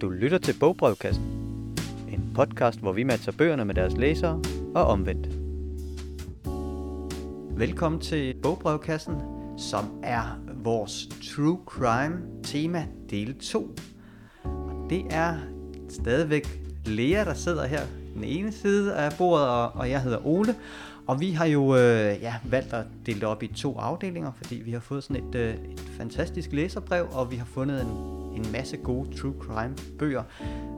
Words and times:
Du 0.00 0.08
lytter 0.08 0.38
til 0.38 0.54
Bogbrevkassen. 0.60 1.24
En 2.08 2.30
podcast, 2.34 2.80
hvor 2.80 2.92
vi 2.92 3.02
matcher 3.02 3.32
bøgerne 3.32 3.64
med 3.64 3.74
deres 3.74 3.96
læsere 3.96 4.42
og 4.74 4.84
omvendt. 4.84 5.28
Velkommen 7.58 8.00
til 8.00 8.34
Bogbrevkassen, 8.42 9.14
som 9.58 9.84
er 10.02 10.40
vores 10.54 11.08
True 11.22 11.58
Crime 11.66 12.16
tema 12.42 12.86
del 13.10 13.38
2. 13.38 13.76
Og 14.44 14.86
det 14.90 15.06
er 15.10 15.36
stadigvæk 15.88 16.60
Lea, 16.86 17.24
der 17.24 17.34
sidder 17.34 17.66
her 17.66 17.80
den 18.14 18.24
ene 18.24 18.52
side 18.52 18.94
af 18.94 19.12
bordet, 19.18 19.48
og, 19.48 19.72
og 19.72 19.90
jeg 19.90 20.02
hedder 20.02 20.26
Ole. 20.26 20.54
Og 21.06 21.20
vi 21.20 21.30
har 21.30 21.46
jo 21.46 21.76
øh, 21.76 22.22
ja, 22.22 22.34
valgt 22.44 22.72
at 22.72 22.84
dele 23.06 23.20
det 23.20 23.28
op 23.28 23.42
i 23.42 23.46
to 23.46 23.78
afdelinger, 23.78 24.32
fordi 24.36 24.54
vi 24.54 24.70
har 24.70 24.80
fået 24.80 25.04
sådan 25.04 25.24
et, 25.28 25.34
øh, 25.34 25.54
et 25.54 25.80
fantastisk 25.96 26.52
læserbrev, 26.52 27.06
og 27.12 27.30
vi 27.30 27.36
har 27.36 27.46
fundet 27.46 27.80
en, 27.80 28.23
en 28.34 28.52
masse 28.52 28.76
gode 28.76 29.16
true 29.16 29.34
crime 29.40 29.76
bøger. 29.98 30.22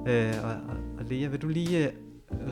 Øh, 0.08 0.34
og, 0.44 0.50
og, 0.98 1.04
Lea, 1.10 1.28
vil 1.28 1.42
du 1.42 1.48
lige 1.48 1.86
øh, 1.86 1.92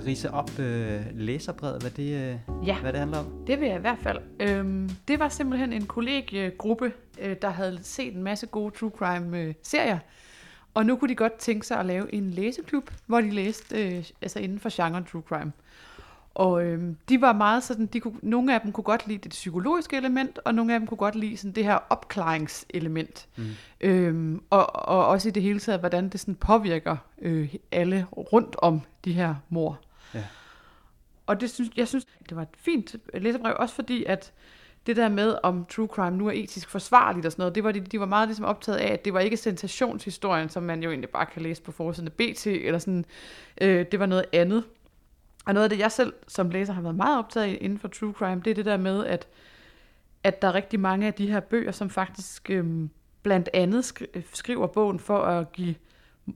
rise 0.06 0.30
op 0.30 0.58
øh, 0.58 1.00
læserbrevet, 1.14 1.80
hvad 1.82 1.90
det, 1.90 2.02
øh, 2.32 2.66
Ja. 2.66 2.80
hvad 2.80 2.92
det 2.92 2.98
handler 3.00 3.18
om? 3.18 3.26
Det 3.46 3.60
vil 3.60 3.68
jeg 3.68 3.76
i 3.76 3.80
hvert 3.80 3.98
fald. 4.02 4.18
Øhm, 4.40 4.90
det 5.08 5.18
var 5.18 5.28
simpelthen 5.28 5.72
en 5.72 5.86
kollegiegruppe, 5.86 6.92
øh, 7.20 7.36
der 7.42 7.50
havde 7.50 7.78
set 7.82 8.14
en 8.14 8.22
masse 8.22 8.46
gode 8.46 8.74
true 8.74 8.90
crime-serier. 8.98 9.98
Og 10.74 10.86
nu 10.86 10.96
kunne 10.96 11.08
de 11.08 11.14
godt 11.14 11.34
tænke 11.34 11.66
sig 11.66 11.78
at 11.78 11.86
lave 11.86 12.14
en 12.14 12.30
læseklub, 12.30 12.90
hvor 13.06 13.20
de 13.20 13.30
læste 13.30 13.96
øh, 13.96 14.04
altså 14.22 14.38
inden 14.38 14.58
for 14.58 14.82
genren 14.84 15.04
true 15.04 15.22
crime. 15.28 15.52
Og 16.34 16.64
øhm, 16.64 16.96
de 17.08 17.20
var 17.20 17.32
meget 17.32 17.62
sådan, 17.62 17.86
de 17.86 18.00
kunne, 18.00 18.18
nogle 18.22 18.54
af 18.54 18.60
dem 18.60 18.72
kunne 18.72 18.84
godt 18.84 19.06
lide 19.06 19.18
det 19.18 19.30
psykologiske 19.30 19.96
element, 19.96 20.38
og 20.44 20.54
nogle 20.54 20.74
af 20.74 20.80
dem 20.80 20.86
kunne 20.86 20.98
godt 20.98 21.14
lide 21.14 21.36
sådan 21.36 21.52
det 21.52 21.64
her 21.64 21.78
opklaringselement. 21.90 23.28
Mm. 23.36 23.44
Øhm, 23.80 24.42
og, 24.50 24.88
og 24.88 25.06
også 25.06 25.28
i 25.28 25.32
det 25.32 25.42
hele 25.42 25.60
taget, 25.60 25.80
hvordan 25.80 26.08
det 26.08 26.20
sådan 26.20 26.34
påvirker 26.34 26.96
øh, 27.22 27.54
alle 27.72 28.06
rundt 28.12 28.56
om 28.58 28.80
de 29.04 29.12
her 29.12 29.34
mor. 29.48 29.80
Ja. 30.14 30.24
Og 31.26 31.40
det 31.40 31.50
synes, 31.50 31.70
jeg 31.76 31.88
synes, 31.88 32.06
det 32.28 32.36
var 32.36 32.42
et 32.42 32.48
fint 32.56 32.96
læserbrev, 33.14 33.54
også 33.58 33.74
fordi, 33.74 34.04
at 34.04 34.32
det 34.86 34.96
der 34.96 35.08
med, 35.08 35.36
om 35.42 35.64
true 35.64 35.86
crime 35.86 36.16
nu 36.16 36.26
er 36.26 36.32
etisk 36.32 36.68
forsvarligt 36.68 37.26
og 37.26 37.32
sådan 37.32 37.42
noget, 37.42 37.54
det 37.54 37.64
var 37.64 37.72
de, 37.72 37.80
de 37.80 38.00
var 38.00 38.06
meget 38.06 38.28
ligesom 38.28 38.44
optaget 38.44 38.78
af, 38.78 38.92
at 38.92 39.04
det 39.04 39.14
var 39.14 39.20
ikke 39.20 39.36
sensationshistorien, 39.36 40.48
som 40.48 40.62
man 40.62 40.82
jo 40.82 40.90
egentlig 40.90 41.10
bare 41.10 41.26
kan 41.26 41.42
læse 41.42 41.62
på 41.62 41.72
forsiden 41.72 42.08
af 42.08 42.12
BT, 42.12 42.46
eller 42.46 42.78
sådan, 42.78 43.04
øh, 43.60 43.86
det 43.92 44.00
var 44.00 44.06
noget 44.06 44.24
andet. 44.32 44.64
Og 45.44 45.54
noget 45.54 45.64
af 45.64 45.70
det, 45.70 45.78
jeg 45.78 45.92
selv 45.92 46.12
som 46.28 46.50
læser 46.50 46.72
har 46.72 46.82
været 46.82 46.94
meget 46.94 47.18
optaget 47.18 47.46
af 47.46 47.58
inden 47.60 47.78
for 47.78 47.88
true 47.88 48.12
crime, 48.12 48.40
det 48.44 48.50
er 48.50 48.54
det 48.54 48.64
der 48.64 48.76
med, 48.76 49.06
at, 49.06 49.28
at 50.24 50.42
der 50.42 50.48
er 50.48 50.54
rigtig 50.54 50.80
mange 50.80 51.06
af 51.06 51.14
de 51.14 51.26
her 51.30 51.40
bøger, 51.40 51.72
som 51.72 51.90
faktisk 51.90 52.50
øhm, 52.50 52.90
blandt 53.22 53.48
andet 53.54 53.82
skri- 53.92 54.20
skriver 54.34 54.66
bogen 54.66 54.98
for 54.98 55.18
at 55.18 55.52
give 55.52 55.74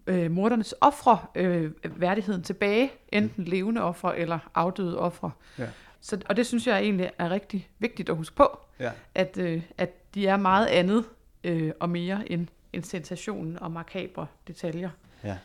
øh, 0.07 0.31
mordernes 0.31 0.75
ofre 0.81 1.19
øh, 1.35 1.71
værdigheden 1.85 2.43
tilbage, 2.43 2.93
enten 3.13 3.45
levende 3.45 3.81
ofre 3.83 4.19
eller 4.19 4.39
afdøde 4.55 4.99
ofre. 4.99 5.31
Ja. 5.59 5.67
Så, 6.01 6.21
og 6.29 6.37
det 6.37 6.47
synes 6.47 6.67
jeg 6.67 6.81
egentlig 6.81 7.11
er 7.19 7.31
rigtig 7.31 7.69
vigtigt 7.79 8.09
at 8.09 8.17
huske 8.17 8.37
på, 8.37 8.59
Ja. 8.81 8.91
at, 9.15 9.39
øh, 9.39 9.63
at 9.79 10.15
de 10.15 10.27
er 10.27 10.37
meget 10.37 10.67
andet 10.67 11.05
øh, 11.45 11.73
og 11.81 11.91
mere 11.91 12.33
end, 12.33 12.47
end 12.73 12.85
sensationen 12.85 13.59
og 13.63 13.71
makabre 13.71 14.27
detaljer. 14.49 14.91
Ja. 15.25 15.37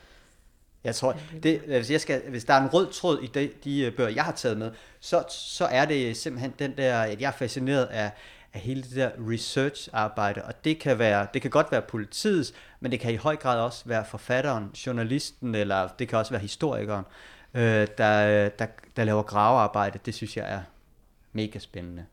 Jeg 0.84 0.96
tror, 0.96 1.18
det, 1.44 1.60
hvis, 1.60 1.92
jeg 1.92 2.02
skal, 2.02 2.22
hvis 2.30 2.46
der 2.46 2.54
er 2.54 2.62
en 2.62 2.74
rød 2.74 2.92
tråd 2.92 3.22
i 3.22 3.28
de, 3.28 3.50
de 3.64 3.82
øh, 3.82 3.96
bøger, 3.96 4.10
jeg 4.10 4.24
har 4.24 4.32
taget 4.32 4.58
med, 4.58 4.72
så, 5.00 5.24
så 5.30 5.66
er 5.66 5.86
det 5.86 6.18
simpelthen 6.18 6.54
den 6.60 6.78
der, 6.78 7.00
at 7.02 7.22
jeg 7.22 7.28
er 7.28 7.32
fascineret 7.32 7.86
af, 7.86 8.12
af 8.54 8.60
hele 8.60 8.82
det 8.82 8.96
der 8.96 9.10
research-arbejde, 9.30 10.44
og 10.44 10.66
det 10.66 10.80
kan, 10.80 11.00
være, 11.00 11.28
det 11.34 11.42
kan 11.42 11.52
godt 11.52 11.72
være 11.72 11.82
politiets, 11.82 12.54
men 12.80 12.92
det 12.92 13.00
kan 13.00 13.14
i 13.14 13.16
høj 13.16 13.36
grad 13.36 13.60
også 13.60 13.84
være 13.86 14.06
forfatteren, 14.06 14.72
journalisten, 14.86 15.56
eller 15.56 15.88
det 15.88 16.08
kan 16.08 16.18
også 16.18 16.32
være 16.32 16.42
historikeren, 16.42 17.06
øh, 17.54 17.88
der, 17.98 18.50
der, 18.50 18.68
der 18.96 19.04
laver 19.04 19.24
gravearbejde. 19.24 20.00
Det 20.06 20.14
synes 20.14 20.38
jeg 20.38 20.54
er 20.54 20.62
mega 21.34 21.60
spændende. 21.60 22.06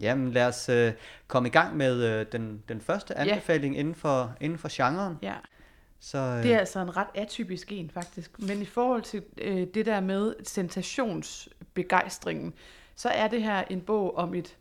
Jamen 0.00 0.32
lad 0.32 0.46
os 0.46 0.68
øh, 0.68 0.92
komme 1.26 1.48
i 1.48 1.52
gang 1.52 1.76
med 1.76 2.02
øh, 2.02 2.26
den, 2.32 2.62
den 2.68 2.80
første 2.80 3.18
anbefaling 3.18 3.78
inden, 3.78 3.94
for, 3.94 4.34
inden 4.40 4.58
for 4.58 4.68
genren. 4.72 5.18
Ja. 5.22 5.34
Så, 6.00 6.18
øh, 6.18 6.42
Det 6.42 6.54
er 6.54 6.58
altså 6.58 6.80
en 6.80 6.96
ret 6.96 7.06
atypisk 7.14 7.72
en, 7.72 7.90
faktisk. 7.90 8.42
Men 8.42 8.62
i 8.62 8.64
forhold 8.64 9.02
til 9.02 9.22
øh, 9.38 9.66
det 9.74 9.86
der 9.86 10.00
med 10.00 10.34
sensationsbegejstringen, 10.44 12.54
så 12.96 13.08
er 13.08 13.28
det 13.28 13.42
her 13.42 13.64
en 13.70 13.80
bog 13.80 14.16
om 14.16 14.34
et 14.34 14.56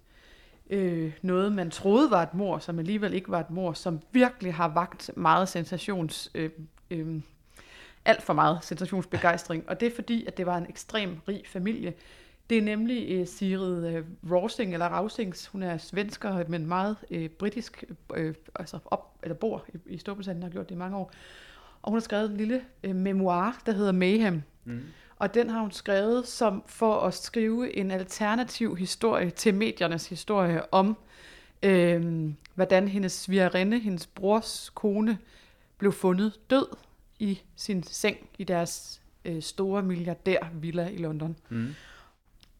øh, 0.70 1.12
noget, 1.22 1.52
man 1.52 1.72
troede 1.72 2.12
var 2.12 2.24
et 2.24 2.34
mor, 2.34 2.60
som 2.60 2.80
alligevel 2.80 3.14
ikke 3.14 3.32
var 3.32 3.40
et 3.40 3.50
mor, 3.50 3.74
som 3.74 4.00
virkelig 4.12 4.54
har 4.54 4.68
vagt 4.68 5.12
meget 5.16 5.50
sensations... 5.50 6.32
Øh, 6.36 6.50
øh, 6.92 7.22
alt 8.06 8.24
for 8.24 8.34
meget 8.34 8.60
sensationsbegejstring. 8.62 9.70
Og 9.70 9.80
det 9.80 9.88
er 9.88 9.96
fordi, 9.96 10.26
at 10.26 10.38
det 10.38 10.46
var 10.46 10.58
en 10.58 10.66
ekstrem 10.70 11.18
rig 11.28 11.44
familie. 11.48 11.94
Det 12.50 12.58
er 12.58 12.62
nemlig 12.62 13.12
øh, 13.12 13.28
Sigrid 13.28 13.88
øh, 13.88 14.04
Rosing, 14.32 14.74
eller 14.74 14.86
Rausings. 14.86 15.48
Hun 15.48 15.64
er 15.64 15.78
svensker, 15.78 16.44
men 16.48 16.66
meget 16.66 16.98
øh, 17.12 17.30
britisk, 17.30 17.84
øh, 18.16 18.36
altså 18.56 18.80
op, 18.86 19.18
eller 19.24 19.36
bor 19.36 19.66
i, 19.74 19.94
i 19.94 19.98
Storbritannien, 19.98 20.44
har 20.44 20.50
gjort 20.50 20.70
det 20.70 20.76
i 20.76 20.78
mange 20.78 20.98
år. 20.98 21.12
Og 21.82 21.92
hun 21.92 21.98
har 21.98 22.02
skrevet 22.02 22.32
en 22.32 22.38
lille 22.38 22.62
øh, 22.84 22.96
memoir, 22.96 23.62
der 23.66 23.72
hedder 23.72 23.92
Mayhem. 23.92 24.42
mm. 24.66 24.82
Og 25.18 25.34
den 25.34 25.50
har 25.50 25.62
hun 25.62 25.72
skrevet 25.72 26.28
som 26.28 26.64
for 26.68 27.00
at 27.00 27.14
skrive 27.14 27.78
en 27.78 27.92
alternativ 27.92 28.76
historie 28.76 29.30
til 29.30 29.54
mediernes 29.54 30.10
historie 30.10 30.74
om, 30.74 30.98
øh, 31.64 32.30
hvordan 32.56 32.88
hendes 32.88 33.12
svigerinde, 33.12 33.80
hendes 33.80 34.08
brors 34.08 34.72
kone, 34.76 35.18
blev 35.78 35.92
fundet 35.92 36.40
død 36.50 36.66
i 37.20 37.42
sin 37.56 37.84
seng 37.84 38.18
i 38.38 38.44
deres 38.44 39.02
øh, 39.26 39.42
store 39.42 39.84
milliardærvilla 39.84 40.88
i 40.88 40.98
London. 40.98 41.36
Mm. 41.50 41.68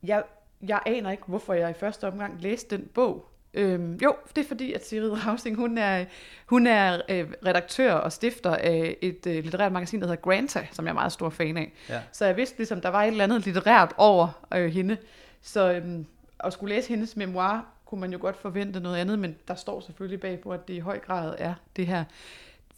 Jeg, 0.08 0.24
jeg 0.68 0.80
aner 0.86 1.12
ikke, 1.12 1.24
hvorfor 1.28 1.54
jeg 1.54 1.70
i 1.70 1.74
første 1.74 2.08
omgang 2.08 2.42
læste 2.42 2.78
den 2.78 2.88
bog. 2.94 3.26
Øhm, 3.54 3.94
jo, 4.04 4.16
det 4.36 4.44
er 4.44 4.48
fordi, 4.48 4.74
at 4.74 4.86
Sigrid 4.88 5.28
Rausing, 5.28 5.56
hun 5.56 5.78
er, 5.78 6.06
hun 6.46 6.68
er 6.68 7.02
øh, 7.10 7.28
redaktør 7.46 7.94
og 7.94 8.12
stifter 8.12 8.56
af 8.56 8.98
et 9.02 9.28
øh, 9.28 9.34
litterært 9.44 9.72
magasin, 9.72 10.00
der 10.00 10.06
hedder 10.08 10.22
Granta, 10.22 10.68
som 10.72 10.86
jeg 10.86 10.90
er 10.90 10.94
meget 10.94 11.12
stor 11.12 11.30
fan 11.30 11.58
af. 11.58 11.74
Ja. 11.90 12.02
Så 12.12 12.26
jeg 12.26 12.38
vidste 12.38 12.58
ligesom, 12.58 12.82
der 12.82 12.90
var 12.90 13.04
et 13.04 13.08
eller 13.08 13.24
andet 13.24 13.46
litterært 13.46 13.94
over 13.98 14.46
øh, 14.54 14.72
hende. 14.72 14.98
Så 15.42 15.74
øhm, 15.74 16.06
at 16.40 16.54
skulle 16.54 16.76
læse 16.76 16.90
hendes 16.90 17.16
memoir, 17.16 17.66
kunne 17.86 18.02
man 18.02 18.12
jo 18.14 18.18
godt 18.22 18.38
forvente 18.38 18.80
noget 18.80 18.98
andet, 18.98 19.20
men 19.20 19.36
der 19.48 19.56
står 19.56 19.80
selvfølgelig 19.80 20.20
bagpå, 20.20 20.50
at 20.52 20.68
det 20.68 20.74
i 20.74 20.80
høj 20.80 21.00
grad 21.00 21.36
er 21.38 21.54
det 21.76 21.88
her 21.88 22.04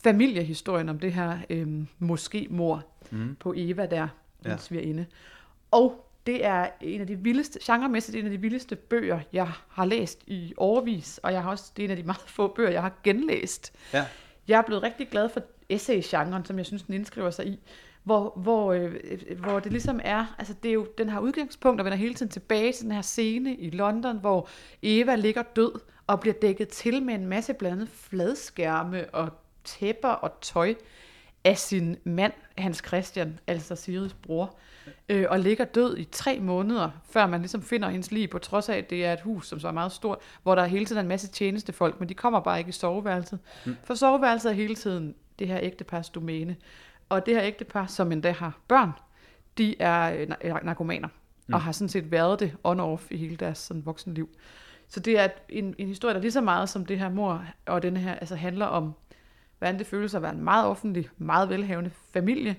familiehistorien 0.03 0.89
om 0.89 0.99
det 0.99 1.13
her 1.13 1.38
øhm, 1.49 1.88
måske 1.99 2.47
mor 2.49 2.83
Mm. 3.11 3.35
på 3.39 3.53
Eva 3.57 3.85
der, 3.85 4.07
Ja. 4.45 4.49
ja. 4.51 4.57
svigerinde. 4.57 5.05
Og 5.71 6.06
det 6.27 6.45
er 6.45 6.69
en 6.81 7.01
af 7.01 7.07
de 7.07 7.15
vildeste, 7.15 7.59
genremæssigt 7.63 8.17
en 8.17 8.25
af 8.25 8.31
de 8.31 8.41
vildeste 8.41 8.75
bøger, 8.75 9.19
jeg 9.33 9.51
har 9.69 9.85
læst 9.85 10.23
i 10.27 10.53
overvis, 10.57 11.19
og 11.23 11.33
jeg 11.33 11.43
har 11.43 11.49
også, 11.49 11.71
det 11.77 11.83
er 11.83 11.88
en 11.88 11.91
af 11.91 11.97
de 11.97 12.03
meget 12.03 12.21
få 12.27 12.47
bøger, 12.47 12.69
jeg 12.69 12.81
har 12.81 12.93
genlæst. 13.03 13.73
Ja. 13.93 14.05
Jeg 14.47 14.57
er 14.57 14.61
blevet 14.61 14.83
rigtig 14.83 15.09
glad 15.09 15.29
for 15.29 15.41
essay-genren, 15.69 16.45
som 16.45 16.57
jeg 16.57 16.65
synes, 16.65 16.83
den 16.83 16.93
indskriver 16.93 17.29
sig 17.29 17.47
i, 17.47 17.59
hvor, 18.03 18.33
hvor, 18.35 18.73
øh, 18.73 18.93
hvor 19.38 19.59
det 19.59 19.71
ligesom 19.71 19.99
er, 20.03 20.35
altså 20.38 20.53
det 20.63 20.69
er 20.69 20.73
jo, 20.73 20.88
den 20.97 21.09
har 21.09 21.19
udgangspunkt 21.19 21.81
og 21.81 21.85
vender 21.85 21.97
hele 21.97 22.13
tiden 22.13 22.31
tilbage 22.31 22.73
til 22.73 22.83
den 22.83 22.91
her 22.91 23.01
scene 23.01 23.55
i 23.55 23.69
London, 23.69 24.19
hvor 24.19 24.49
Eva 24.81 25.15
ligger 25.15 25.41
død 25.41 25.71
og 26.07 26.19
bliver 26.19 26.33
dækket 26.33 26.67
til 26.67 27.03
med 27.03 27.13
en 27.13 27.25
masse 27.25 27.53
blandt 27.53 27.75
andet 27.75 27.89
fladskærme 27.89 29.05
og 29.13 29.29
tæpper 29.63 30.09
og 30.09 30.31
tøj 30.41 30.75
af 31.47 31.57
sin 31.57 31.97
mand, 32.03 32.33
Hans 32.57 32.83
Christian, 32.87 33.39
altså 33.47 33.75
Sirids 33.75 34.13
bror, 34.13 34.55
øh, 35.09 35.25
og 35.29 35.39
ligger 35.39 35.65
død 35.65 35.97
i 35.97 36.03
tre 36.03 36.39
måneder, 36.39 36.89
før 37.09 37.27
man 37.27 37.39
ligesom 37.39 37.61
finder 37.61 37.89
hendes 37.89 38.11
liv, 38.11 38.27
på 38.27 38.39
trods 38.39 38.69
af, 38.69 38.77
at 38.77 38.89
det 38.89 39.05
er 39.05 39.13
et 39.13 39.21
hus, 39.21 39.47
som 39.47 39.59
så 39.59 39.67
er 39.67 39.71
meget 39.71 39.91
stort, 39.91 40.17
hvor 40.43 40.55
der 40.55 40.65
hele 40.65 40.85
tiden 40.85 40.97
er 40.97 41.01
en 41.01 41.07
masse 41.07 41.27
tjenestefolk, 41.27 41.99
men 41.99 42.09
de 42.09 42.13
kommer 42.13 42.39
bare 42.39 42.59
ikke 42.59 42.69
i 42.69 42.71
soveværelset. 42.71 43.39
Mm. 43.65 43.75
For 43.83 43.95
soveværelset 43.95 44.49
er 44.49 44.55
hele 44.55 44.75
tiden 44.75 45.15
det 45.39 45.47
her 45.47 45.59
ægtepars 45.61 46.09
domæne. 46.09 46.55
Og 47.09 47.25
det 47.25 47.35
her 47.35 47.44
ægtepar, 47.44 47.85
som 47.85 48.11
endda 48.11 48.31
har 48.31 48.59
børn, 48.67 48.91
de 49.57 49.81
er 49.81 50.13
øh, 50.13 50.27
na- 50.31 50.65
narkomaner, 50.65 51.07
mm. 51.47 51.53
og 51.53 51.61
har 51.61 51.71
sådan 51.71 51.89
set 51.89 52.11
været 52.11 52.39
det 52.39 52.55
on-off 52.67 53.07
i 53.09 53.17
hele 53.17 53.35
deres 53.35 53.57
sådan, 53.57 53.85
voksenliv. 53.85 54.29
Så 54.88 55.00
det 55.00 55.19
er 55.19 55.27
en, 55.50 55.75
en 55.77 55.88
historie, 55.88 56.13
der 56.13 56.21
lige 56.21 56.31
så 56.31 56.41
meget 56.41 56.69
som 56.69 56.85
det 56.85 57.00
her 57.00 57.09
mor, 57.09 57.45
og 57.65 57.81
den 57.81 57.97
her 57.97 58.15
altså 58.15 58.35
handler 58.35 58.65
om, 58.65 58.93
hvordan 59.57 59.80
det 59.80 59.88
føles 59.88 60.13
at 60.13 60.21
være 60.21 60.33
en 60.33 60.44
meget 60.44 60.65
offentlig, 60.65 61.09
meget 61.18 61.50
velhavende 61.50 61.92
familie, 62.13 62.56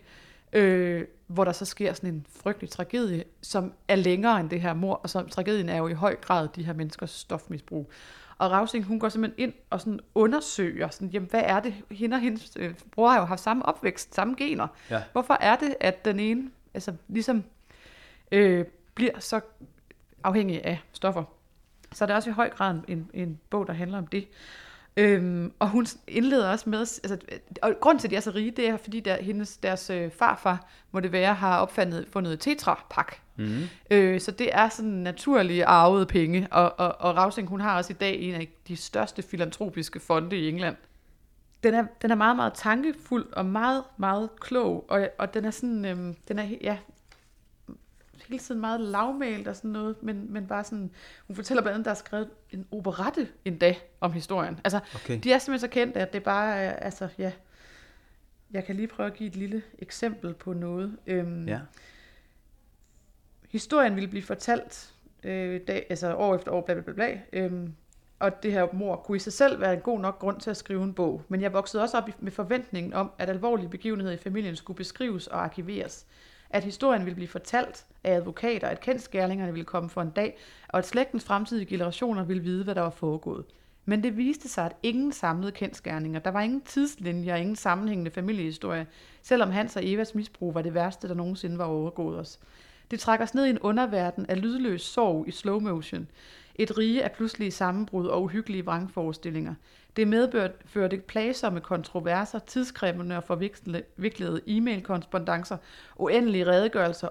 øh, 0.53 1.05
hvor 1.27 1.45
der 1.45 1.53
så 1.53 1.65
sker 1.65 1.93
sådan 1.93 2.15
en 2.15 2.27
frygtelig 2.43 2.71
tragedie, 2.71 3.25
som 3.43 3.73
er 3.89 3.97
længere 3.97 4.41
end 4.41 4.51
det 4.51 4.61
her 4.61 4.75
mor, 4.75 4.95
og 4.95 5.11
som 5.11 5.29
tragedien 5.29 5.69
er 5.69 5.77
jo 5.77 5.89
i 5.89 5.93
høj 5.93 6.17
grad 6.17 6.49
de 6.57 6.65
her 6.65 6.73
menneskers 6.73 7.11
stofmisbrug. 7.11 7.91
Og 8.39 8.51
Rausing, 8.51 8.85
hun 8.85 9.01
går 9.01 9.09
simpelthen 9.09 9.49
ind 9.49 9.53
og 9.71 9.81
sådan 9.81 10.01
undersøger, 10.15 10.89
sådan, 10.89 11.09
jamen, 11.09 11.29
hvad 11.31 11.43
er 11.45 11.61
det? 11.61 11.75
Hende 11.91 12.15
og 12.15 12.21
hendes 12.21 12.53
øh, 12.57 12.75
bror 12.93 13.09
har 13.09 13.19
jo 13.19 13.25
haft 13.25 13.41
samme 13.41 13.67
opvækst, 13.67 14.15
samme 14.15 14.35
gener. 14.39 14.67
Ja. 14.91 15.03
Hvorfor 15.13 15.35
er 15.41 15.57
det, 15.57 15.75
at 15.81 16.05
den 16.05 16.21
ene 16.21 16.51
altså, 16.75 16.93
ligesom 17.09 17.45
øh, 18.33 18.65
bliver 18.95 19.21
så 19.21 19.41
afhængig 20.25 20.65
af 20.65 20.81
stoffer? 20.93 21.25
Så 21.93 22.07
det 22.07 22.13
er 22.13 22.17
også 22.17 22.31
i 22.31 22.33
høj 22.33 22.51
grad 22.51 22.81
en, 22.89 23.11
en 23.15 23.41
bog, 23.51 23.67
der 23.67 23.73
handler 23.73 23.99
om 23.99 24.07
det. 24.07 24.29
Øhm, 24.99 25.53
og 25.59 25.69
hun 25.69 25.87
indleder 26.09 26.51
også 26.51 26.71
med, 26.71 26.79
altså, 26.79 27.19
og 27.63 27.75
grund 27.81 27.99
til, 27.99 28.07
at 28.07 28.11
de 28.11 28.17
er 28.17 28.21
så 28.21 28.31
rige, 28.31 28.51
det 28.51 28.69
er, 28.69 28.77
fordi 28.77 29.01
der, 29.01 29.23
hendes, 29.23 29.57
deres 29.57 29.91
øh, 29.91 30.11
farfar, 30.11 30.67
må 30.93 31.01
det 31.01 31.13
være, 31.13 31.35
har 31.35 31.59
opfundet 31.59 32.07
fundet 32.13 32.41
tetrapak. 32.41 33.17
Mm. 33.37 33.63
Øh, 33.91 34.21
så 34.21 34.31
det 34.31 34.49
er 34.53 34.69
sådan 34.69 34.91
naturlige 34.91 35.65
arvede 35.65 36.07
penge, 36.07 36.49
og, 36.51 36.75
og, 36.79 36.97
og 37.01 37.17
Rausing, 37.17 37.49
hun 37.49 37.61
har 37.61 37.77
også 37.77 37.93
i 37.93 37.97
dag 38.01 38.21
en 38.21 38.35
af 38.35 38.49
de 38.69 38.77
største 38.77 39.23
filantropiske 39.23 40.01
fonde 40.01 40.37
i 40.37 40.49
England. 40.49 40.77
Den 41.63 41.75
er, 41.75 41.85
den 42.03 42.11
er 42.11 42.15
meget, 42.15 42.37
meget 42.37 42.53
tankefuld 42.55 43.33
og 43.33 43.47
meget, 43.47 43.85
meget 43.97 44.31
klog, 44.41 44.85
og, 44.89 45.09
og 45.19 45.35
den 45.35 45.45
er 45.45 45.51
sådan, 45.51 45.85
øhm, 45.85 46.17
den 46.29 46.39
er, 46.39 46.47
ja, 46.63 46.79
hele 48.27 48.39
tiden 48.39 48.61
meget 48.61 48.81
lavmælt 48.81 49.49
og 49.49 49.57
sådan 49.57 49.71
noget, 49.71 49.97
men, 50.03 50.33
men 50.33 50.47
bare 50.47 50.65
sådan, 50.65 50.91
hun 51.27 51.37
fortæller 51.37 51.63
blandt 51.63 51.75
andet, 51.75 51.85
der 51.85 51.91
er 51.91 51.95
skrevet 51.95 52.29
en 52.51 52.67
operette 52.71 53.29
endda 53.45 53.75
om 54.01 54.13
historien. 54.13 54.61
Altså, 54.65 54.81
Okay. 54.95 55.21
de 55.25 55.33
er 55.33 55.39
simpelthen 55.39 55.69
så 55.71 55.75
kendte, 55.75 56.01
at 56.01 56.13
det 56.13 56.23
bare 56.23 56.57
er, 56.57 56.71
altså, 56.73 57.09
ja, 57.19 57.33
jeg 58.51 58.65
kan 58.65 58.77
lige 58.77 58.89
prøve 58.89 59.07
at 59.07 59.15
give 59.15 59.27
et 59.29 59.37
lille 59.37 59.63
eksempel 59.79 60.35
på 60.35 60.53
noget. 60.53 60.97
Øhm, 61.07 61.49
Ja. 61.49 61.61
historien 63.49 63.95
ville 63.95 64.09
blive 64.09 64.23
fortalt 64.23 64.95
øh, 65.23 65.61
dag, 65.69 65.87
altså 65.91 66.15
år 66.17 66.35
efter 66.37 66.53
år, 66.53 66.61
bla 66.61 66.75
bla 66.75 66.83
bla, 66.83 66.93
bla 66.93 67.21
øhm, 67.33 67.75
og 68.19 68.43
det 68.43 68.53
her 68.53 68.67
mor 68.73 68.97
kunne 68.97 69.17
i 69.17 69.19
sig 69.21 69.33
selv 69.33 69.61
være 69.61 69.75
en 69.75 69.81
god 69.81 70.01
nok 70.01 70.19
grund 70.19 70.41
til 70.41 70.51
at 70.51 70.57
skrive 70.57 70.83
en 70.85 70.95
bog. 70.95 71.23
Men 71.29 71.41
jeg 71.43 71.53
voksede 71.53 71.83
også 71.83 71.97
op 71.97 72.09
i- 72.09 72.13
med 72.19 72.33
forventningen 72.33 72.93
om, 72.95 73.11
at 73.19 73.31
alvorlige 73.31 73.69
begivenheder 73.69 74.13
i 74.13 74.17
familien 74.17 74.57
skulle 74.57 74.77
beskrives 74.77 75.27
og 75.27 75.45
arkiveres. 75.45 76.07
At 76.51 76.65
historien 76.65 77.05
ville 77.05 77.15
blive 77.15 77.29
fortalt 77.29 77.85
af 78.05 78.15
advokater, 78.15 78.69
at 78.69 78.81
kendskærlingerne 78.81 79.53
ville 79.53 79.65
komme 79.65 79.91
for 79.91 80.03
en 80.03 80.11
dag, 80.11 80.39
og 80.69 80.79
at 80.79 80.87
slægtens 80.87 81.25
fremtidige 81.25 81.67
generationer 81.67 82.25
ville 82.25 82.43
vide, 82.43 82.65
hvad 82.65 82.75
der 82.75 82.81
var 82.81 82.91
foregået. 82.91 83.45
Men 83.85 84.03
det 84.03 84.17
viste 84.17 84.49
sig, 84.49 84.65
at 84.65 84.77
ingen 84.83 85.13
samlede 85.13 85.53
kendskærninger. 85.53 86.21
Der 86.21 86.31
var 86.31 86.41
ingen 86.41 86.61
tidslinjer 86.61 87.35
og 87.35 87.41
ingen 87.41 87.57
sammenhængende 87.57 88.11
familiehistorie, 88.11 88.87
selvom 89.23 89.51
Hans 89.51 89.77
og 89.77 89.87
Evas 89.87 90.15
misbrug 90.15 90.55
var 90.55 90.63
det 90.63 90.75
værste, 90.75 91.09
der 91.09 91.15
nogensinde 91.15 91.59
var 91.59 91.65
overgået 91.65 92.19
os. 92.19 92.39
Det 92.91 93.01
trækker 93.01 93.25
os 93.25 93.35
ned 93.35 93.47
i 93.47 93.51
en 93.51 93.59
underverden 93.59 94.27
af 94.27 94.43
lydløs 94.43 94.83
sorg 94.83 95.29
i 95.29 95.31
slow 95.31 95.61
motion. 95.61 96.09
Et 96.59 96.79
rige 96.79 97.05
af 97.05 97.13
pludselige 97.13 97.51
sammenbrud 97.51 98.07
og 98.07 98.23
uhyggelige 98.23 98.65
vrangforestillinger. 98.65 99.55
Det 99.97 100.09
medførte 100.09 100.99
plagsomme 100.99 101.61
kontroverser, 101.61 102.39
tidskrævende 102.39 103.17
og 103.17 103.25
forviklede 103.25 104.41
e-mail 104.47 104.83
korrespondancer, 104.83 105.57
uendelige 105.97 106.47
redegørelser, 106.47 107.09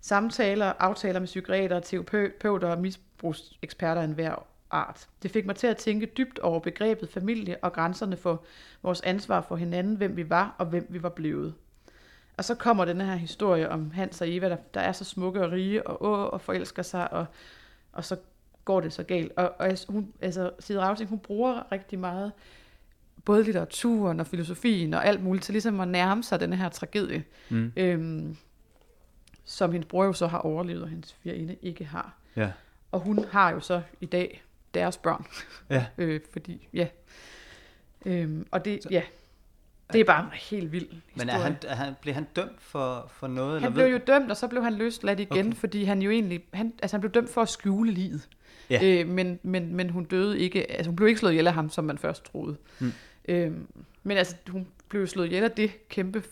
samtaler, 0.00 0.72
aftaler 0.78 1.20
med 1.20 1.26
psykiater, 1.26 1.80
terapeuter 1.80 2.68
og 2.68 2.80
misbrugseksperter 2.80 4.00
af 4.00 4.04
enhver 4.04 4.46
art. 4.70 5.08
Det 5.22 5.30
fik 5.30 5.46
mig 5.46 5.56
til 5.56 5.66
at 5.66 5.76
tænke 5.76 6.06
dybt 6.06 6.38
over 6.38 6.60
begrebet 6.60 7.08
familie 7.08 7.56
og 7.62 7.72
grænserne 7.72 8.16
for 8.16 8.44
vores 8.82 9.00
ansvar 9.00 9.40
for 9.40 9.56
hinanden, 9.56 9.96
hvem 9.96 10.16
vi 10.16 10.30
var 10.30 10.54
og 10.58 10.66
hvem 10.66 10.86
vi 10.90 11.02
var 11.02 11.08
blevet. 11.08 11.54
Og 12.36 12.44
så 12.44 12.54
kommer 12.54 12.84
den 12.84 13.00
her 13.00 13.14
historie 13.14 13.68
om 13.68 13.90
Hans 13.90 14.20
og 14.20 14.30
Eva, 14.30 14.48
der, 14.48 14.56
der 14.74 14.80
er 14.80 14.92
så 14.92 15.04
smukke 15.04 15.44
og 15.44 15.52
rige 15.52 15.86
og, 15.86 16.04
åh, 16.04 16.32
og 16.32 16.40
forelsker 16.40 16.82
sig, 16.82 17.12
og, 17.12 17.26
og 17.92 18.04
så 18.04 18.16
går 18.64 18.80
det 18.80 18.92
så 18.92 19.02
galt. 19.02 19.32
Og, 19.36 19.54
og 19.58 19.76
hun, 19.88 20.12
altså, 20.20 20.50
Side 20.60 20.80
Rausing, 20.86 21.10
hun 21.10 21.18
bruger 21.18 21.72
rigtig 21.72 21.98
meget 21.98 22.32
både 23.24 23.44
litteraturen 23.44 24.20
og 24.20 24.26
filosofien 24.26 24.94
og 24.94 25.06
alt 25.06 25.22
muligt 25.22 25.44
til 25.44 25.52
ligesom 25.52 25.80
at 25.80 25.88
nærme 25.88 26.22
sig 26.22 26.40
den 26.40 26.52
her 26.52 26.68
tragedie, 26.68 27.24
Mm. 27.48 27.72
øhm, 27.76 28.36
som 29.44 29.72
hendes 29.72 29.88
bror 29.88 30.04
jo 30.04 30.12
så 30.12 30.26
har 30.26 30.38
overlevet, 30.38 30.82
og 30.82 30.88
hendes 30.88 31.12
firinde 31.12 31.56
ikke 31.62 31.84
har. 31.84 32.14
Ja. 32.36 32.52
Og 32.92 33.00
hun 33.00 33.24
har 33.24 33.50
jo 33.50 33.60
så 33.60 33.82
i 34.00 34.06
dag 34.06 34.42
deres 34.74 34.96
børn, 34.96 35.26
Ja. 35.70 35.86
øh, 35.98 36.20
fordi, 36.32 36.68
ja. 36.74 36.86
Øhm, 38.06 38.46
og 38.50 38.64
det, 38.64 38.80
ja, 38.90 39.02
det 39.92 40.00
er 40.00 40.04
bare 40.04 40.30
helt 40.32 40.72
vild 40.72 40.82
historie. 40.90 41.02
Men 41.16 41.28
er 41.28 41.32
han, 41.32 41.56
er 41.66 41.74
han, 41.74 41.94
blev 42.02 42.14
han 42.14 42.26
dømt 42.36 42.62
for, 42.62 43.10
for 43.14 43.26
noget? 43.26 43.60
Han 43.60 43.62
eller 43.62 43.74
blev 43.74 43.84
ved- 43.84 43.92
jo 43.92 44.00
dømt, 44.06 44.30
og 44.30 44.36
så 44.36 44.48
blev 44.48 44.62
han 44.64 44.74
løsladt 44.74 45.20
igen, 45.20 45.46
Okay. 45.46 45.56
fordi 45.56 45.84
han 45.84 46.02
jo 46.02 46.10
egentlig, 46.10 46.44
han, 46.52 46.72
altså 46.82 46.96
han 46.96 47.00
blev 47.00 47.12
dømt 47.12 47.30
for 47.30 47.42
at 47.42 47.48
skjule 47.48 47.90
livet. 47.92 48.28
Ja. 48.70 48.80
Øh, 48.84 49.08
men, 49.08 49.38
men, 49.42 49.74
men 49.74 49.90
hun 49.90 50.04
døde 50.04 50.38
ikke, 50.38 50.70
altså 50.72 50.88
hun 50.90 50.96
blev 50.96 51.08
ikke 51.08 51.18
slået 51.20 51.32
ihjel 51.32 51.46
af 51.46 51.54
ham, 51.54 51.70
som 51.70 51.84
man 51.84 51.98
først 51.98 52.24
troede. 52.24 52.56
Mm. 52.80 52.92
Øh, 53.28 53.52
men 54.02 54.16
altså, 54.16 54.36
hun 54.48 54.66
blev 54.88 55.06
slået 55.06 55.26
ihjel 55.26 55.44
af 55.44 55.50
det 55.50 55.88
kæmpe, 55.88 56.22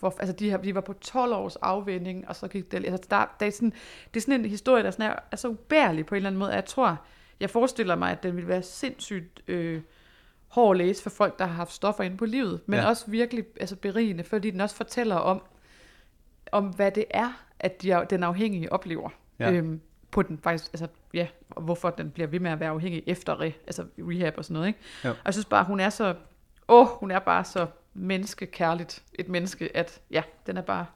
for, 0.00 0.14
altså 0.20 0.32
de, 0.36 0.50
her, 0.50 0.56
de 0.56 0.74
var 0.74 0.80
på 0.80 0.92
12 0.92 1.32
års 1.34 1.56
afvinding, 1.56 2.28
og 2.28 2.36
så 2.36 2.48
gik 2.48 2.72
det, 2.72 2.76
altså 2.86 3.06
der, 3.10 3.36
der 3.40 3.46
er 3.46 3.50
sådan, 3.50 3.72
det 4.14 4.20
er 4.20 4.24
sådan 4.24 4.40
en 4.40 4.50
historie, 4.50 4.82
der 4.82 4.90
sådan 4.90 5.10
er, 5.10 5.14
er 5.32 5.36
så 5.36 5.48
ubærlig 5.48 6.06
på 6.06 6.14
en 6.14 6.16
eller 6.16 6.28
anden 6.30 6.38
måde, 6.38 6.50
jeg 6.50 6.64
tror, 6.64 6.98
jeg 7.40 7.50
forestiller 7.50 7.94
mig, 7.94 8.10
at 8.12 8.22
den 8.22 8.34
ville 8.36 8.48
være 8.48 8.62
sindssygt 8.62 9.40
øh, 9.48 9.80
hård 10.48 10.76
læse 10.76 11.02
for 11.02 11.10
folk, 11.10 11.38
der 11.38 11.46
har 11.46 11.54
haft 11.54 11.72
stoffer 11.72 12.04
inde 12.04 12.16
på 12.16 12.24
livet, 12.24 12.60
men 12.66 12.76
Ja. 12.78 12.82
ja. 12.82 12.88
også 12.88 13.04
virkelig 13.10 13.44
altså 13.60 13.76
berigende, 13.76 14.24
fordi 14.24 14.50
den 14.50 14.60
også 14.60 14.76
fortæller 14.76 15.16
om, 15.16 15.42
om 16.52 16.66
hvad 16.66 16.90
det 16.90 17.04
er, 17.10 17.44
at 17.60 17.82
de, 17.82 18.06
den 18.10 18.22
afhængige 18.22 18.72
oplever. 18.72 19.10
Ja. 19.38 19.52
Øhm, 19.52 19.80
på 20.10 20.22
den 20.22 20.38
faktisk, 20.38 20.72
altså 20.72 20.86
ja, 21.14 21.26
og 21.50 21.62
hvorfor 21.62 21.90
den 21.90 22.10
bliver 22.10 22.26
ved 22.26 22.40
med 22.40 22.50
at 22.50 22.60
være 22.60 22.70
afhængig 22.70 23.02
efter 23.06 23.40
re, 23.40 23.52
altså 23.66 23.84
rehab 23.98 24.34
og 24.38 24.44
sådan 24.44 24.54
noget, 24.54 24.66
ikke? 24.66 24.78
Jo. 25.04 25.10
Og 25.10 25.16
jeg 25.24 25.34
synes 25.34 25.44
bare, 25.46 25.64
hun 25.64 25.80
er 25.80 25.90
så, 25.90 26.14
åh, 26.68 26.86
hun 26.86 27.10
er 27.10 27.18
bare 27.18 27.44
så 27.44 27.66
menneskekærligt 27.94 29.02
et 29.14 29.28
menneske, 29.28 29.76
at 29.76 30.00
ja, 30.10 30.22
den 30.46 30.56
er 30.56 30.60
bare, 30.62 30.86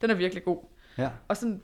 den 0.00 0.10
er 0.10 0.14
virkelig 0.14 0.44
god. 0.44 0.62
Ja. 0.98 1.10
Og 1.28 1.36
sådan, 1.36 1.62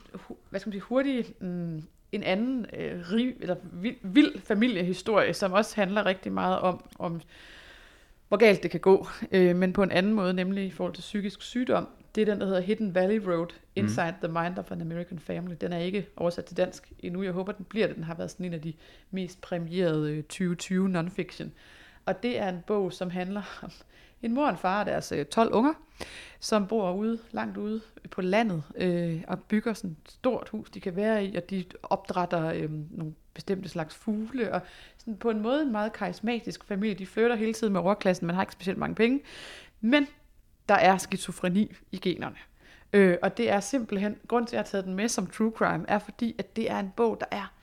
hvad 0.49 0.59
skal 0.59 0.67
man 0.69 0.73
sige, 0.73 0.81
hurtig, 0.81 1.25
mm, 1.41 1.83
en 2.15 2.23
anden 2.23 2.65
øh, 2.77 3.11
rig, 3.11 3.35
eller 3.39 3.55
vild, 3.73 3.95
vild 4.01 4.39
familiehistorie, 4.39 5.33
som 5.33 5.53
også 5.53 5.75
handler 5.75 6.05
rigtig 6.05 6.31
meget 6.31 6.59
om, 6.59 6.85
om 6.99 7.21
hvor 8.27 8.37
galt 8.37 8.63
det 8.63 8.71
kan 8.71 8.79
gå, 8.79 9.07
øh, 9.31 9.55
men 9.55 9.73
på 9.73 9.83
en 9.83 9.91
anden 9.91 10.13
måde, 10.13 10.33
nemlig 10.33 10.65
i 10.65 10.71
forhold 10.71 10.93
til 10.93 11.01
psykisk 11.01 11.41
sygdom. 11.41 11.87
Det 12.15 12.21
er 12.21 12.25
den, 12.25 12.39
der 12.39 12.45
hedder 12.45 12.61
Hidden 12.61 12.95
Valley 12.95 13.21
Road, 13.27 13.47
Inside 13.75 14.15
mm. 14.21 14.29
the 14.29 14.41
Mind 14.43 14.57
of 14.57 14.71
an 14.71 14.81
American 14.81 15.19
Family. 15.19 15.55
Den 15.61 15.73
er 15.73 15.77
ikke 15.77 16.07
oversat 16.15 16.45
til 16.45 16.57
dansk 16.57 16.93
endnu. 16.99 17.23
Jeg 17.23 17.31
håber, 17.31 17.51
den 17.51 17.65
bliver 17.65 17.87
det. 17.87 17.95
Den 17.95 18.03
har 18.03 18.15
været 18.15 18.31
sådan 18.31 18.45
en 18.45 18.53
af 18.53 18.61
de 18.61 18.73
mest 19.11 19.41
præmierede 19.41 20.11
øh, 20.11 20.23
2020 20.23 20.99
non-fiction. 20.99 21.49
Og 22.05 22.23
det 22.23 22.39
er 22.39 22.49
en 22.49 22.63
bog, 22.67 22.93
som 22.93 23.09
handler 23.09 23.59
om 23.63 23.71
en 24.25 24.33
mor 24.33 24.43
og 24.45 24.49
en 24.49 24.57
far 24.57 24.79
og 24.79 24.85
deres 24.85 25.11
øh, 25.11 25.25
12 25.25 25.53
unger, 25.53 25.73
som 26.39 26.67
bor 26.67 26.93
ude, 26.93 27.19
langt 27.31 27.57
ude 27.57 27.81
på 28.11 28.21
landet 28.21 28.63
øh, 28.75 29.21
og 29.27 29.39
bygger 29.39 29.73
sådan 29.73 29.97
et 30.05 30.11
stort 30.11 30.49
hus, 30.49 30.69
de 30.69 30.79
kan 30.79 30.95
være 30.95 31.25
i, 31.25 31.35
og 31.35 31.49
de 31.49 31.65
opdrætter 31.83 32.45
øh, 32.45 32.69
nogle 32.91 33.13
bestemte 33.33 33.69
slags 33.69 33.95
fugle, 33.95 34.53
og 34.53 34.61
sådan 34.97 35.17
på 35.17 35.29
en 35.29 35.41
måde 35.41 35.61
en 35.61 35.71
meget 35.71 35.93
karismatisk 35.93 36.63
familie. 36.63 36.95
De 36.95 37.05
flytter 37.05 37.35
hele 37.35 37.53
tiden 37.53 37.73
med 37.73 37.81
overklassen, 37.81 38.27
man 38.27 38.35
har 38.35 38.43
ikke 38.43 38.53
specielt 38.53 38.79
mange 38.79 38.95
penge, 38.95 39.21
men 39.81 40.07
der 40.69 40.75
er 40.75 40.97
skizofreni 40.97 41.75
i 41.91 41.97
generne. 41.97 42.37
Øh, 42.93 43.17
og 43.21 43.37
det 43.37 43.49
er 43.49 43.59
simpelthen, 43.59 44.17
grund 44.27 44.47
til 44.47 44.55
at 44.55 44.57
jeg 44.57 44.59
har 44.59 44.71
taget 44.71 44.85
den 44.85 44.93
med 44.93 45.09
som 45.09 45.27
true 45.27 45.51
crime, 45.51 45.85
er 45.87 45.99
fordi, 45.99 46.35
at 46.37 46.55
det 46.55 46.71
er 46.71 46.79
en 46.79 46.93
bog, 46.95 47.17
der 47.19 47.25
er, 47.31 47.53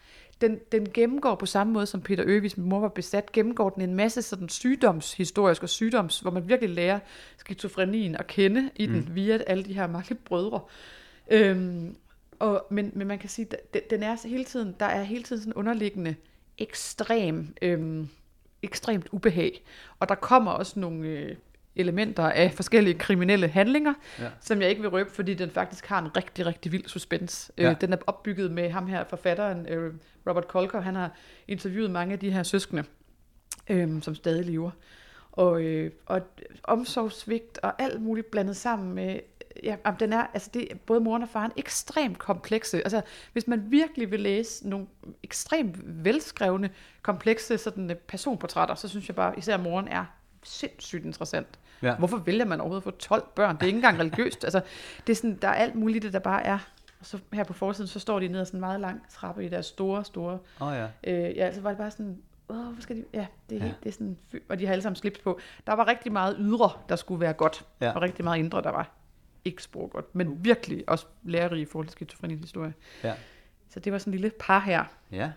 den, 0.43 0.61
den 0.73 0.89
gennemgår 0.95 1.35
på 1.35 1.47
samme 1.47 1.73
måde 1.73 1.87
som 1.87 2.01
Peter 2.01 2.25
Øvis, 2.27 2.57
min 2.57 2.69
mor 2.69 2.81
var 2.81 2.89
besat, 2.89 3.33
gennemgår 3.33 3.71
den 3.71 3.83
en 3.83 3.95
masse 3.95 4.23
sådan 4.23 4.49
sygdomshistorisk 4.49 5.63
og 5.63 5.69
sygdoms, 5.69 6.21
hvor 6.21 6.31
man 6.31 6.49
virkelig 6.49 6.75
lærer 6.75 6.99
skizofrenien 7.37 8.17
at 8.17 8.27
kende 8.27 8.71
i 8.77 8.87
den, 8.87 9.05
mm. 9.09 9.15
via 9.15 9.39
alle 9.47 9.65
de 9.65 9.75
her 9.75 9.87
mange 9.87 10.15
brødre. 10.15 10.61
Øhm, 11.31 11.97
og, 12.39 12.67
men, 12.71 12.91
men 12.95 13.07
man 13.07 13.19
kan 13.19 13.29
sige, 13.29 13.49
at 13.75 13.91
den 13.91 14.03
er 14.03 14.29
hele 14.29 14.45
tiden, 14.45 14.75
der 14.81 14.87
er 14.87 15.03
hele 15.03 15.23
tiden 15.23 15.43
sådan 15.43 15.55
underliggende 15.55 16.15
ekstrem, 16.59 17.55
øhm, 17.63 18.09
ekstremt 18.63 19.09
ubehag. 19.13 19.65
Og 19.99 20.09
der 20.09 20.15
kommer 20.15 20.51
også 20.51 20.81
nogle 20.81 21.09
øh, 21.09 21.37
elementer 21.77 22.23
af 22.29 22.53
forskellige 22.55 22.99
kriminelle 22.99 23.49
handlinger, 23.49 23.95
Ja. 24.19 24.29
som 24.41 24.61
jeg 24.61 24.71
ikke 24.71 24.83
vil 24.83 24.91
røbe, 24.91 25.11
fordi 25.11 25.35
den 25.35 25.51
faktisk 25.51 25.87
har 25.87 25.99
en 25.99 26.17
rigtig, 26.17 26.47
rigtig 26.47 26.73
vild 26.73 26.87
suspense. 26.89 27.53
Ja. 27.59 27.71
Øh, 27.71 27.81
den 27.81 27.93
er 27.93 27.97
opbygget 28.07 28.51
med 28.51 28.71
ham 28.71 28.87
her, 28.87 29.05
forfatteren 29.05 29.67
øh, 29.69 29.95
Robert 30.29 30.49
Kolker. 30.49 30.81
Han 30.81 30.95
har 30.95 31.11
interviewet 31.49 31.91
mange 31.91 32.13
af 32.13 32.19
de 32.19 32.31
her 32.31 32.43
søskende, 32.43 32.85
øh, 33.71 34.03
som 34.03 34.15
stadig 34.15 34.45
lever. 34.45 34.71
Og, 35.33 35.63
øh, 35.63 35.91
og 36.07 36.21
omsorgsvigt 36.65 37.59
og 37.63 37.83
alt 37.83 38.03
muligt 38.03 38.31
blandet 38.31 38.57
sammen 38.57 38.95
med 38.95 39.21
ja, 39.63 39.77
den 40.01 40.13
er, 40.13 40.27
altså 40.35 40.51
det 40.55 40.69
både 40.87 41.01
moren 41.01 41.23
og 41.23 41.29
faren 41.29 41.53
ekstremt 41.57 42.19
komplekse. 42.19 42.77
Altså, 42.77 43.03
hvis 43.33 43.47
man 43.49 43.71
virkelig 43.71 44.11
vil 44.11 44.21
læse 44.21 44.69
nogle 44.69 44.87
ekstremt 45.23 45.77
velskrevne, 46.05 46.71
komplekse 47.03 47.59
sådan, 47.59 47.91
øh, 47.91 47.97
personportrætter, 47.97 48.75
så 48.75 48.89
synes 48.89 49.09
jeg 49.09 49.17
bare, 49.17 49.39
især 49.39 49.57
moren 49.57 49.89
er 49.89 50.05
sindssygt 50.43 51.05
interessant. 51.05 51.59
Ja. 51.83 51.95
Hvorfor 51.97 52.17
vælger 52.17 52.45
man 52.45 52.61
overhovedet 52.61 52.87
at 52.87 52.93
få 52.95 52.99
12 52.99 53.27
børn? 53.37 53.57
Det 53.57 53.63
er 53.63 53.67
ikke 53.67 53.77
engang 53.77 53.99
religiøst. 53.99 54.45
Altså, 54.45 54.61
det 55.07 55.13
er 55.13 55.17
sådan, 55.17 55.39
der 55.43 55.49
er 55.49 55.53
alt 55.55 55.75
muligt, 55.75 56.03
det 56.03 56.13
der 56.13 56.19
bare 56.19 56.43
er. 56.47 56.59
Og 57.01 57.07
så 57.07 57.19
her 57.33 57.45
på 57.45 57.53
forsiden, 57.53 57.89
så 57.89 57.99
står 58.01 58.21
de 58.21 58.29
ned 58.29 58.41
ad 58.41 58.45
sådan 58.45 58.57
en 58.59 58.61
meget 58.61 58.81
lang 58.81 59.03
trappe 59.11 59.45
i 59.45 59.49
deres 59.49 59.67
store, 59.67 60.05
store... 60.05 60.39
Oh, 60.61 60.75
ja. 60.75 60.85
Øh, 61.05 61.37
ja, 61.37 61.45
altså 61.47 61.61
var 61.61 61.69
det 61.71 61.79
bare 61.79 61.91
sådan, 61.91 62.19
åh, 62.49 62.57
hvor 62.57 62.77
skal 62.81 62.97
de... 62.97 63.05
Ja, 63.15 63.27
det 63.51 63.57
er, 63.57 63.61
Ja. 63.61 63.67
ja. 63.67 63.73
det 63.83 63.89
er 63.89 63.93
sådan... 63.93 64.19
Og 64.49 64.59
de 64.59 64.67
har 64.67 64.73
alle 64.73 64.83
sammen 64.83 64.97
slips 64.97 65.19
på. 65.19 65.41
Der 65.67 65.73
var 65.73 65.89
rigtig 65.89 66.13
meget 66.13 66.37
ydre, 66.39 66.71
der 66.89 66.97
skulle 66.97 67.21
være 67.21 67.33
godt. 67.33 67.65
Ja. 67.81 67.91
Og 67.93 68.03
rigtig 68.03 68.25
meget 68.25 68.39
indre, 68.39 68.63
der 68.63 68.71
var 68.71 68.91
ikke 69.45 69.63
spor 69.63 69.87
godt. 69.87 70.15
Men 70.15 70.45
virkelig 70.45 70.85
også 70.87 71.07
lærerig 71.25 71.61
i 71.61 71.65
forhold 71.65 71.87
til 71.87 71.93
skizofreniens 71.93 72.41
historie. 72.43 72.75
Ja. 73.05 73.15
Så 73.71 73.81
det 73.81 73.93
var 73.93 73.99
sådan 73.99 74.13
en 74.13 74.19
lille 74.21 74.31
par 74.41 74.59
her. 74.61 74.85
Ja. 75.13 75.31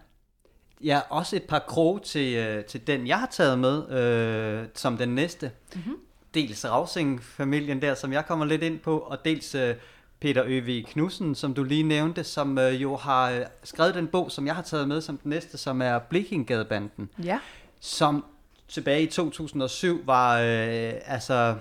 Ja, 0.83 1.01
også 1.09 1.35
et 1.35 1.43
par 1.43 1.59
krog 1.59 2.01
til, 2.03 2.35
øh, 2.35 2.65
til 2.65 2.87
den, 2.87 3.07
jeg 3.07 3.19
har 3.19 3.27
taget 3.27 3.59
med 3.59 3.89
øh, 3.89 4.67
som 4.73 4.97
den 4.97 5.09
næste. 5.09 5.51
Mm-hmm. 5.75 5.95
Dels 6.36 6.65
Rausing-familien 6.65 7.82
der, 7.82 7.96
som 7.96 8.13
jeg 8.13 8.25
kommer 8.25 8.46
lidt 8.46 8.63
ind 8.63 8.80
på, 8.80 8.98
og 8.98 9.25
dels 9.25 9.56
øh, 9.56 9.75
Peter 10.20 10.44
Øv 10.46 10.84
Knudsen, 10.84 11.36
som 11.36 11.54
du 11.54 11.63
lige 11.63 11.84
nævnte, 11.84 12.24
som 12.24 12.58
øh, 12.58 12.82
jo 12.82 12.96
har 12.96 13.32
øh, 13.32 13.42
skrevet 13.63 13.96
den 13.96 14.08
bog, 14.08 14.32
som 14.32 14.48
jeg 14.48 14.56
har 14.56 14.62
taget 14.62 14.88
med 14.88 15.01
som 15.01 15.18
den 15.18 15.30
næste, 15.30 15.58
som 15.58 15.82
er 15.82 16.00
Blikkingadebanden. 16.00 17.10
Ja. 17.24 17.39
Som 17.80 18.25
tilbage 18.68 19.01
i 19.04 19.08
2007 19.08 20.08
var 20.08 20.39
øh, 20.39 20.94
altså, 21.06 21.56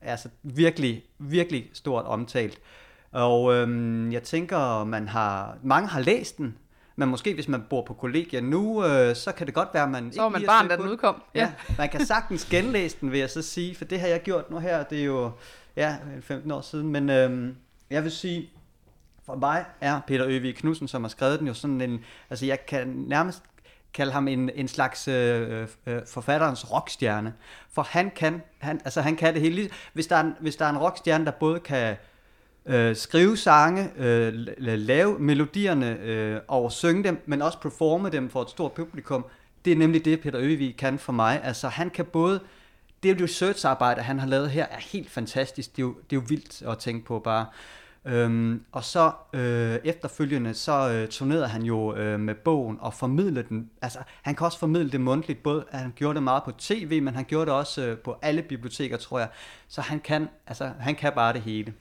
altså 0.00 0.28
virkelig, 0.42 1.04
virkelig 1.18 1.70
stort 1.72 2.04
omtalt. 2.04 2.58
Og 3.12 3.54
øh, 3.54 4.12
jeg 4.12 4.22
tænker, 4.22 4.84
man 4.84 5.08
har, 5.08 5.56
mange 5.62 5.88
har 5.88 6.00
læst 6.00 6.38
den, 6.38 6.56
men 7.00 7.08
måske 7.08 7.34
hvis 7.34 7.48
man 7.48 7.62
bor 7.70 7.84
på 7.84 7.94
kollegier 7.94 8.40
nu, 8.40 8.84
øh, 8.84 9.16
så 9.16 9.32
kan 9.32 9.46
det 9.46 9.54
godt 9.54 9.68
være, 9.74 9.82
at 9.82 9.90
man 9.90 10.12
Så 10.12 10.22
var 10.22 10.28
man 10.28 10.42
barn, 10.46 10.68
da 10.68 10.76
den 10.76 10.88
udkom. 10.88 11.22
Ja. 11.34 11.40
ja, 11.40 11.52
man 11.78 11.88
kan 11.88 12.06
sagtens 12.14 12.44
genlæse 12.44 12.96
den, 13.00 13.12
vil 13.12 13.20
jeg 13.20 13.30
så 13.30 13.42
sige, 13.42 13.74
for 13.74 13.84
det 13.84 14.00
har 14.00 14.08
jeg 14.08 14.22
gjort 14.22 14.50
nu 14.50 14.58
her, 14.58 14.82
det 14.82 15.00
er 15.00 15.04
jo 15.04 15.30
ja, 15.76 15.96
15 16.20 16.50
år 16.50 16.60
siden, 16.60 16.88
men 16.88 17.10
øh, 17.10 17.54
jeg 17.90 18.04
vil 18.04 18.12
sige, 18.12 18.50
for 19.26 19.34
mig 19.34 19.64
er 19.80 20.00
Peter 20.06 20.26
Øvig 20.26 20.56
Knudsen, 20.56 20.88
som 20.88 21.04
har 21.04 21.08
skrevet 21.08 21.38
den, 21.38 21.46
jo 21.46 21.54
sådan 21.54 21.80
en, 21.80 22.04
altså 22.30 22.46
jeg 22.46 22.66
kan 22.66 22.88
nærmest 22.88 23.42
kalde 23.94 24.12
ham 24.12 24.28
en, 24.28 24.50
en 24.54 24.68
slags 24.68 25.08
øh, 25.08 25.68
øh, 25.86 26.00
forfatterens 26.06 26.72
rockstjerne. 26.72 27.34
For 27.72 27.82
han 27.82 28.10
kan, 28.16 28.42
han, 28.58 28.80
altså 28.84 29.00
han 29.00 29.16
kan 29.16 29.34
det 29.34 29.42
hele. 29.42 29.70
Hvis 29.92 30.06
der 30.06 30.16
er 30.16 30.20
en, 30.20 30.34
hvis 30.40 30.56
der 30.56 30.64
er 30.64 30.70
en 30.70 30.78
rockstjerne, 30.78 31.24
der 31.24 31.30
både 31.30 31.60
kan 31.60 31.96
øh, 32.70 32.96
skrive 32.96 33.36
sange, 33.36 33.90
øh, 33.98 34.32
lave 34.58 35.18
melodierne 35.18 35.98
øh, 35.98 36.40
og 36.48 36.72
synge 36.72 37.04
dem, 37.04 37.22
men 37.26 37.42
også 37.42 37.58
performe 37.58 38.08
dem 38.08 38.30
for 38.30 38.42
et 38.42 38.50
stort 38.50 38.72
publikum, 38.72 39.26
det 39.64 39.72
er 39.72 39.76
nemlig 39.76 40.04
det, 40.04 40.20
Peter 40.20 40.40
Øvig 40.40 40.76
kan 40.76 40.98
for 40.98 41.12
mig. 41.12 41.40
Altså 41.44 41.68
han 41.68 41.90
kan 41.90 42.04
både, 42.04 42.40
det 43.02 43.22
research-arbejde, 43.22 44.02
han 44.02 44.18
har 44.18 44.26
lavet 44.26 44.50
her, 44.50 44.66
er 44.70 44.80
helt 44.92 45.10
fantastisk. 45.10 45.76
Det 45.76 45.82
er 45.82 45.86
jo, 45.86 45.94
det 46.10 46.16
er 46.16 46.20
jo 46.20 46.26
vildt 46.28 46.62
at 46.62 46.78
tænke 46.78 47.06
på 47.06 47.18
bare. 47.18 47.46
Øhm, 48.04 48.64
og 48.72 48.84
så 48.84 49.12
øh, 49.32 49.78
efterfølgende, 49.84 50.54
så 50.54 50.90
øh, 50.92 51.08
turnerede 51.08 51.48
han 51.48 51.62
jo 51.62 51.94
øh, 51.96 52.20
med 52.20 52.34
bogen 52.34 52.76
og 52.80 52.94
formidlede 52.94 53.48
den. 53.48 53.70
Altså, 53.82 53.98
han 54.22 54.34
kan 54.34 54.44
også 54.44 54.58
formidle 54.58 54.90
det 54.90 55.00
mundtligt, 55.00 55.42
både 55.42 55.64
han 55.70 55.92
gjorde 55.96 56.14
det 56.14 56.22
meget 56.22 56.42
på 56.44 56.52
tv, 56.58 57.02
men 57.02 57.14
han 57.14 57.24
gjorde 57.24 57.46
det 57.46 57.54
også 57.54 57.82
øh, 57.82 57.98
på 57.98 58.16
alle 58.22 58.42
biblioteker, 58.42 58.96
tror 58.96 59.18
jeg. 59.18 59.28
Så 59.68 59.80
han 59.80 60.00
kan, 60.00 60.28
altså, 60.46 60.70
han 60.80 60.94
kan 60.94 61.12
bare 61.14 61.32
det 61.32 61.40
hele. 61.40 61.74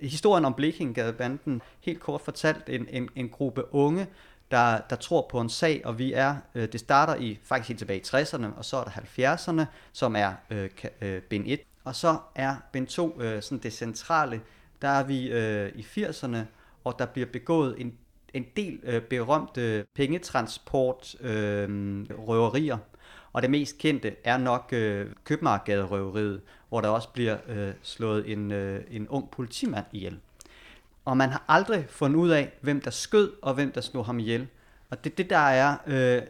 Historien 0.00 0.44
om 0.44 0.54
Blekingadebanden, 0.54 1.62
helt 1.80 2.00
kort 2.00 2.20
fortalt, 2.20 2.68
en, 2.68 2.86
en, 2.90 3.08
en 3.14 3.28
gruppe 3.28 3.74
unge, 3.74 4.06
der, 4.50 4.80
der 4.90 4.96
tror 4.96 5.26
på 5.30 5.40
en 5.40 5.48
sag, 5.48 5.82
og 5.84 5.98
vi 5.98 6.12
er, 6.12 6.36
øh, 6.54 6.68
det 6.72 6.80
starter 6.80 7.14
i 7.14 7.38
faktisk 7.42 7.68
helt 7.68 7.78
tilbage 7.78 7.98
i 7.98 8.02
60'erne, 8.02 8.46
og 8.56 8.64
så 8.64 8.76
er 8.76 8.84
der 8.84 8.90
70'erne, 9.36 9.64
som 9.92 10.16
er 10.16 10.32
øh, 10.50 10.70
øh, 11.00 11.22
bind 11.22 11.44
1, 11.46 11.60
og 11.84 11.94
så 11.94 12.18
er 12.34 12.56
bind 12.72 12.86
2 12.86 13.20
øh, 13.20 13.42
sådan 13.42 13.58
det 13.58 13.72
centrale 13.72 14.40
der 14.82 14.88
er 14.88 15.04
vi 15.04 15.30
øh, 15.30 15.72
i 15.74 15.82
80'erne, 15.82 16.38
og 16.84 16.98
der 16.98 17.06
bliver 17.06 17.26
begået 17.32 17.74
en, 17.78 17.94
en 18.34 18.44
del 18.56 18.80
øh, 18.82 19.02
berømte 19.02 19.84
pengetransport 19.94 21.14
øh, 21.20 21.68
røverier. 22.10 22.78
Og 23.36 23.42
det 23.42 23.50
mest 23.50 23.78
kendte 23.78 24.16
er 24.24 24.38
nok 24.38 24.68
øh, 24.72 25.06
Købmarkgaderøveriet, 25.24 26.40
hvor 26.68 26.80
der 26.80 26.88
også 26.88 27.08
bliver 27.08 27.36
øh, 27.48 27.72
slået 27.82 28.32
en, 28.32 28.52
øh, 28.52 28.84
en 28.90 29.08
ung 29.08 29.30
politimand 29.30 29.84
ihjel. 29.92 30.18
Og 31.04 31.16
man 31.16 31.28
har 31.28 31.44
aldrig 31.48 31.86
fundet 31.88 32.18
ud 32.18 32.30
af, 32.30 32.52
hvem 32.60 32.80
der 32.80 32.90
skød 32.90 33.32
og 33.42 33.54
hvem 33.54 33.72
der 33.72 33.80
slog 33.80 34.06
ham 34.06 34.18
ihjel. 34.18 34.48
Og 34.90 35.04
det 35.04 35.18
det, 35.18 35.30
der 35.30 35.38
er 35.38 35.76
øh, 35.86 36.22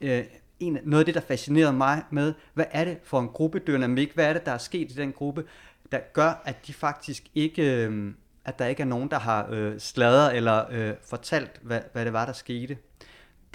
øh, 0.00 0.24
en, 0.60 0.78
noget 0.84 1.00
af 1.00 1.04
det, 1.04 1.14
der 1.14 1.20
fascinerede 1.20 1.72
mig 1.72 2.02
med, 2.10 2.34
hvad 2.54 2.66
er 2.70 2.84
det 2.84 2.98
for 3.04 3.20
en 3.20 3.28
gruppedynamik, 3.28 4.14
hvad 4.14 4.26
er 4.26 4.32
det, 4.32 4.46
der 4.46 4.52
er 4.52 4.58
sket 4.58 4.90
i 4.90 4.94
den 4.94 5.12
gruppe, 5.12 5.44
der 5.92 5.98
gør, 6.12 6.42
at 6.44 6.66
de 6.66 6.72
faktisk 6.72 7.24
ikke, 7.34 7.86
øh, 7.86 8.14
at 8.44 8.58
der 8.58 8.66
ikke 8.66 8.80
er 8.80 8.86
nogen, 8.86 9.10
der 9.10 9.18
har 9.18 9.48
øh, 9.50 9.78
sladret 9.78 10.36
eller 10.36 10.64
øh, 10.70 10.94
fortalt, 11.02 11.60
hvad, 11.62 11.80
hvad 11.92 12.04
det 12.04 12.12
var, 12.12 12.26
der 12.26 12.32
skete. 12.32 12.76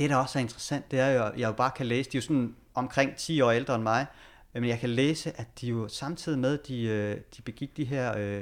Det, 0.02 0.10
der 0.10 0.16
også 0.16 0.40
er 0.40 0.42
interessant, 0.42 0.92
det 0.92 1.00
er 1.00 1.10
jo, 1.10 1.24
at 1.24 1.32
jeg 1.38 1.48
jo 1.48 1.52
bare 1.52 1.72
kan 1.76 1.86
læse, 1.86 2.12
de 2.12 2.18
er 2.18 2.22
jo 2.22 2.28
sådan 2.28 2.56
omkring 2.74 3.16
10 3.16 3.42
år 3.42 3.52
ældre 3.52 3.76
end 3.76 3.84
mig, 3.84 4.06
men 4.54 4.66
jeg 4.66 4.80
kan 4.80 4.90
læse, 4.90 5.34
at 5.36 5.48
de 5.62 5.68
jo 5.68 5.88
samtidig 5.88 6.40
med, 6.40 6.58
de, 6.58 6.84
øh, 6.84 7.18
de 7.38 7.42
begik 7.42 7.78
de 7.78 7.86
her 7.86 8.18
øh, 8.18 8.42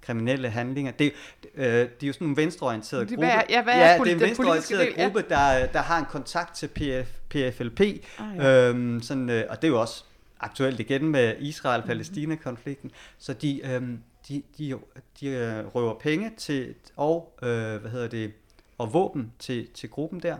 kriminelle 0.00 0.50
handlinger. 0.50 0.92
Det, 0.92 1.12
øh, 1.54 1.64
de 1.64 1.76
er 1.76 1.88
jo 2.02 2.12
sådan 2.12 2.28
en 2.28 2.36
venstreorienteret 2.36 3.08
gruppe. 3.08 3.16
Hvad 3.16 3.34
er, 3.34 3.42
ja, 3.50 3.62
hvad 3.62 3.74
er 3.74 3.78
ja, 3.78 3.98
det 3.98 4.08
er 4.08 4.14
en 4.14 4.20
venstreorienteret 4.20 4.94
gruppe, 4.96 5.24
der, 5.28 5.66
der 5.66 5.78
har 5.78 5.98
en 5.98 6.04
kontakt 6.04 6.54
til 6.54 6.68
PF, 6.68 7.10
PFLP. 7.28 7.80
Ah, 7.80 8.36
ja. 8.36 8.68
øhm, 8.68 9.02
sådan, 9.02 9.30
øh, 9.30 9.44
og 9.50 9.62
det 9.62 9.68
er 9.68 9.72
jo 9.72 9.80
også 9.80 10.04
aktuelt 10.40 10.80
igen 10.80 11.08
med 11.08 11.36
Israel-Palæstina-konflikten. 11.40 12.90
Så 13.18 13.32
de, 13.32 13.60
øh, 13.64 13.82
de, 14.28 14.42
de, 14.58 14.74
de 15.20 15.26
øh, 15.26 15.66
røver 15.66 15.98
penge 15.98 16.30
til, 16.36 16.74
og, 16.96 17.38
øh, 17.42 17.76
hvad 17.76 17.90
hedder 17.90 18.08
det, 18.08 18.32
og 18.78 18.92
våben 18.92 19.32
til, 19.38 19.68
til 19.74 19.90
gruppen 19.90 20.20
der, 20.20 20.36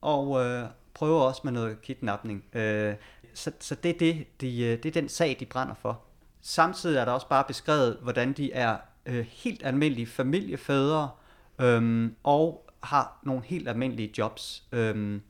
og 0.00 0.44
øh, 0.44 0.64
prøver 0.94 1.20
også 1.20 1.40
med 1.44 1.52
noget 1.52 1.82
kidnapning. 1.82 2.44
Øh, 2.52 2.94
så, 3.34 3.52
så 3.60 3.74
det, 3.74 3.90
er 3.90 3.98
det, 3.98 4.26
de, 4.40 4.62
øh, 4.62 4.82
det 4.82 4.86
er 4.86 5.00
den 5.00 5.08
sag, 5.08 5.36
de 5.40 5.46
brænder 5.46 5.74
for. 5.74 6.00
Samtidig 6.40 6.98
er 6.98 7.04
der 7.04 7.12
også 7.12 7.28
bare 7.28 7.44
beskrevet, 7.48 7.98
hvordan 8.02 8.32
de 8.32 8.52
er 8.52 8.76
øh, 9.06 9.26
helt 9.30 9.62
almindelige 9.64 10.06
familiefædre, 10.06 11.10
øh, 11.58 12.10
og 12.22 12.70
har 12.82 13.18
nogle 13.22 13.42
helt 13.44 13.68
almindelige 13.68 14.12
jobs. 14.18 14.62
Øh, 14.72 15.20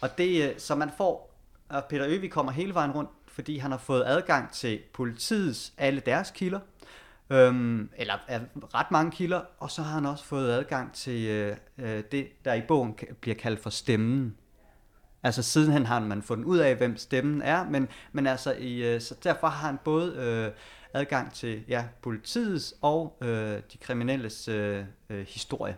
og 0.00 0.18
det, 0.18 0.48
øh, 0.48 0.58
så 0.58 0.74
man 0.74 0.90
får, 0.96 1.34
og 1.68 1.84
Peter 1.84 2.06
Øvig 2.08 2.30
kommer 2.30 2.52
hele 2.52 2.74
vejen 2.74 2.90
rundt 2.92 3.10
fordi 3.38 3.58
han 3.58 3.70
har 3.70 3.78
fået 3.78 4.04
adgang 4.06 4.52
til 4.52 4.80
politiets 4.92 5.72
alle 5.78 6.00
deres 6.00 6.30
kilder, 6.30 6.60
øhm, 7.30 7.90
eller 7.96 8.14
er 8.28 8.40
ret 8.74 8.90
mange 8.90 9.10
kilder, 9.10 9.40
og 9.58 9.70
så 9.70 9.82
har 9.82 9.94
han 9.94 10.06
også 10.06 10.24
fået 10.24 10.52
adgang 10.52 10.92
til 10.92 11.28
øh, 11.28 11.56
øh 11.78 12.02
det, 12.12 12.44
der 12.44 12.54
i 12.54 12.62
bogen 12.68 12.98
bliver 13.20 13.34
kaldt 13.34 13.62
for 13.62 13.70
stemmen. 13.70 14.36
Altså 15.22 15.42
sidenhen 15.42 15.86
har 15.86 16.00
man 16.00 16.22
fundet 16.22 16.44
ud 16.44 16.58
af, 16.58 16.76
hvem 16.76 16.96
stemmen 16.96 17.42
er, 17.42 17.64
men, 17.64 17.88
men 18.12 18.26
altså 18.26 18.52
i, 18.52 18.94
øh, 18.94 19.00
så 19.00 19.14
derfor 19.24 19.46
har 19.46 19.66
han 19.66 19.78
både 19.84 20.14
øh, 20.16 20.52
adgang 20.94 21.32
til 21.32 21.64
ja, 21.68 21.84
politiets 22.02 22.74
og 22.82 23.18
øh, 23.20 23.60
de 23.72 23.78
kriminelles 23.80 24.48
øh, 24.48 24.84
øh, 25.10 25.26
historie. 25.26 25.76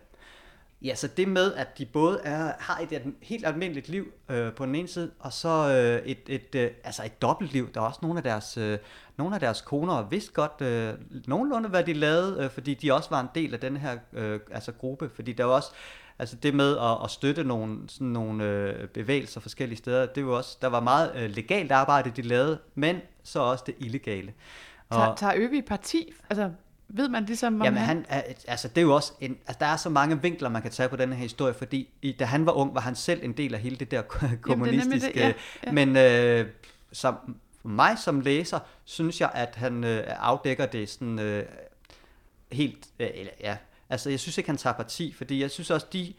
Ja, 0.83 0.95
så 0.95 1.09
det 1.09 1.29
med, 1.29 1.55
at 1.55 1.79
de 1.79 1.87
både 1.87 2.21
er, 2.25 2.53
har 2.59 2.79
et, 2.79 3.15
helt 3.23 3.47
almindeligt 3.47 3.89
liv 3.89 4.13
øh, 4.29 4.53
på 4.53 4.67
den 4.67 4.75
ene 4.75 4.89
side, 4.89 5.11
og 5.19 5.33
så 5.33 5.49
øh, 5.49 6.07
et, 6.07 6.19
et, 6.27 6.55
øh, 6.55 6.71
altså 6.85 7.05
et 7.05 7.23
dobbeltliv. 7.23 7.73
Der 7.73 7.81
er 7.81 7.85
også 7.85 7.99
nogle 8.03 8.19
af 8.19 8.23
deres, 8.23 8.57
øh, 8.57 8.79
nogle 9.21 9.35
af 9.35 9.41
deres 9.41 9.61
koner 9.61 10.03
vidste 10.03 10.33
godt 10.33 10.61
øh, 10.61 10.95
nogenlunde, 11.27 11.69
hvad 11.69 11.85
de 11.85 11.93
lavede, 11.93 12.45
øh, 12.45 12.51
fordi 12.51 12.75
de 12.75 12.93
også 12.93 13.11
var 13.11 13.21
en 13.21 13.29
del 13.35 13.55
af 13.55 13.61
den 13.61 13.77
her 13.77 13.99
øh, 14.13 14.41
altså 14.51 14.73
gruppe. 14.73 15.11
Fordi 15.15 15.33
der 15.33 15.45
var 15.45 15.55
også, 15.55 15.71
altså 16.19 16.37
det 16.37 16.55
med 16.55 16.79
at, 16.79 17.05
at 17.05 17.11
støtte 17.11 17.45
nogle, 17.45 17.79
sådan 17.89 18.07
nogle 18.07 18.45
øh, 18.45 18.89
bevægelser 18.89 19.41
forskellige 19.41 19.79
steder, 19.79 20.07
det 20.07 20.27
var 20.27 20.33
også, 20.33 20.59
der 20.63 20.69
var 20.69 20.81
meget 20.81 21.13
øh, 21.17 21.31
legalt 21.31 21.73
arbejde, 21.73 22.11
de 22.11 22.23
lavede, 22.23 22.59
men 22.75 23.01
så 23.23 23.41
også 23.41 23.65
det 23.67 23.75
illegale. 23.79 24.33
Og, 24.89 24.97
tager, 24.97 25.15
tager 25.15 25.33
Øvig 25.37 25.65
parti? 25.65 26.13
Altså 26.31 26.51
ved 26.89 27.09
man 27.09 27.25
ligesom 27.25 27.55
om 27.55 27.65
Jamen 27.65 27.83
han, 27.83 28.07
han 28.09 28.23
altså 28.49 28.69
det 28.69 28.79
er 28.79 28.83
jo 28.83 28.95
også 28.95 29.13
en, 29.21 29.39
altså 29.47 29.57
der 29.61 29.67
er 29.67 29.77
så 29.77 29.91
mange 29.91 30.23
vinkler 30.23 30.49
man 30.49 30.63
kan 30.63 30.71
tage 30.71 30.89
på 30.89 30.97
den 30.97 31.13
her 31.13 31.23
historie, 31.23 31.55
fordi 31.55 31.89
i, 32.03 32.13
da 32.13 32.25
han 32.25 32.47
var 32.47 32.53
ung 32.53 32.75
var 32.75 32.81
han 32.81 32.95
selv 32.95 33.25
en 33.25 33.33
del 33.33 33.55
af 33.55 33.61
hele 33.61 33.77
det 33.77 33.91
der 33.91 34.03
kommunistiske, 34.43 35.13
det, 35.13 35.21
ja, 35.21 35.33
ja. 35.67 35.73
men 35.73 35.97
øh, 35.97 36.47
som 36.93 37.15
mig 37.63 37.99
som 37.99 38.21
læser 38.21 38.59
synes 38.85 39.21
jeg 39.21 39.31
at 39.35 39.55
han 39.57 39.85
øh, 39.85 40.05
afdækker 40.07 40.67
det 40.67 40.89
sådan 40.89 41.19
øh, 41.19 41.47
helt 42.53 42.87
øh, 42.99 43.09
ja, 43.41 43.57
altså 43.89 44.11
jeg 44.11 44.21
synes 44.21 44.39
ikke 44.39 44.49
han 44.49 44.57
tager 44.57 44.75
parti, 44.75 45.13
fordi 45.13 45.41
jeg 45.41 45.51
synes 45.51 45.71
også 45.71 45.87
de 45.93 46.15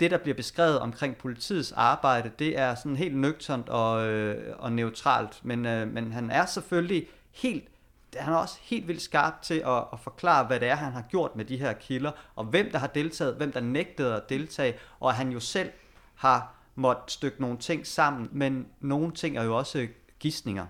det, 0.00 0.10
der 0.10 0.18
bliver 0.18 0.34
beskrevet 0.34 0.78
omkring 0.78 1.16
politiets 1.16 1.72
arbejde, 1.72 2.30
det 2.38 2.58
er 2.58 2.74
sådan 2.74 2.96
helt 2.96 3.16
nøgternt 3.16 3.68
og, 3.68 4.06
øh, 4.06 4.56
og 4.58 4.72
neutralt, 4.72 5.44
men, 5.44 5.66
øh, 5.66 5.88
men 5.88 6.12
han 6.12 6.30
er 6.30 6.46
selvfølgelig 6.46 7.06
helt 7.30 7.68
han 8.16 8.32
er 8.32 8.36
også 8.36 8.58
helt 8.62 8.88
vildt 8.88 9.02
skarp 9.02 9.42
til 9.42 9.54
at, 9.54 9.84
at 9.92 10.00
forklare, 10.00 10.44
hvad 10.44 10.60
det 10.60 10.68
er, 10.68 10.74
han 10.74 10.92
har 10.92 11.02
gjort 11.02 11.36
med 11.36 11.44
de 11.44 11.56
her 11.56 11.72
kilder, 11.72 12.10
og 12.36 12.44
hvem 12.44 12.70
der 12.70 12.78
har 12.78 12.86
deltaget, 12.86 13.34
hvem 13.34 13.52
der 13.52 13.60
nægtede 13.60 14.16
at 14.16 14.28
deltage, 14.28 14.74
og 15.00 15.08
at 15.08 15.16
han 15.16 15.32
jo 15.32 15.40
selv 15.40 15.70
har 16.14 16.54
måttet 16.74 17.10
stykke 17.10 17.40
nogle 17.40 17.58
ting 17.58 17.86
sammen, 17.86 18.28
men 18.32 18.66
nogle 18.80 19.12
ting 19.12 19.38
er 19.38 19.44
jo 19.44 19.56
også 19.56 19.88
gissninger. 20.22 20.66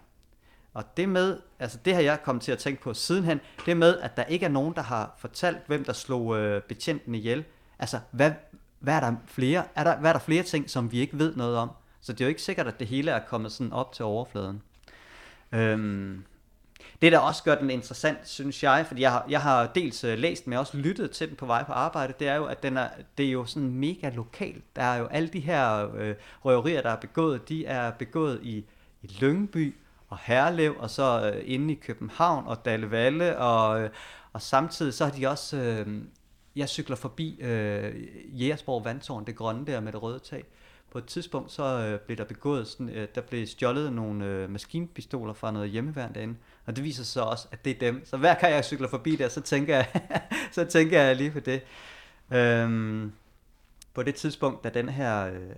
Og 0.75 0.97
det 0.97 1.09
med, 1.09 1.38
altså 1.59 1.78
det 1.85 1.94
har 1.94 2.02
jeg 2.02 2.23
kommet 2.25 2.42
til 2.42 2.52
at 2.52 2.59
tænke 2.59 2.82
på 2.82 2.94
sidenhen, 2.94 3.40
det 3.66 3.76
med, 3.76 3.99
at 3.99 4.16
der 4.16 4.25
ikke 4.25 4.47
er 4.47 4.50
nogen, 4.50 4.75
der 4.75 4.82
har 4.82 5.14
fortalt, 5.18 5.59
hvem 5.66 5.85
der 5.85 5.92
slog 5.92 6.37
øh, 6.37 6.62
betjenten 6.62 7.14
ihjel. 7.14 7.44
Altså, 7.78 8.00
hvad, 8.11 8.32
hvad 8.78 8.94
er 8.94 9.00
der 9.00 9.14
flere? 9.26 9.64
Er 9.75 9.85
der, 9.85 9.97
hvad 9.97 10.11
er 10.11 10.14
der 10.14 10.21
flere 10.21 10.42
ting, 10.42 10.71
som 10.71 10.92
vi 10.92 11.00
ikke 11.00 11.18
ved 11.18 11.37
noget 11.37 11.56
om? 11.56 11.71
Så 12.00 12.12
det 12.12 12.21
er 12.21 12.25
jo 12.25 12.28
ikke 12.28 12.42
sikkert, 12.42 12.66
at 12.66 12.78
det 12.78 12.87
hele 12.87 13.11
er 13.11 13.21
kommet 13.28 13.52
sådan 13.52 13.73
op 13.73 13.92
til 13.92 14.04
overfladen. 14.04 14.62
Øhm, 15.52 16.25
Det, 17.02 17.12
der 17.12 17.18
også 17.18 17.42
gør 17.42 17.54
den 17.54 17.71
interessant, 17.71 18.18
synes 18.28 18.62
jeg, 18.62 18.85
fordi 18.87 19.02
jeg 19.02 19.11
har, 19.11 19.26
jeg 19.28 19.40
har 19.40 19.66
dels 19.66 20.04
øh, 20.04 20.18
læst, 20.18 20.47
men 20.47 20.59
også 20.59 20.76
lyttet 20.76 21.11
til 21.11 21.28
den 21.28 21.37
på 21.37 21.47
vej 21.47 21.64
på 21.64 21.73
arbejde, 21.73 22.14
det 22.18 22.28
er 22.28 22.35
jo, 22.35 22.44
at 22.44 22.62
den 22.62 22.76
er, 22.76 22.88
det 23.18 23.26
er 23.26 23.30
jo 23.30 23.44
sådan 23.44 23.71
mega 23.71 24.11
lokalt. 24.11 24.64
Der 24.76 24.82
er 24.82 24.97
jo 24.97 25.06
alle 25.06 25.28
de 25.28 25.40
her 25.40 25.94
øh, 25.94 26.14
røverier, 26.44 26.82
der 26.82 26.90
er 26.90 26.97
begået, 26.97 27.49
de 27.49 27.66
er 27.66 27.90
begået 27.90 28.40
i, 28.42 28.64
i 29.02 29.06
Lyngby 29.21 29.75
og 30.09 30.18
Herlev, 30.23 30.75
og 30.78 30.90
så 30.90 31.32
øh, 31.35 31.42
inde 31.47 31.73
i 31.73 31.76
København 31.76 32.47
og 32.47 32.64
Dalvalle, 32.64 33.38
og, 33.38 33.82
øh, 33.82 33.90
og 34.32 34.42
samtidig 34.42 34.94
så 34.94 35.04
har 35.04 35.12
de 35.12 35.26
også... 35.26 35.56
Øh, 35.56 36.02
jeg 36.56 36.68
cykler 36.68 36.97
forbi 36.97 37.40
øh, 37.40 37.94
Jægersborg 38.40 38.85
Vandtårn, 38.85 39.25
det 39.26 39.37
grønne 39.37 39.66
der 39.66 39.80
med 39.80 39.92
det 39.92 40.02
røde 40.02 40.18
tag. 40.18 40.44
På 40.90 40.99
et 40.99 41.04
tidspunkt 41.04 41.52
så 41.52 41.64
øh, 41.64 42.00
blev 42.00 42.16
der 42.16 42.25
begået 42.25 42.68
sådan, 42.68 42.88
øh, 42.88 43.09
der 43.14 43.21
blev 43.21 43.47
stjålet 43.47 43.92
nogle 43.92 44.25
øh, 44.25 44.50
maskinpistoler 44.50 45.32
fra 45.32 45.50
noget 45.50 45.71
hjemmeværn 45.71 46.14
derinde, 46.14 46.37
og 46.66 46.76
det 46.76 46.85
viser 46.85 47.04
sig 47.04 47.25
også, 47.25 47.49
at 47.52 47.64
det 47.64 47.71
er 47.71 47.78
dem. 47.78 48.04
Så 48.04 48.16
hver 48.16 48.35
gang 48.35 48.52
jeg 48.52 48.64
cykler 48.64 48.88
forbi 48.88 49.16
der, 49.16 49.28
så 49.28 49.40
tænker 49.40 49.76
jeg, 49.76 49.87
så 50.52 50.64
tænker 50.64 51.02
jeg 51.02 51.16
lige 51.16 51.30
på 51.30 51.40
det. 51.40 51.62
Øhm, 52.30 53.12
på 53.94 54.02
det 54.02 54.14
tidspunkt, 54.14 54.64
da 54.64 54.68
den 54.68 54.88
her 54.88 55.26
øh, 55.26 55.50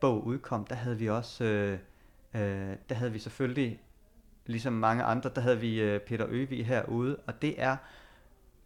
bog 0.00 0.26
udkom, 0.26 0.64
der 0.64 0.74
havde 0.74 0.98
vi 0.98 1.08
også, 1.08 1.44
øh, 1.44 1.78
øh, 2.34 2.76
der 2.88 2.94
havde 2.94 3.12
vi 3.12 3.18
selvfølgelig, 3.18 3.80
ligesom 4.46 4.72
mange 4.72 5.02
andre, 5.02 5.30
der 5.34 5.40
havde 5.40 5.60
vi 5.60 5.80
øh, 5.80 6.00
Peter 6.00 6.26
Øvig 6.28 6.66
herude, 6.66 7.16
og 7.26 7.42
det 7.42 7.62
er 7.62 7.76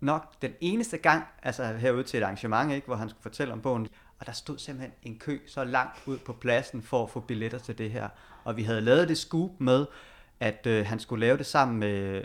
nok 0.00 0.42
den 0.42 0.52
eneste 0.60 0.98
gang, 0.98 1.24
altså 1.42 1.64
herude 1.64 2.02
til 2.02 2.18
et 2.18 2.22
arrangement, 2.22 2.72
ikke, 2.72 2.86
hvor 2.86 2.96
han 2.96 3.08
skulle 3.08 3.22
fortælle 3.22 3.52
om 3.52 3.60
bogen, 3.60 3.88
og 4.20 4.26
der 4.26 4.32
stod 4.32 4.58
simpelthen 4.58 4.92
en 5.02 5.18
kø 5.18 5.38
så 5.46 5.64
langt 5.64 6.02
ud 6.06 6.18
på 6.18 6.32
pladsen 6.32 6.82
for 6.82 7.02
at 7.02 7.10
få 7.10 7.20
billetter 7.20 7.58
til 7.58 7.78
det 7.78 7.90
her. 7.90 8.08
Og 8.44 8.56
vi 8.56 8.62
havde 8.62 8.80
lavet 8.80 9.08
det 9.08 9.18
scoop 9.18 9.50
med, 9.58 9.86
at 10.40 10.66
øh, 10.66 10.86
han 10.86 10.98
skulle 10.98 11.26
lave 11.26 11.38
det 11.38 11.46
sammen 11.46 11.78
med 11.78 12.24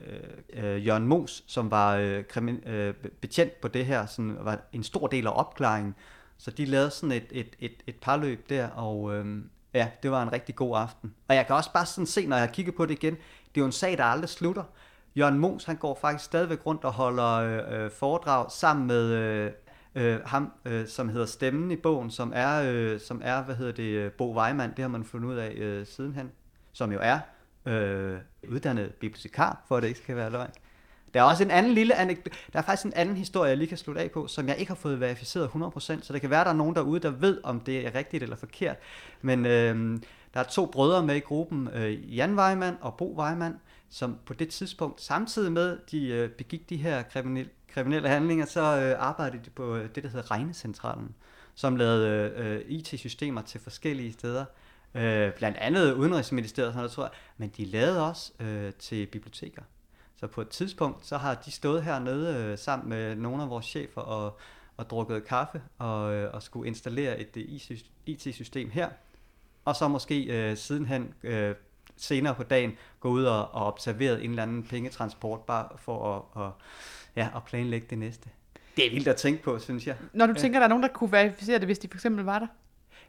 øh, 0.53 0.73
øh 0.73 0.87
Jørgen 0.87 1.07
Mos, 1.07 1.43
som 1.47 1.71
var 1.71 1.95
øh, 1.95 2.23
krimin, 2.23 2.67
øh, 2.67 2.93
betjent 3.21 3.61
på 3.61 3.67
det 3.67 3.85
her, 3.85 4.05
sådan 4.05 4.37
var 4.41 4.59
en 4.73 4.83
stor 4.83 5.07
del 5.07 5.27
af 5.27 5.31
opklaringen. 5.35 5.95
Så 6.37 6.51
de 6.51 6.65
lavede 6.65 6.89
sådan 6.89 7.11
et, 7.11 7.27
et, 7.31 7.55
et, 7.59 7.83
et 7.87 7.95
parløb 7.95 8.49
der, 8.49 8.67
og 8.67 9.15
øh, 9.15 9.43
ja, 9.73 9.89
det 10.03 10.11
var 10.11 10.23
en 10.23 10.33
rigtig 10.33 10.55
god 10.55 10.77
aften. 10.77 11.15
Og 11.27 11.35
jeg 11.35 11.47
kan 11.47 11.55
også 11.55 11.73
bare 11.73 11.85
sådan 11.85 12.05
se, 12.05 12.27
når 12.27 12.37
jeg 12.37 12.51
kigger 12.51 12.71
på 12.71 12.85
det 12.85 12.93
igen, 12.93 13.13
det 13.15 13.57
er 13.57 13.61
jo 13.61 13.65
en 13.65 13.71
sag, 13.71 13.97
der 13.97 14.03
aldrig 14.03 14.29
slutter. 14.29 14.63
Jørgen 15.15 15.39
Mos, 15.39 15.65
han 15.65 15.75
går 15.75 15.97
faktisk 16.01 16.25
stadigvæk 16.25 16.65
rundt 16.65 16.83
og 16.83 16.93
holder 16.93 17.33
øh, 17.33 17.83
øh, 17.83 17.91
foredrag 17.91 18.51
sammen 18.51 18.87
med 18.87 19.05
øh, 19.05 19.51
øh, 19.95 20.19
ham, 20.25 20.51
øh, 20.65 20.87
som 20.87 21.09
hedder 21.09 21.25
Stemmen 21.25 21.71
i 21.71 21.75
bogen, 21.75 22.11
som 22.11 22.31
er, 22.35 22.63
øh, 22.65 22.99
som 22.99 23.21
er 23.23 23.43
hvad 23.43 23.55
hedder 23.55 23.71
det, 23.71 23.83
øh, 23.83 24.11
Bo 24.11 24.39
Weimann, 24.39 24.73
det 24.75 24.81
har 24.81 24.89
man 24.89 25.03
fundet 25.03 25.29
ud 25.29 25.35
af 25.35 25.51
øh, 25.51 25.87
sidenhen, 25.87 26.31
som 26.73 26.91
jo 26.91 26.99
er 27.01 27.19
øh, 27.65 28.17
uddannet 28.49 28.93
bibliotekar, 28.93 29.63
for 29.67 29.77
at 29.77 29.83
det 29.83 29.87
ikke 29.87 29.99
skal 29.99 30.15
være 30.15 30.29
løgn. 30.29 30.51
Der 31.13 31.19
er 31.19 31.23
også 31.23 31.43
en 31.43 31.51
anden 31.51 31.73
lille 31.73 31.95
anekdote. 31.95 32.37
Der 32.53 32.59
er 32.59 32.63
faktisk 32.63 32.85
en 32.85 32.93
anden 32.93 33.17
historie, 33.17 33.49
jeg 33.49 33.57
lige 33.57 33.67
kan 33.67 33.77
slutte 33.77 34.01
af 34.01 34.11
på, 34.11 34.27
som 34.27 34.47
jeg 34.47 34.57
ikke 34.57 34.69
har 34.69 34.75
fået 34.75 34.99
verificeret 34.99 35.47
100%, 35.47 35.79
så 35.79 36.13
det 36.13 36.21
kan 36.21 36.29
være, 36.29 36.43
der 36.43 36.49
er 36.49 36.55
nogen 36.55 36.75
derude, 36.75 36.99
der 36.99 37.09
ved, 37.09 37.39
om 37.43 37.59
det 37.59 37.87
er 37.87 37.95
rigtigt 37.95 38.23
eller 38.23 38.35
forkert. 38.35 38.77
Men 39.21 39.45
øh, 39.45 39.99
der 40.33 40.39
er 40.39 40.43
to 40.43 40.65
brødre 40.65 41.03
med 41.03 41.15
i 41.15 41.19
gruppen, 41.19 41.69
øh, 41.73 42.17
Jan 42.17 42.39
Weimann 42.39 42.77
og 42.81 42.93
Bo 42.97 43.21
Weimann, 43.21 43.55
som 43.89 44.17
på 44.25 44.33
det 44.33 44.49
tidspunkt, 44.49 45.01
samtidig 45.01 45.51
med, 45.51 45.77
de 45.91 46.07
øh, 46.07 46.29
begik 46.29 46.69
de 46.69 46.77
her 46.77 47.03
kriminelle, 47.03 47.51
kriminelle 47.73 48.09
handlinger, 48.09 48.45
så 48.45 48.61
øh, 48.61 48.95
arbejdede 49.07 49.43
de 49.45 49.49
på 49.49 49.75
øh, 49.75 49.89
det, 49.95 50.03
der 50.03 50.09
hedder 50.09 50.31
Regnecentralen, 50.31 51.15
som 51.55 51.75
lavede 51.75 52.33
øh, 52.37 52.61
IT-systemer 52.67 53.41
til 53.41 53.61
forskellige 53.61 54.13
steder. 54.13 54.45
Øh, 54.95 55.31
blandt 55.33 55.57
andet 55.57 55.93
Udenrigsministeriet, 55.93 56.73
sådan 56.73 56.77
noget, 56.77 56.91
tror 56.91 57.03
jeg, 57.03 57.11
men 57.37 57.49
de 57.57 57.65
lavede 57.65 58.07
også 58.07 58.31
øh, 58.39 58.73
til 58.73 59.05
biblioteker. 59.05 59.61
Så 60.19 60.27
på 60.27 60.41
et 60.41 60.49
tidspunkt, 60.49 61.05
så 61.05 61.17
har 61.17 61.35
de 61.35 61.51
stået 61.51 61.83
hernede 61.83 62.35
øh, 62.35 62.57
sammen 62.57 62.89
med 62.89 63.15
nogle 63.15 63.43
af 63.43 63.49
vores 63.49 63.65
chefer 63.65 64.01
og, 64.01 64.37
og 64.77 64.89
drukket 64.89 65.25
kaffe 65.25 65.61
og, 65.77 66.13
øh, 66.13 66.33
og 66.33 66.43
skulle 66.43 66.67
installere 66.67 67.19
et 67.19 67.37
øh, 67.37 67.79
IT-system 68.05 68.69
her. 68.69 68.89
Og 69.65 69.75
så 69.75 69.87
måske 69.87 70.23
øh, 70.23 70.57
sidenhen 70.57 71.13
øh, 71.23 71.55
senere 71.97 72.35
på 72.35 72.43
dagen 72.43 72.77
gå 72.99 73.09
ud 73.09 73.23
og, 73.23 73.51
og 73.51 73.65
observere 73.65 74.23
en 74.23 74.29
eller 74.29 74.43
anden 74.43 74.63
pengetransport, 74.63 75.41
bare 75.41 75.67
for 75.77 76.15
at, 76.15 76.23
og, 76.31 76.51
ja, 77.15 77.29
at 77.35 77.43
planlægge 77.43 77.87
det 77.89 77.97
næste. 77.97 78.29
Det 78.75 78.87
er 78.87 78.91
vildt 78.91 79.07
at 79.07 79.15
tænke 79.15 79.43
på, 79.43 79.59
synes 79.59 79.87
jeg. 79.87 79.95
Når 80.13 80.27
du 80.27 80.33
tænker, 80.33 80.59
der 80.59 80.63
er 80.63 80.69
nogen, 80.69 80.83
der 80.83 80.89
kunne 80.89 81.11
verificere 81.11 81.59
det, 81.59 81.67
hvis 81.67 81.79
de 81.79 81.87
for 81.87 81.97
eksempel 81.97 82.25
var 82.25 82.39
der? 82.39 82.47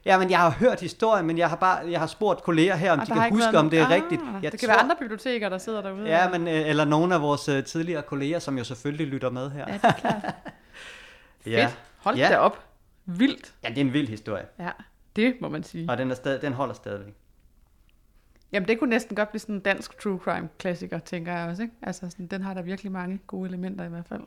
Ja, 0.05 0.17
men 0.17 0.29
jeg 0.29 0.39
har 0.39 0.49
hørt 0.49 0.81
historien, 0.81 1.27
men 1.27 1.37
jeg 1.37 1.49
har 1.49 1.55
bare 1.55 1.91
jeg 1.91 1.99
har 1.99 2.07
spurtet 2.07 2.43
kolleger 2.43 2.75
her, 2.75 2.91
om 2.91 2.99
ah, 2.99 3.07
de 3.07 3.11
kan 3.11 3.31
huske, 3.31 3.57
om 3.57 3.69
det 3.69 3.79
er 3.79 3.85
ah, 3.85 3.91
rigtigt. 3.91 4.21
Jeg 4.41 4.51
det 4.51 4.59
kan 4.59 4.69
tror, 4.69 4.73
være 4.73 4.83
andre 4.83 4.95
biblioteker, 4.99 5.49
der 5.49 5.57
sidder 5.57 5.81
derude. 5.81 6.07
Ja, 6.07 6.29
men, 6.29 6.47
øh, 6.47 6.69
eller 6.69 6.85
nogle 6.85 7.15
af 7.15 7.21
vores 7.21 7.49
uh, 7.49 7.63
tidligere 7.63 8.01
kolleger, 8.01 8.39
som 8.39 8.57
jo 8.57 8.63
selvfølgelig 8.63 9.07
lytter 9.07 9.29
med 9.29 9.51
her. 9.51 9.65
Ja, 9.67 9.73
det 9.73 9.83
er 9.83 9.91
klart. 9.91 10.23
ja. 11.45 11.65
Fedt. 11.65 11.79
Hold 11.97 12.17
ja. 12.17 12.29
da 12.29 12.37
op. 12.37 12.65
Vildt. 13.05 13.53
Ja, 13.63 13.69
det 13.69 13.77
er 13.77 13.81
en 13.81 13.93
vild 13.93 14.07
historie. 14.07 14.45
Ja, 14.59 14.69
det 15.15 15.35
må 15.41 15.49
man 15.49 15.63
sige. 15.63 15.89
Og 15.89 15.97
den, 15.97 16.11
er 16.11 16.15
stadig, 16.15 16.41
den 16.41 16.53
holder 16.53 16.73
stadigvæk. 16.73 17.13
Jamen, 18.51 18.67
det 18.67 18.79
kunne 18.79 18.89
næsten 18.89 19.15
godt 19.15 19.29
blive 19.29 19.39
sådan 19.39 19.55
en 19.55 19.61
dansk 19.61 19.99
true 19.99 20.19
crime 20.19 20.49
klassiker, 20.57 20.99
tænker 20.99 21.37
jeg 21.37 21.49
også. 21.49 21.61
Ikke? 21.61 21.73
Altså, 21.81 22.09
sådan, 22.09 22.27
den 22.27 22.41
har 22.41 22.53
der 22.53 22.61
virkelig 22.61 22.91
mange 22.91 23.19
gode 23.27 23.47
elementer 23.47 23.85
i 23.85 23.89
hvert 23.89 24.05
fald. 24.09 24.21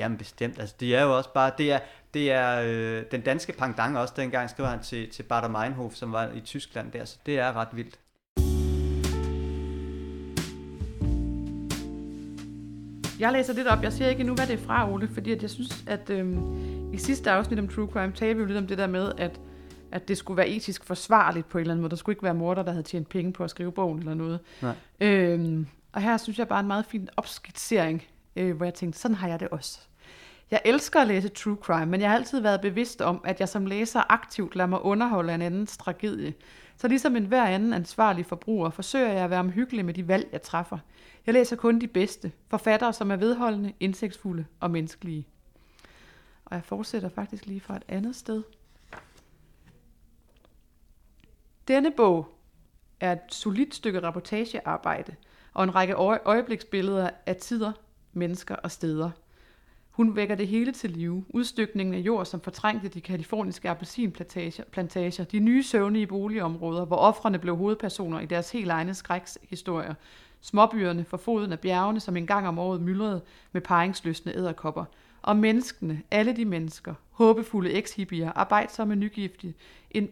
Jamen 0.00 0.18
bestemt. 0.18 0.58
Altså, 0.58 0.74
det 0.80 0.96
er 0.96 1.02
jo 1.02 1.16
også 1.16 1.32
bare, 1.32 1.52
det 1.58 1.72
er, 1.72 1.78
det 2.14 2.32
er 2.32 2.60
øh, 2.66 3.04
den 3.10 3.20
danske 3.20 3.52
pangdang 3.52 3.98
også, 3.98 4.14
dengang 4.16 4.50
skrev 4.50 4.66
han 4.66 4.82
til, 4.82 5.10
til 5.10 5.22
Bader 5.22 5.48
Meinhof, 5.48 5.94
som 5.94 6.12
var 6.12 6.30
i 6.34 6.40
Tyskland 6.40 6.92
der, 6.92 7.04
så 7.04 7.18
det 7.26 7.38
er 7.38 7.56
ret 7.56 7.68
vildt. 7.72 7.98
Jeg 13.20 13.32
læser 13.32 13.52
lidt 13.54 13.66
op. 13.66 13.82
Jeg 13.82 13.92
siger 13.92 14.08
ikke 14.08 14.20
endnu, 14.20 14.34
hvad 14.34 14.46
det 14.46 14.54
er 14.54 14.64
fra, 14.64 14.90
Ole, 14.90 15.08
fordi 15.08 15.32
at 15.32 15.42
jeg 15.42 15.50
synes, 15.50 15.84
at 15.86 16.10
øhm, 16.10 16.92
i 16.92 16.96
sidste 16.98 17.30
afsnit 17.30 17.58
om 17.58 17.68
True 17.68 17.88
Crime 17.92 18.12
talte 18.12 18.34
vi 18.34 18.40
jo 18.40 18.46
lidt 18.46 18.58
om 18.58 18.66
det 18.66 18.78
der 18.78 18.86
med, 18.86 19.12
at, 19.18 19.40
at 19.92 20.08
det 20.08 20.18
skulle 20.18 20.36
være 20.36 20.48
etisk 20.48 20.84
forsvarligt 20.84 21.48
på 21.48 21.58
en 21.58 21.60
eller 21.60 21.72
anden 21.72 21.82
måde. 21.82 21.90
Der 21.90 21.96
skulle 21.96 22.14
ikke 22.14 22.22
være 22.22 22.34
morder, 22.34 22.62
der 22.62 22.70
havde 22.70 22.82
tjent 22.82 23.08
penge 23.08 23.32
på 23.32 23.44
at 23.44 23.50
skrive 23.50 23.72
bogen 23.72 23.98
eller 23.98 24.14
noget. 24.14 24.40
Nej. 24.62 24.74
Øhm, 25.00 25.66
og 25.92 26.02
her 26.02 26.16
synes 26.16 26.38
jeg 26.38 26.48
bare 26.48 26.60
en 26.60 26.66
meget 26.66 26.86
fin 26.86 27.08
opskitsering, 27.16 28.02
øh, 28.36 28.56
hvor 28.56 28.64
jeg 28.64 28.74
tænkte, 28.74 28.98
sådan 29.00 29.14
har 29.14 29.28
jeg 29.28 29.40
det 29.40 29.48
også. 29.48 29.80
Jeg 30.50 30.62
elsker 30.64 31.00
at 31.00 31.08
læse 31.08 31.28
true 31.28 31.56
crime, 31.56 31.86
men 31.86 32.00
jeg 32.00 32.10
har 32.10 32.16
altid 32.16 32.40
været 32.40 32.60
bevidst 32.60 33.02
om, 33.02 33.20
at 33.24 33.40
jeg 33.40 33.48
som 33.48 33.66
læser 33.66 34.12
aktivt 34.12 34.56
lader 34.56 34.68
mig 34.68 34.80
underholde 34.80 35.34
en 35.34 35.42
andens 35.42 35.76
tragedie. 35.76 36.34
Så 36.76 36.88
ligesom 36.88 37.16
en 37.16 37.24
hver 37.24 37.44
anden 37.44 37.72
ansvarlig 37.72 38.26
forbruger, 38.26 38.70
forsøger 38.70 39.12
jeg 39.12 39.24
at 39.24 39.30
være 39.30 39.40
omhyggelig 39.40 39.84
med 39.84 39.94
de 39.94 40.08
valg, 40.08 40.28
jeg 40.32 40.42
træffer. 40.42 40.78
Jeg 41.26 41.34
læser 41.34 41.56
kun 41.56 41.80
de 41.80 41.86
bedste, 41.86 42.32
forfattere, 42.48 42.92
som 42.92 43.10
er 43.10 43.16
vedholdende, 43.16 43.72
indsigtsfulde 43.80 44.44
og 44.60 44.70
menneskelige. 44.70 45.28
Og 46.44 46.54
jeg 46.54 46.64
fortsætter 46.64 47.08
faktisk 47.08 47.46
lige 47.46 47.60
fra 47.60 47.76
et 47.76 47.84
andet 47.88 48.16
sted. 48.16 48.42
Denne 51.68 51.90
bog 51.90 52.28
er 53.00 53.12
et 53.12 53.20
solidt 53.28 53.74
stykke 53.74 54.02
reportagearbejde 54.02 55.14
og 55.54 55.64
en 55.64 55.74
række 55.74 55.94
øjebliksbilleder 56.24 57.10
af 57.26 57.36
tider, 57.36 57.72
mennesker 58.12 58.56
og 58.56 58.70
steder– 58.70 59.10
hun 60.00 60.16
vækker 60.16 60.34
det 60.34 60.48
hele 60.48 60.72
til 60.72 60.90
live. 60.90 61.24
Udstykningen 61.28 61.94
af 61.94 61.98
jord, 61.98 62.26
som 62.26 62.40
fortrængte 62.40 62.88
de 62.88 63.00
kaliforniske 63.00 63.70
appelsinplantager, 63.70 65.24
de 65.24 65.38
nye 65.38 65.62
søvne 65.62 66.00
i 66.00 66.06
boligområder, 66.06 66.84
hvor 66.84 66.96
offrene 66.96 67.38
blev 67.38 67.56
hovedpersoner 67.56 68.20
i 68.20 68.26
deres 68.26 68.50
helt 68.50 68.70
egne 68.70 68.94
skrækshistorier. 68.94 69.94
Småbyerne 70.40 71.04
for 71.04 71.16
foden 71.16 71.52
af 71.52 71.60
bjergene, 71.60 72.00
som 72.00 72.16
engang 72.16 72.48
om 72.48 72.58
året 72.58 72.80
myldrede 72.80 73.22
med 73.52 73.60
paringsløsne 73.60 74.36
æderkopper. 74.36 74.84
Og 75.22 75.36
menneskene, 75.36 76.02
alle 76.10 76.36
de 76.36 76.44
mennesker, 76.44 76.94
håbefulde 77.10 77.72
ekshippier, 77.72 78.32
arbejdsomme 78.32 78.96
nygiftige, 78.96 79.54
en 79.90 80.08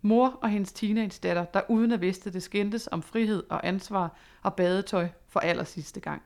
mor 0.00 0.38
og 0.42 0.48
hendes 0.48 0.72
teenage-datter, 0.72 1.44
der 1.44 1.60
uden 1.68 1.92
at 1.92 2.00
vidste 2.00 2.32
det 2.32 2.42
skændtes 2.42 2.88
om 2.92 3.02
frihed 3.02 3.42
og 3.50 3.68
ansvar 3.68 4.16
og 4.42 4.54
badetøj 4.54 5.08
for 5.28 5.40
allersidste 5.40 6.00
gang. 6.00 6.22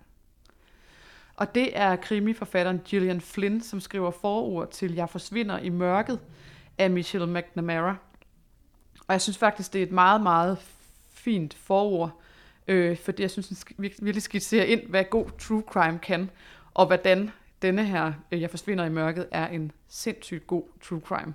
Og 1.37 1.55
det 1.55 1.79
er 1.79 1.97
krimiforfatteren 1.97 2.81
Gillian 2.85 3.21
Flynn, 3.21 3.61
som 3.61 3.81
skriver 3.81 4.11
forord 4.11 4.71
til 4.71 4.95
Jeg 4.95 5.09
forsvinder 5.09 5.59
i 5.59 5.69
mørket 5.69 6.21
af 6.79 6.91
Michelle 6.91 7.27
McNamara. 7.27 7.97
Og 9.09 9.13
jeg 9.13 9.21
synes 9.21 9.39
faktisk, 9.39 9.73
det 9.73 9.79
er 9.79 9.87
et 9.87 9.93
meget, 9.93 10.21
meget 10.21 10.59
fint 11.11 11.55
forord, 11.55 12.21
øh, 12.69 12.99
fordi 12.99 13.23
jeg 13.23 13.31
synes, 13.31 13.49
den 13.49 13.59
virkelig 13.79 14.23
skitserer 14.23 14.65
ind, 14.65 14.83
hvad 14.89 15.05
god 15.05 15.27
true 15.39 15.63
crime 15.67 15.99
kan, 15.99 16.31
og 16.75 16.87
hvordan 16.87 17.31
denne 17.63 17.85
her, 17.85 18.13
øh, 18.33 18.41
Jeg 18.41 18.51
forsvinder 18.51 18.85
i 18.85 18.91
mørket, 18.91 19.29
er 19.31 19.49
en 19.49 19.73
sindssygt 19.89 20.47
god 20.47 20.65
true 20.83 21.01
crime 21.01 21.35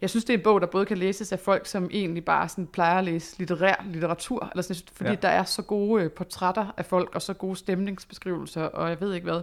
jeg 0.00 0.10
synes, 0.10 0.24
det 0.24 0.34
er 0.34 0.38
en 0.38 0.44
bog, 0.44 0.60
der 0.60 0.66
både 0.66 0.86
kan 0.86 0.98
læses 0.98 1.32
af 1.32 1.38
folk, 1.38 1.66
som 1.66 1.88
egentlig 1.92 2.24
bare 2.24 2.48
sådan 2.48 2.66
plejer 2.66 2.98
at 2.98 3.04
læse 3.04 3.38
litterær 3.38 3.84
litteratur, 3.86 4.48
eller 4.52 4.62
sådan, 4.62 4.82
fordi 4.92 5.10
ja. 5.10 5.16
der 5.16 5.28
er 5.28 5.44
så 5.44 5.62
gode 5.62 6.04
øh, 6.04 6.10
portrætter 6.10 6.74
af 6.76 6.86
folk, 6.86 7.14
og 7.14 7.22
så 7.22 7.34
gode 7.34 7.56
stemningsbeskrivelser, 7.56 8.62
og 8.62 8.88
jeg 8.88 9.00
ved 9.00 9.14
ikke 9.14 9.24
hvad. 9.24 9.42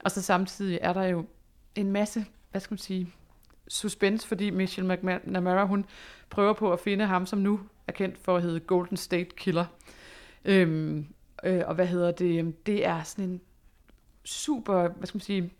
Og 0.00 0.10
så 0.10 0.22
samtidig 0.22 0.78
er 0.82 0.92
der 0.92 1.04
jo 1.04 1.24
en 1.74 1.92
masse, 1.92 2.24
hvad 2.50 2.60
skal 2.60 2.72
man 2.72 2.78
sige, 2.78 3.12
suspense, 3.68 4.28
fordi 4.28 4.50
Michelle 4.50 4.96
McNamara, 4.96 5.64
hun 5.64 5.84
prøver 6.30 6.52
på 6.52 6.72
at 6.72 6.80
finde 6.80 7.06
ham, 7.06 7.26
som 7.26 7.38
nu 7.38 7.60
er 7.86 7.92
kendt 7.92 8.18
for 8.18 8.36
at 8.36 8.42
hedde 8.42 8.60
Golden 8.60 8.96
State 8.96 9.30
Killer. 9.36 9.64
Øhm, 10.44 11.06
Øh, 11.44 11.62
og 11.66 11.74
hvad 11.74 11.86
hedder 11.86 12.10
det? 12.10 12.66
Det 12.66 12.86
er 12.86 13.02
sådan 13.02 13.24
en 13.24 13.40
super, 14.24 14.88
hvad 14.88 15.06
skal 15.06 15.16
man 15.16 15.22
sige, 15.22 15.52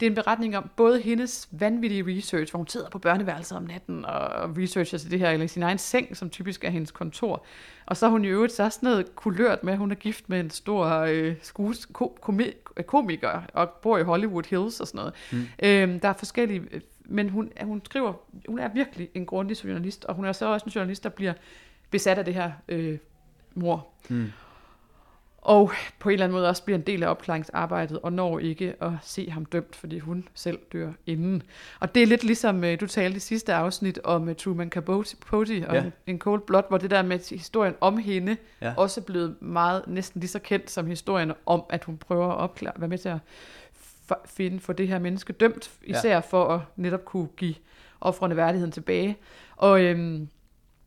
det 0.00 0.06
er 0.06 0.10
en 0.10 0.14
beretning 0.14 0.56
om 0.56 0.70
både 0.76 1.00
hendes 1.00 1.48
vanvittige 1.50 2.04
research, 2.06 2.52
hvor 2.52 2.58
hun 2.58 2.68
sidder 2.68 2.88
på 2.88 2.98
børneværelset 2.98 3.58
om 3.58 3.62
natten 3.62 4.04
og 4.04 4.56
researcher 4.58 4.98
til 4.98 5.10
det 5.10 5.18
her, 5.18 5.30
eller 5.30 5.46
sin 5.46 5.62
egen 5.62 5.78
seng, 5.78 6.16
som 6.16 6.30
typisk 6.30 6.64
er 6.64 6.70
hendes 6.70 6.90
kontor. 6.90 7.44
Og 7.86 7.96
så 7.96 8.06
er 8.06 8.10
hun 8.10 8.24
i 8.24 8.28
øvrigt 8.28 8.52
så 8.52 8.70
sådan 8.70 8.86
noget 8.86 9.16
kulørt 9.16 9.64
med, 9.64 9.72
at 9.72 9.78
hun 9.78 9.90
er 9.90 9.94
gift 9.94 10.28
med 10.28 10.40
en 10.40 10.50
stor 10.50 10.86
øh, 10.86 11.34
skues, 11.42 11.86
ko, 11.86 12.18
komi- 12.22 12.82
komiker 12.86 13.42
og 13.54 13.70
bor 13.70 13.98
i 13.98 14.02
Hollywood 14.02 14.44
Hills 14.50 14.80
og 14.80 14.86
sådan 14.86 14.98
noget. 14.98 15.14
Mm. 15.32 15.46
Øhm, 15.62 16.00
der 16.00 16.08
er 16.08 16.12
forskellige, 16.12 16.62
men 17.04 17.28
hun, 17.28 17.52
hun 17.62 17.82
skriver, 17.84 18.12
hun 18.48 18.58
er 18.58 18.68
virkelig 18.74 19.08
en 19.14 19.26
grundig 19.26 19.64
journalist, 19.64 20.04
og 20.04 20.14
hun 20.14 20.24
er 20.24 20.32
så 20.32 20.46
også 20.46 20.64
en 20.66 20.72
journalist, 20.72 21.04
der 21.04 21.10
bliver 21.10 21.32
besat 21.90 22.18
af 22.18 22.24
det 22.24 22.34
her 22.34 22.52
øh, 22.68 22.98
mor. 23.54 23.86
Mm 24.08 24.32
og 25.42 25.72
på 25.98 26.08
en 26.08 26.12
eller 26.12 26.24
anden 26.24 26.38
måde 26.38 26.48
også 26.48 26.64
bliver 26.64 26.78
en 26.78 26.84
del 26.84 27.02
af 27.02 27.08
opklaringsarbejdet, 27.08 27.98
og 28.02 28.12
når 28.12 28.38
ikke 28.38 28.74
at 28.80 28.90
se 29.02 29.30
ham 29.30 29.44
dømt, 29.44 29.76
fordi 29.76 29.98
hun 29.98 30.28
selv 30.34 30.58
dør 30.72 30.92
inden. 31.06 31.42
Og 31.80 31.94
det 31.94 32.02
er 32.02 32.06
lidt 32.06 32.24
ligesom, 32.24 32.64
øh, 32.64 32.80
du 32.80 32.86
talte 32.86 33.16
i 33.16 33.20
sidste 33.20 33.54
afsnit 33.54 33.98
om 34.04 34.28
uh, 34.28 34.34
Truman 34.34 34.70
Capote 34.70 35.66
og 35.68 35.74
ja. 35.74 35.84
en 36.06 36.18
Cold 36.18 36.40
Blood, 36.40 36.62
hvor 36.68 36.78
det 36.78 36.90
der 36.90 37.02
med 37.02 37.30
historien 37.30 37.74
om 37.80 37.98
hende, 37.98 38.36
ja. 38.60 38.74
også 38.76 39.00
er 39.00 39.04
blevet 39.04 39.42
meget, 39.42 39.82
næsten 39.86 40.20
lige 40.20 40.30
så 40.30 40.38
kendt 40.38 40.70
som 40.70 40.86
historien 40.86 41.32
om, 41.46 41.62
at 41.70 41.84
hun 41.84 41.96
prøver 41.96 42.28
at 42.28 42.36
opklare, 42.36 42.74
være 42.76 42.88
med 42.88 42.98
til 42.98 43.08
at 43.08 43.18
finde 44.26 44.60
for 44.60 44.72
det 44.72 44.88
her 44.88 44.98
menneske 44.98 45.32
dømt, 45.32 45.70
især 45.82 46.12
ja. 46.12 46.18
for 46.18 46.44
at 46.44 46.60
netop 46.76 47.04
kunne 47.04 47.28
give 47.36 47.54
offrene 48.00 48.36
værdigheden 48.36 48.72
tilbage. 48.72 49.16
Og 49.56 49.82
øhm, 49.82 50.28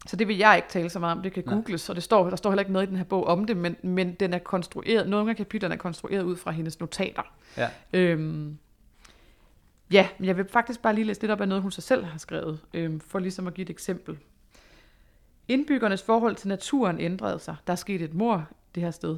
så 0.07 0.15
det 0.15 0.27
vil 0.27 0.37
jeg 0.37 0.55
ikke 0.55 0.69
tale 0.69 0.89
så 0.89 0.99
meget 0.99 1.17
om, 1.17 1.23
det 1.23 1.33
kan 1.33 1.43
googles, 1.43 1.89
og 1.89 1.95
det 1.95 2.03
står, 2.03 2.29
der 2.29 2.35
står 2.35 2.49
heller 2.49 2.61
ikke 2.61 2.73
noget 2.73 2.87
i 2.87 2.89
den 2.89 2.97
her 2.97 3.03
bog 3.03 3.27
om 3.27 3.45
det, 3.45 3.57
men, 3.57 3.75
men 3.81 4.13
den 4.13 4.33
er 4.33 4.39
konstrueret, 4.39 5.09
nogle 5.09 5.29
af 5.29 5.37
kapitlerne 5.37 5.73
er 5.73 5.79
konstrueret 5.79 6.23
ud 6.23 6.35
fra 6.35 6.51
hendes 6.51 6.79
notater. 6.79 7.21
Ja. 7.57 7.69
Øhm, 7.93 8.57
ja, 9.91 10.07
men 10.17 10.27
jeg 10.27 10.37
vil 10.37 10.45
faktisk 10.49 10.81
bare 10.81 10.95
lige 10.95 11.05
læse 11.05 11.21
lidt 11.21 11.31
op 11.31 11.41
af 11.41 11.47
noget, 11.47 11.61
hun 11.61 11.71
sig 11.71 11.83
selv 11.83 12.03
har 12.03 12.17
skrevet, 12.17 12.59
øhm, 12.73 12.99
for 12.99 13.19
ligesom 13.19 13.47
at 13.47 13.53
give 13.53 13.63
et 13.63 13.69
eksempel. 13.69 14.17
Indbyggernes 15.47 16.03
forhold 16.03 16.35
til 16.35 16.47
naturen 16.47 16.99
ændrede 16.99 17.39
sig. 17.39 17.55
Der 17.67 17.73
er 17.73 17.77
sket 17.77 18.01
et 18.01 18.13
mor 18.13 18.47
det 18.75 18.83
her 18.83 18.91
sted. 18.91 19.17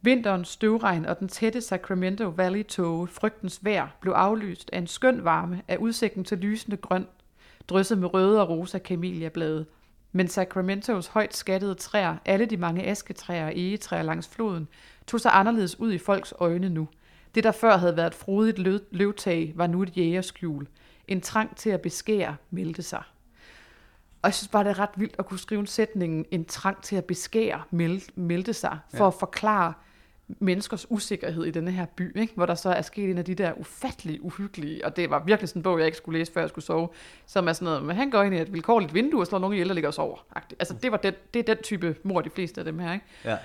Vinterens 0.00 0.48
støvregn 0.48 1.06
og 1.06 1.20
den 1.20 1.28
tætte 1.28 1.60
Sacramento 1.60 2.28
Valley-tåge, 2.28 3.06
frygtens 3.06 3.64
vejr, 3.64 3.88
blev 4.00 4.12
aflyst 4.12 4.70
af 4.72 4.78
en 4.78 4.86
skøn 4.86 5.24
varme 5.24 5.62
af 5.68 5.76
udsigten 5.76 6.24
til 6.24 6.38
lysende 6.38 6.76
grøn, 6.76 7.06
drysset 7.68 7.98
med 7.98 8.14
røde 8.14 8.42
og 8.42 8.48
rosa 8.48 8.78
kameliablade, 8.78 9.66
men 10.16 10.28
Sacramentos 10.28 11.06
højt 11.06 11.36
skattede 11.36 11.74
træer, 11.74 12.16
alle 12.24 12.46
de 12.46 12.56
mange 12.56 12.84
asketræer 12.84 13.46
og 13.46 13.52
egetræer 13.56 14.02
langs 14.02 14.28
floden, 14.28 14.68
tog 15.06 15.20
sig 15.20 15.30
anderledes 15.34 15.80
ud 15.80 15.92
i 15.92 15.98
folks 15.98 16.34
øjne 16.38 16.68
nu. 16.68 16.88
Det, 17.34 17.44
der 17.44 17.52
før 17.52 17.76
havde 17.76 17.96
været 17.96 18.06
et 18.06 18.14
frodigt 18.14 18.58
løv, 18.58 18.78
løvtag, 18.90 19.52
var 19.56 19.66
nu 19.66 19.82
et 19.82 19.96
jægerskjul. 19.96 20.68
En 21.08 21.20
trang 21.20 21.56
til 21.56 21.70
at 21.70 21.80
beskære 21.80 22.36
meldte 22.50 22.82
sig. 22.82 23.02
Og 24.22 24.28
jeg 24.28 24.34
synes 24.34 24.48
bare, 24.48 24.64
det 24.64 24.70
er 24.70 24.78
ret 24.78 24.90
vildt 24.96 25.14
at 25.18 25.26
kunne 25.26 25.38
skrive 25.38 25.60
en 25.60 25.66
sætning, 25.66 26.26
en 26.30 26.44
trang 26.44 26.82
til 26.82 26.96
at 26.96 27.04
beskære 27.04 27.62
meldte 28.16 28.52
sig, 28.52 28.78
for 28.90 29.04
ja. 29.04 29.06
at 29.06 29.14
forklare, 29.14 29.72
menneskers 30.28 30.86
usikkerhed 30.90 31.44
i 31.44 31.50
denne 31.50 31.70
her 31.70 31.86
by, 31.96 32.16
ikke? 32.16 32.32
hvor 32.34 32.46
der 32.46 32.54
så 32.54 32.70
er 32.70 32.82
sket 32.82 33.10
en 33.10 33.18
af 33.18 33.24
de 33.24 33.34
der 33.34 33.52
ufattelig 33.52 34.24
uhyggelige, 34.24 34.84
og 34.84 34.96
det 34.96 35.10
var 35.10 35.24
virkelig 35.24 35.48
sådan 35.48 35.60
en 35.60 35.62
bog, 35.62 35.78
jeg 35.78 35.86
ikke 35.86 35.98
skulle 35.98 36.18
læse, 36.18 36.32
før 36.32 36.40
jeg 36.40 36.48
skulle 36.48 36.64
sove, 36.64 36.88
som 37.26 37.48
er 37.48 37.52
sådan 37.52 37.64
noget, 37.64 37.82
men 37.82 37.96
han 37.96 38.10
går 38.10 38.22
ind 38.22 38.34
i 38.34 38.38
et 38.38 38.52
vilkårligt 38.52 38.94
vindue 38.94 39.20
og 39.20 39.26
slår 39.26 39.38
nogen 39.38 39.54
ihjel, 39.54 39.68
der 39.68 39.74
ligger 39.74 39.88
og 39.88 39.94
sover. 39.94 40.26
Altså 40.58 40.74
det, 40.82 40.92
var 40.92 40.98
den, 40.98 41.14
det 41.34 41.40
er 41.48 41.54
den 41.54 41.62
type 41.62 41.96
mor, 42.02 42.20
de 42.20 42.30
fleste 42.30 42.60
af 42.60 42.64
dem 42.64 42.78
her. 42.78 42.92
Ikke? 42.92 43.06
Ja. 43.24 43.36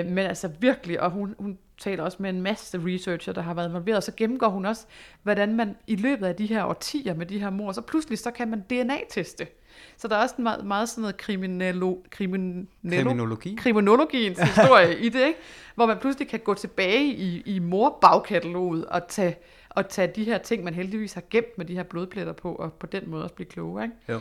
Øh, 0.00 0.06
men 0.06 0.18
altså 0.18 0.50
virkelig, 0.60 1.00
og 1.00 1.10
hun, 1.10 1.34
hun 1.38 1.58
taler 1.78 2.02
også 2.02 2.16
med 2.20 2.30
en 2.30 2.42
masse 2.42 2.80
researcher, 2.86 3.32
der 3.32 3.42
har 3.42 3.54
været 3.54 3.68
involveret, 3.68 3.96
og 3.96 4.02
så 4.02 4.12
gennemgår 4.16 4.48
hun 4.48 4.66
også, 4.66 4.86
hvordan 5.22 5.56
man 5.56 5.76
i 5.86 5.96
løbet 5.96 6.26
af 6.26 6.36
de 6.36 6.46
her 6.46 6.64
årtier 6.64 7.14
med 7.14 7.26
de 7.26 7.38
her 7.38 7.50
mor, 7.50 7.72
så 7.72 7.80
pludselig 7.80 8.18
så 8.18 8.30
kan 8.30 8.48
man 8.48 8.60
DNA-teste. 8.60 9.46
Så 9.96 10.08
der 10.08 10.16
er 10.16 10.22
også 10.22 10.34
en 10.38 10.44
meget, 10.44 10.64
meget 10.64 10.88
sådan 10.88 11.02
noget 11.02 11.16
kriminello, 11.16 11.96
kriminologi. 12.10 13.56
kriminologiens 13.58 14.38
historie 14.48 14.98
i 14.98 15.08
det, 15.08 15.26
ikke? 15.26 15.38
hvor 15.74 15.86
man 15.86 15.98
pludselig 15.98 16.28
kan 16.28 16.40
gå 16.40 16.54
tilbage 16.54 17.06
i, 17.06 17.42
i 17.46 17.58
mor-bagkataloget 17.58 18.84
og 18.84 19.08
tage, 19.08 19.36
og 19.68 19.88
tage 19.88 20.12
de 20.16 20.24
her 20.24 20.38
ting, 20.38 20.64
man 20.64 20.74
heldigvis 20.74 21.12
har 21.12 21.22
gemt 21.30 21.58
med 21.58 21.66
de 21.66 21.74
her 21.74 21.82
blodpletter 21.82 22.32
på, 22.32 22.54
og 22.54 22.72
på 22.72 22.86
den 22.86 23.10
måde 23.10 23.22
også 23.22 23.34
blive 23.34 23.48
klogere. 23.48 23.84
Ikke? 23.84 23.96
Jo. 24.08 24.20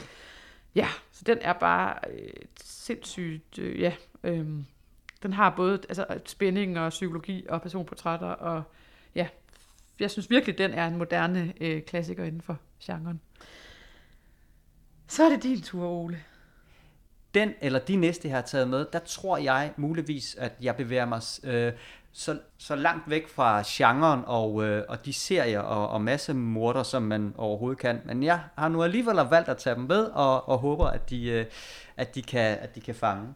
Ja, 0.76 0.88
så 1.12 1.24
den 1.26 1.38
er 1.42 1.54
bare 1.54 1.94
øh, 2.14 2.30
sindssygt, 2.64 3.60
øh, 3.60 3.82
ja, 3.82 3.94
øh, 4.24 4.46
den 5.24 5.34
har 5.34 5.54
både 5.56 5.80
altså, 5.90 6.06
spænding 6.26 6.80
og 6.80 6.90
psykologi 6.90 7.46
og 7.50 7.62
personportrætter, 7.62 8.28
og 8.28 8.64
ja, 9.16 9.28
jeg 10.00 10.12
synes 10.12 10.30
virkelig, 10.30 10.58
den 10.58 10.74
er 10.74 10.88
en 10.88 10.98
moderne 10.98 11.54
øh, 11.62 11.82
klassiker 11.82 12.24
inden 12.24 12.42
for 12.42 12.58
genren. 12.84 13.22
Så 15.08 15.24
er 15.24 15.30
det 15.30 15.44
din 15.44 15.62
tur, 15.62 15.88
Ole. 15.88 16.24
Den 17.34 17.54
eller 17.62 17.80
de 17.80 17.96
næste, 17.96 18.28
jeg 18.28 18.38
har 18.38 18.42
taget 18.42 18.68
med, 18.68 18.86
der 18.94 19.00
tror 19.00 19.38
jeg 19.38 19.72
muligvis, 19.78 20.36
at 20.36 20.54
jeg 20.62 20.76
bevæger 20.76 21.06
mig 21.06 21.22
øh, 21.44 21.74
så, 22.12 22.40
så 22.58 22.76
langt 22.76 23.10
væk 23.10 23.28
fra 23.28 23.64
genren 23.66 24.22
og, 24.26 24.64
øh, 24.64 24.84
og 24.90 25.06
de 25.06 25.14
serier 25.14 25.60
og, 25.60 25.90
og 25.90 26.02
masse 26.02 26.34
morder, 26.34 26.84
som 26.84 27.04
man 27.04 27.34
overhovedet 27.38 27.80
kan. 27.80 28.02
Men 28.06 28.24
jeg 28.24 28.40
har 28.58 28.70
nu 28.70 28.84
alligevel 28.84 29.16
valgt 29.16 29.50
at 29.50 29.58
tage 29.58 29.76
dem 29.76 29.84
med, 29.84 30.04
og, 30.06 30.50
og 30.50 30.58
håber, 30.58 30.88
at 30.88 31.10
de, 31.10 31.30
øh, 31.30 31.46
at, 31.98 32.16
de 32.16 32.22
kan, 32.22 32.58
at 32.58 32.76
de 32.76 32.82
kan 32.82 32.96
fange. 32.96 33.34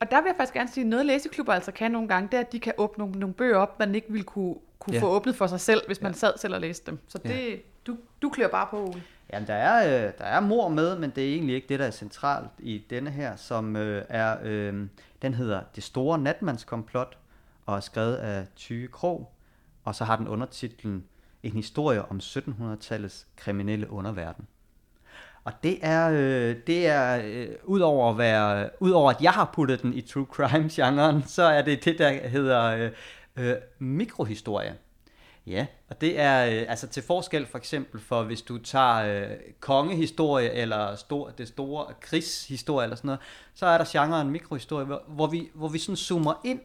Og 0.00 0.10
der 0.10 0.20
vil 0.20 0.28
jeg 0.28 0.36
faktisk 0.36 0.54
gerne 0.54 0.68
sige, 0.68 0.84
at 0.84 0.88
noget 0.88 1.06
læseklubber 1.06 1.52
altså 1.52 1.72
kan 1.72 1.90
nogle 1.90 2.08
gange, 2.08 2.28
det 2.32 2.36
er, 2.36 2.40
at 2.40 2.52
de 2.52 2.60
kan 2.60 2.72
åbne 2.78 3.02
nogle, 3.04 3.20
nogle 3.20 3.34
bøger 3.34 3.56
op, 3.56 3.78
man 3.78 3.94
ikke 3.94 4.06
ville 4.10 4.24
kunne, 4.24 4.54
kunne 4.78 4.94
ja. 4.94 5.02
få 5.02 5.06
åbnet 5.06 5.36
for 5.36 5.46
sig 5.46 5.60
selv, 5.60 5.82
hvis 5.86 6.00
man 6.00 6.12
ja. 6.12 6.18
sad 6.18 6.32
selv 6.38 6.54
og 6.54 6.60
læste 6.60 6.90
dem. 6.90 6.98
Så 7.08 7.18
det, 7.18 7.50
ja. 7.50 7.56
du, 7.86 7.96
du 8.22 8.28
klør 8.28 8.48
bare 8.48 8.66
på, 8.70 8.82
Ole. 8.82 9.02
Jamen, 9.36 9.46
der 9.46 9.54
er, 9.54 10.06
øh, 10.06 10.12
der 10.18 10.24
er 10.24 10.40
mor 10.40 10.68
med, 10.68 10.98
men 10.98 11.10
det 11.10 11.24
er 11.24 11.34
egentlig 11.34 11.54
ikke 11.54 11.68
det, 11.68 11.78
der 11.78 11.86
er 11.86 11.90
centralt 11.90 12.50
i 12.58 12.84
denne 12.90 13.10
her, 13.10 13.36
som 13.36 13.76
øh, 13.76 14.04
er, 14.08 14.36
øh, 14.42 14.86
den 15.22 15.34
hedder 15.34 15.60
Det 15.74 15.82
store 15.82 16.18
natmandskomplot, 16.18 17.18
og 17.66 17.76
er 17.76 17.80
skrevet 17.80 18.14
af 18.16 18.46
Tyge 18.56 18.88
Krog, 18.88 19.32
og 19.84 19.94
så 19.94 20.04
har 20.04 20.16
den 20.16 20.28
undertitlen 20.28 21.04
En 21.42 21.52
historie 21.52 22.04
om 22.04 22.16
1700-tallets 22.16 23.26
kriminelle 23.36 23.90
underverden. 23.90 24.46
Og 25.44 25.52
det 25.62 25.78
er, 25.82 26.10
øh, 26.10 26.56
det 26.66 26.86
er 26.86 27.20
øh, 27.24 27.48
udover 27.64 28.10
at 28.10 28.18
være, 28.18 28.70
udover 28.80 29.10
at 29.10 29.22
jeg 29.22 29.32
har 29.32 29.50
puttet 29.54 29.82
den 29.82 29.94
i 29.94 30.00
true 30.00 30.26
crime 30.32 30.68
genren, 30.72 31.22
så 31.22 31.42
er 31.42 31.62
det 31.62 31.84
det 31.84 31.98
der 31.98 32.28
hedder 32.28 32.62
øh, 32.64 32.90
øh, 33.36 33.56
mikrohistorie. 33.78 34.76
Ja, 35.46 35.66
og 35.88 36.00
det 36.00 36.20
er 36.20 36.46
øh, 36.46 36.66
altså 36.68 36.86
til 36.86 37.02
forskel 37.02 37.46
for 37.46 37.58
eksempel 37.58 38.00
for 38.00 38.22
hvis 38.22 38.42
du 38.42 38.58
tager 38.58 38.96
øh, 38.96 39.36
kongehistorie 39.60 40.50
eller 40.50 40.96
stor, 40.96 41.30
det 41.30 41.48
store 41.48 41.86
krigshistorie 42.00 42.84
eller 42.84 42.96
sådan 42.96 43.06
noget, 43.06 43.20
så 43.54 43.66
er 43.66 43.78
der 43.78 43.84
genren 43.88 44.30
mikrohistorie, 44.30 44.84
hvor, 44.84 45.02
hvor 45.08 45.26
vi 45.26 45.48
hvor 45.54 45.68
vi 45.68 45.78
sådan 45.78 45.96
zoomer 45.96 46.40
ind 46.44 46.60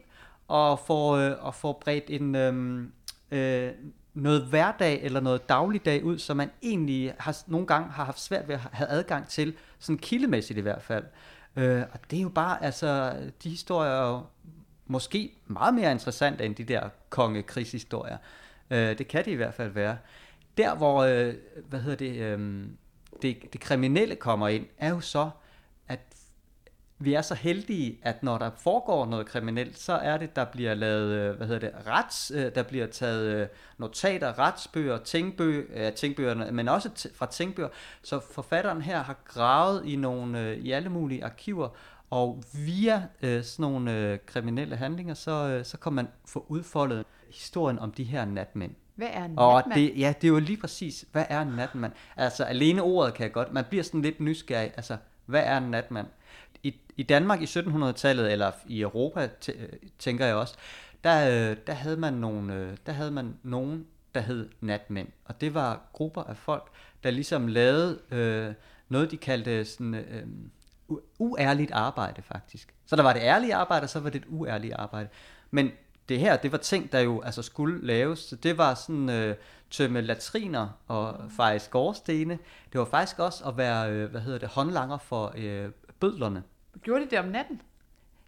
og 0.48 0.78
får 0.78 1.16
øh, 1.16 1.32
og 1.40 1.54
får 1.54 1.80
bredt 1.84 2.04
en 2.08 2.34
øh, 2.34 2.82
øh, 3.30 3.72
noget 4.14 4.42
hverdag 4.42 5.02
eller 5.02 5.20
noget 5.20 5.48
dagligdag 5.48 6.04
ud, 6.04 6.18
som 6.18 6.36
man 6.36 6.50
egentlig 6.62 7.14
har, 7.18 7.36
nogle 7.46 7.66
gange 7.66 7.90
har 7.90 8.04
haft 8.04 8.20
svært 8.20 8.48
ved 8.48 8.54
at 8.54 8.60
have 8.60 8.88
adgang 8.88 9.28
til, 9.28 9.54
sådan 9.78 9.98
kildemæssigt 9.98 10.58
i 10.58 10.62
hvert 10.62 10.82
fald. 10.82 11.04
Øh, 11.56 11.82
og 11.92 12.10
det 12.10 12.18
er 12.18 12.22
jo 12.22 12.28
bare, 12.28 12.64
altså, 12.64 13.14
de 13.42 13.48
historier 13.48 13.90
er 13.90 14.08
jo 14.08 14.22
måske 14.86 15.32
meget 15.46 15.74
mere 15.74 15.90
interessante 15.90 16.44
end 16.44 16.54
de 16.54 16.64
der 16.64 16.88
kongekrigshistorier. 17.10 18.16
Øh, 18.72 18.98
det 18.98 19.08
kan 19.08 19.24
det 19.24 19.30
i 19.30 19.34
hvert 19.34 19.54
fald 19.54 19.70
være. 19.70 19.98
Der, 20.56 20.74
hvor, 20.74 21.02
øh, 21.02 21.34
hvad 21.68 21.80
hedder 21.80 21.96
det, 21.96 22.16
øh, 22.16 22.66
det, 23.22 23.52
det 23.52 23.60
kriminelle 23.60 24.16
kommer 24.16 24.48
ind, 24.48 24.66
er 24.78 24.88
jo 24.88 25.00
så, 25.00 25.30
at 25.88 26.00
vi 26.98 27.14
er 27.14 27.22
så 27.22 27.34
heldige, 27.34 27.98
at 28.02 28.22
når 28.22 28.38
der 28.38 28.50
foregår 28.58 29.06
noget 29.06 29.26
kriminelt, 29.26 29.78
så 29.78 29.92
er 29.92 30.16
det, 30.16 30.36
der 30.36 30.44
bliver 30.44 30.74
lavet, 30.74 31.10
øh, 31.10 31.36
hvad 31.36 31.46
hedder 31.46 31.70
det, 31.70 31.86
rets, 31.86 32.32
øh, 32.34 32.54
der 32.54 32.62
bliver 32.62 32.86
taget 32.86 33.26
øh, 33.26 33.46
notater, 33.78 34.38
retsbøger, 34.38 34.98
tænkbøger, 34.98 35.90
tingbøgerne, 35.90 36.52
men 36.52 36.68
også 36.68 37.08
fra 37.14 37.26
tingbøger. 37.26 37.68
Så 38.02 38.20
forfatteren 38.20 38.82
her 38.82 39.02
har 39.02 39.16
gravet 39.24 39.86
i 39.86 39.96
nogle, 39.96 40.40
øh, 40.40 40.56
i 40.56 40.70
alle 40.70 40.88
mulige 40.88 41.24
arkiver, 41.24 41.68
og 42.12 42.42
via 42.66 43.02
øh, 43.22 43.44
sådan 43.44 43.62
nogle 43.62 43.96
øh, 43.98 44.18
kriminelle 44.26 44.76
handlinger, 44.76 45.14
så, 45.14 45.30
øh, 45.48 45.64
så 45.64 45.78
kan 45.78 45.92
man 45.92 46.08
få 46.28 46.46
udfoldet 46.48 47.04
historien 47.30 47.78
om 47.78 47.92
de 47.92 48.04
her 48.04 48.24
natmænd. 48.24 48.74
Hvad 48.94 49.08
er 49.12 49.24
en 49.24 49.38
og 49.38 49.54
natmand? 49.54 49.80
Det, 49.80 49.98
ja, 49.98 50.14
det 50.20 50.24
er 50.24 50.32
jo 50.32 50.38
lige 50.38 50.56
præcis, 50.56 51.04
hvad 51.12 51.24
er 51.28 51.40
en 51.42 51.48
natmand? 51.48 51.92
Altså, 52.16 52.44
alene 52.44 52.82
ordet 52.82 53.14
kan 53.14 53.24
jeg 53.24 53.32
godt, 53.32 53.52
man 53.52 53.64
bliver 53.70 53.84
sådan 53.84 54.02
lidt 54.02 54.20
nysgerrig, 54.20 54.72
altså, 54.76 54.96
hvad 55.26 55.42
er 55.44 55.58
en 55.58 55.70
natmand? 55.70 56.06
I, 56.62 56.74
i 56.96 57.02
Danmark 57.02 57.42
i 57.42 57.44
1700-tallet, 57.44 58.32
eller 58.32 58.50
i 58.66 58.80
Europa, 58.80 59.28
tænker 59.98 60.26
jeg 60.26 60.34
også, 60.34 60.54
der, 61.04 61.50
øh, 61.50 61.56
der 61.66 61.72
havde 61.72 61.96
man 61.96 62.12
nogle, 62.12 62.54
øh, 62.54 62.76
der 62.86 62.92
havde 62.92 63.10
man 63.10 63.34
nogen, 63.42 63.86
der 64.14 64.20
hed 64.20 64.48
natmænd. 64.60 65.08
Og 65.24 65.40
det 65.40 65.54
var 65.54 65.80
grupper 65.92 66.22
af 66.22 66.36
folk, 66.36 66.68
der 67.04 67.10
ligesom 67.10 67.46
lavede 67.46 67.98
øh, 68.10 68.54
noget, 68.88 69.10
de 69.10 69.16
kaldte 69.16 69.64
sådan, 69.64 69.94
øh, 69.94 70.26
uærligt 71.18 71.72
arbejde 71.72 72.22
faktisk. 72.22 72.74
Så 72.86 72.96
der 72.96 73.02
var 73.02 73.12
det 73.12 73.20
ærlige 73.22 73.54
arbejde, 73.54 73.84
og 73.84 73.90
så 73.90 74.00
var 74.00 74.10
det 74.10 74.18
et 74.22 74.28
uærligt 74.28 74.74
arbejde. 74.74 75.08
Men 75.50 75.70
det 76.08 76.18
her, 76.20 76.36
det 76.36 76.52
var 76.52 76.58
ting, 76.58 76.92
der 76.92 77.00
jo 77.00 77.20
altså 77.20 77.42
skulle 77.42 77.86
laves. 77.86 78.18
Så 78.18 78.36
det 78.36 78.58
var 78.58 78.74
sådan 78.74 79.10
øh, 79.10 79.36
tømme 79.70 80.00
latriner 80.00 80.68
og 80.88 81.16
feje 81.36 81.58
skorstene. 81.58 82.38
Det 82.72 82.78
var 82.78 82.84
faktisk 82.84 83.18
også 83.18 83.44
at 83.44 83.56
være, 83.56 83.90
øh, 83.90 84.10
hvad 84.10 84.20
hedder 84.20 84.38
det, 84.38 84.48
håndlanger 84.48 84.98
for 84.98 85.34
øh, 85.36 85.70
bødlerne. 86.00 86.42
Gjorde 86.82 87.04
de 87.04 87.10
det 87.10 87.18
om 87.18 87.24
natten? 87.24 87.60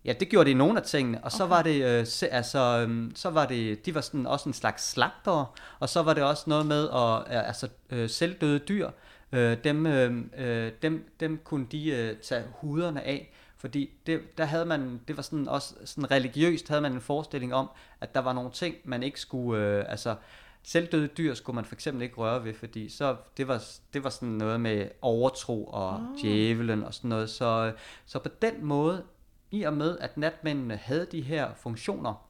Ja, 0.05 0.13
det 0.13 0.29
gjorde 0.29 0.45
det 0.45 0.51
i 0.51 0.59
nogle 0.59 0.79
af 0.79 0.85
tingene, 0.85 1.25
og 1.25 1.33
så 1.33 1.47
var 1.47 1.63
det, 1.63 1.85
øh, 1.85 2.07
se, 2.07 2.29
altså, 2.29 2.59
øhm, 2.59 3.13
så 3.15 3.31
var 3.31 3.47
det, 3.47 3.87
de 3.87 3.95
var 3.95 4.01
sådan 4.01 4.27
også 4.27 4.49
en 4.49 4.53
slags 4.53 4.91
slagtere, 4.91 5.47
og 5.79 5.89
så 5.89 6.03
var 6.03 6.15
det 6.15 6.23
også 6.23 6.45
noget 6.47 6.67
med 6.67 6.89
at, 6.89 7.37
øh, 7.37 7.49
altså, 7.49 7.69
øh, 7.91 8.11
selvdøde 8.11 8.59
dyr, 8.59 8.91
øh, 9.35 9.65
dem, 9.65 9.87
øh, 9.87 10.25
øh, 10.37 10.73
dem, 10.83 11.15
dem 11.21 11.41
kunne 11.45 11.67
de 11.73 11.91
øh, 11.91 12.17
tage 12.17 12.45
huderne 12.55 13.03
af, 13.03 13.33
fordi 13.57 13.91
det, 14.07 14.39
der 14.39 14.45
havde 14.45 14.67
man, 14.67 15.01
det 15.09 15.17
var 15.17 15.23
sådan 15.23 15.49
også 15.49 15.75
sådan 15.85 16.11
religiøst, 16.11 16.69
havde 16.69 16.83
man 16.83 16.93
en 16.93 17.01
forestilling 17.01 17.55
om, 17.55 17.71
at 18.01 18.15
der 18.15 18.21
var 18.21 18.33
nogle 18.33 18.51
ting, 18.51 18.75
man 18.85 19.03
ikke 19.03 19.21
skulle, 19.21 19.67
øh, 19.67 19.85
altså, 19.89 20.17
selvdøde 20.63 21.07
dyr 21.07 21.35
skulle 21.35 21.55
man 21.55 21.65
for 21.65 21.75
eksempel 21.75 22.03
ikke 22.03 22.17
røre 22.17 22.45
ved, 22.45 22.55
fordi 22.55 22.89
så, 22.89 23.17
det, 23.37 23.49
var, 23.49 23.65
det 23.95 24.05
var 24.05 24.11
sådan 24.11 24.29
noget 24.29 24.61
med 24.61 24.89
overtro 25.01 25.65
og 25.65 25.91
oh. 25.91 26.01
djævelen 26.23 26.85
og 26.85 26.95
sådan 26.95 27.09
noget, 27.09 27.31
så, 27.31 27.73
så 28.07 28.19
på 28.19 28.29
den 28.43 28.65
måde, 28.65 29.05
i 29.51 29.63
og 29.63 29.73
med 29.73 29.99
at 29.99 30.17
natmændene 30.17 30.77
havde 30.77 31.07
de 31.13 31.21
her 31.21 31.55
funktioner, 31.57 32.27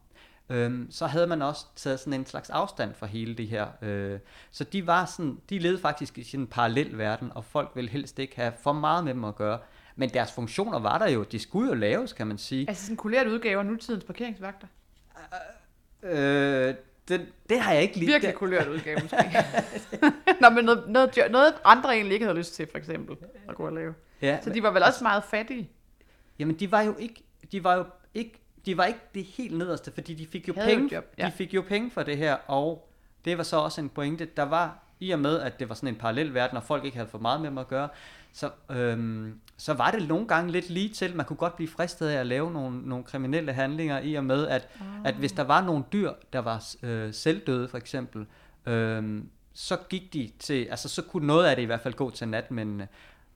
øhm, 0.50 0.86
så 0.90 1.06
havde 1.06 1.26
man 1.26 1.42
også 1.42 1.66
taget 1.76 2.00
sådan 2.00 2.12
en 2.12 2.26
slags 2.26 2.50
afstand 2.50 2.94
fra 2.94 3.06
hele 3.06 3.34
det 3.34 3.48
her. 3.48 3.66
Øh, 3.82 4.18
så 4.50 4.64
de 4.64 4.86
var 4.86 5.04
sådan, 5.04 5.38
de 5.50 5.58
levede 5.58 5.80
faktisk 5.80 6.18
i 6.18 6.24
sådan 6.24 6.40
en 6.40 6.46
parallel 6.46 6.98
verden, 6.98 7.32
og 7.34 7.44
folk 7.44 7.70
ville 7.74 7.90
helst 7.90 8.18
ikke 8.18 8.36
have 8.36 8.52
for 8.62 8.72
meget 8.72 9.04
med 9.04 9.14
dem 9.14 9.24
at 9.24 9.36
gøre. 9.36 9.58
Men 9.96 10.08
deres 10.08 10.32
funktioner 10.32 10.78
var 10.78 10.98
der 10.98 11.10
jo, 11.10 11.22
de 11.22 11.38
skulle 11.38 11.68
jo 11.68 11.74
laves, 11.74 12.12
kan 12.12 12.26
man 12.26 12.38
sige. 12.38 12.68
Altså 12.68 12.84
sådan 12.84 12.92
en 12.92 12.96
kuleret 12.96 13.26
udgave 13.26 13.58
af 13.60 13.66
nutidens 13.66 14.04
parkeringsvagter. 14.04 14.66
Øh, 16.02 16.74
det, 17.08 17.26
det 17.48 17.60
har 17.60 17.72
jeg 17.72 17.82
ikke 17.82 17.96
lige... 17.96 18.06
Virkelig 18.06 18.34
kuleret 18.34 18.68
udgave, 18.68 18.98
måske. 19.02 19.44
Nå, 20.40 20.50
men 20.50 20.64
noget, 20.64 20.88
noget, 20.88 21.18
noget 21.30 21.54
andre 21.64 21.94
egentlig 21.94 22.14
ikke 22.14 22.26
havde 22.26 22.38
lyst 22.38 22.54
til, 22.54 22.66
for 22.70 22.78
eksempel, 22.78 23.16
at 23.48 23.54
gå 23.54 23.66
og 23.66 23.72
lave. 23.72 23.94
Ja, 24.22 24.38
Så 24.42 24.50
de 24.50 24.62
var 24.62 24.70
vel 24.70 24.82
også 24.82 25.04
meget 25.04 25.24
fattige. 25.24 25.70
Jamen, 26.38 26.56
de 26.60 26.72
var 26.72 26.82
jo 26.82 26.96
ikke, 26.98 27.22
de 27.52 27.64
var 27.64 27.74
jo 27.74 27.84
ikke, 28.14 28.43
de 28.66 28.76
var 28.76 28.84
ikke 28.84 29.00
det 29.14 29.24
helt 29.24 29.58
nederste, 29.58 29.92
fordi 29.94 30.14
de 30.14 30.26
fik 30.26 30.48
jo 30.48 30.54
Havde 30.56 30.68
penge, 30.68 30.94
job, 30.94 31.04
ja. 31.18 31.26
de 31.26 31.32
fik 31.32 31.54
jo 31.54 31.62
penge 31.68 31.90
for 31.90 32.02
det 32.02 32.16
her, 32.16 32.34
og 32.34 32.88
det 33.24 33.38
var 33.38 33.44
så 33.44 33.56
også 33.56 33.80
en 33.80 33.88
pointe, 33.88 34.28
der 34.36 34.42
var 34.42 34.78
i 35.00 35.10
og 35.10 35.18
med, 35.18 35.40
at 35.40 35.60
det 35.60 35.68
var 35.68 35.74
sådan 35.74 35.88
en 35.88 35.96
parallel 35.96 36.34
verden, 36.34 36.56
og 36.56 36.62
folk 36.62 36.84
ikke 36.84 36.96
havde 36.96 37.08
for 37.08 37.18
meget 37.18 37.40
med 37.40 37.50
dem 37.50 37.58
at 37.58 37.68
gøre, 37.68 37.88
så, 38.32 38.50
øhm, 38.70 39.40
så 39.56 39.74
var 39.74 39.90
det 39.90 40.08
nogle 40.08 40.28
gange 40.28 40.52
lidt 40.52 40.70
lige 40.70 40.88
til, 40.88 41.16
man 41.16 41.26
kunne 41.26 41.36
godt 41.36 41.56
blive 41.56 41.68
fristet 41.68 42.08
af 42.08 42.20
at 42.20 42.26
lave 42.26 42.52
nogle, 42.52 42.88
nogle 42.88 43.04
kriminelle 43.04 43.52
handlinger, 43.52 44.00
i 44.00 44.14
og 44.14 44.24
med, 44.24 44.46
at, 44.46 44.68
oh. 44.80 44.86
at 45.04 45.14
hvis 45.14 45.32
der 45.32 45.42
var 45.42 45.64
nogle 45.64 45.84
dyr, 45.92 46.12
der 46.32 46.38
var 46.38 46.64
øh, 46.82 47.14
selvdøde 47.14 47.68
for 47.68 47.78
eksempel, 47.78 48.26
øhm, 48.66 49.28
så 49.52 49.76
gik 49.88 50.12
de 50.12 50.30
til, 50.38 50.64
altså 50.64 50.88
så 50.88 51.02
kunne 51.02 51.26
noget 51.26 51.46
af 51.46 51.56
det 51.56 51.62
i 51.62 51.66
hvert 51.66 51.80
fald 51.80 51.94
gå 51.94 52.10
til 52.10 52.28
natmændene, 52.28 52.88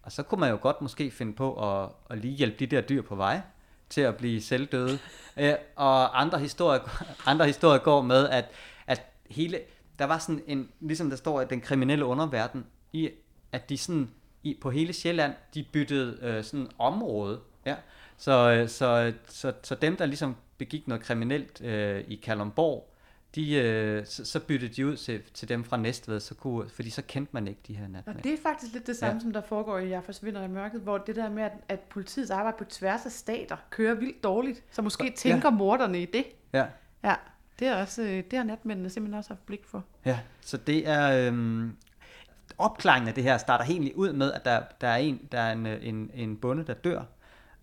og 0.02 0.12
så 0.12 0.22
kunne 0.22 0.40
man 0.40 0.50
jo 0.50 0.58
godt 0.60 0.82
måske 0.82 1.10
finde 1.10 1.32
på 1.32 1.80
at, 1.82 1.90
at 2.10 2.18
lige 2.18 2.34
hjælpe 2.34 2.56
de 2.58 2.66
der 2.66 2.80
dyr 2.80 3.02
på 3.02 3.14
vej 3.14 3.40
til 3.88 4.00
at 4.00 4.16
blive 4.16 4.42
selvdøde. 4.42 4.98
Øh, 5.40 5.54
og 5.76 6.20
andre 6.20 6.38
historier, 6.38 7.04
andre 7.26 7.46
historier 7.46 7.78
går 7.78 8.02
med, 8.02 8.28
at, 8.28 8.44
at 8.86 9.02
hele, 9.30 9.60
der 9.98 10.04
var 10.04 10.18
sådan 10.18 10.42
en, 10.46 10.68
ligesom 10.80 11.10
der 11.10 11.16
står, 11.16 11.40
at 11.40 11.50
den 11.50 11.60
kriminelle 11.60 12.04
underverden, 12.04 12.66
i, 12.92 13.10
at 13.52 13.68
de 13.68 13.78
sådan, 13.78 14.10
i, 14.42 14.58
på 14.60 14.70
hele 14.70 14.92
Sjælland, 14.92 15.34
de 15.54 15.64
byttede 15.72 16.18
øh, 16.22 16.44
sådan 16.44 16.68
område. 16.78 17.40
Ja. 17.66 17.74
Så, 18.16 18.50
øh, 18.50 18.68
så, 18.68 19.12
så, 19.28 19.52
så 19.62 19.74
dem, 19.74 19.96
der 19.96 20.06
ligesom 20.06 20.36
begik 20.58 20.88
noget 20.88 21.02
kriminelt 21.02 21.60
øh, 21.60 22.04
i 22.08 22.14
Kalundborg, 22.16 22.94
de, 23.34 23.54
øh, 23.54 24.06
så, 24.06 24.24
så 24.24 24.40
byttede 24.40 24.74
de 24.74 24.86
ud 24.86 24.96
til, 24.96 25.22
til 25.34 25.48
dem 25.48 25.64
fra 25.64 25.76
Næstved, 25.76 26.20
så 26.20 26.34
kunne, 26.34 26.68
fordi 26.68 26.90
så 26.90 27.02
kendte 27.02 27.30
man 27.32 27.48
ikke 27.48 27.60
de 27.66 27.74
her 27.74 27.84
Og 27.84 27.90
natmænd. 27.90 28.22
det 28.22 28.32
er 28.32 28.36
faktisk 28.42 28.72
lidt 28.72 28.86
det 28.86 28.96
samme, 28.96 29.14
Ja. 29.14 29.20
som 29.20 29.32
der 29.32 29.40
foregår 29.40 29.78
i 29.78 29.88
Jeg 29.90 30.04
forsvinder 30.04 30.44
i 30.44 30.48
mørket, 30.48 30.80
hvor 30.80 30.98
det 30.98 31.16
der 31.16 31.30
med, 31.30 31.42
at, 31.42 31.52
at 31.68 31.80
politiets 31.80 32.30
arbejde 32.30 32.56
på 32.58 32.64
tværs 32.64 33.06
af 33.06 33.12
stater 33.12 33.56
kører 33.70 33.94
vildt 33.94 34.24
dårligt. 34.24 34.62
Så 34.70 34.82
måske 34.82 35.04
Ja. 35.04 35.10
tænker 35.16 35.50
morderne 35.50 36.02
i 36.02 36.04
det. 36.06 36.24
Ja. 36.52 36.64
Ja, 37.04 37.14
det 37.58 37.66
er 37.68 37.76
også, 37.76 38.02
øh, 38.02 38.08
det 38.30 38.32
har 38.32 38.44
natmændene 38.44 38.90
simpelthen 38.90 39.18
også 39.18 39.30
haft 39.30 39.46
blik 39.46 39.64
for. 39.66 39.84
Ja, 40.04 40.18
så 40.40 40.56
det 40.56 40.88
er... 40.88 41.28
Øhm, 41.28 41.72
opklaringen 42.58 43.08
af 43.08 43.14
det 43.14 43.24
her 43.24 43.38
starter 43.38 43.64
helt 43.64 43.94
ud 43.94 44.12
med, 44.12 44.32
at 44.32 44.44
der, 44.44 44.62
der 44.80 44.88
er 44.88 44.96
en, 44.96 45.20
der 45.32 45.40
er 45.40 45.52
en, 45.52 45.66
øh, 45.66 45.78
en, 45.88 46.10
en 46.14 46.36
bonde, 46.36 46.64
der 46.66 46.74
dør. 46.74 47.02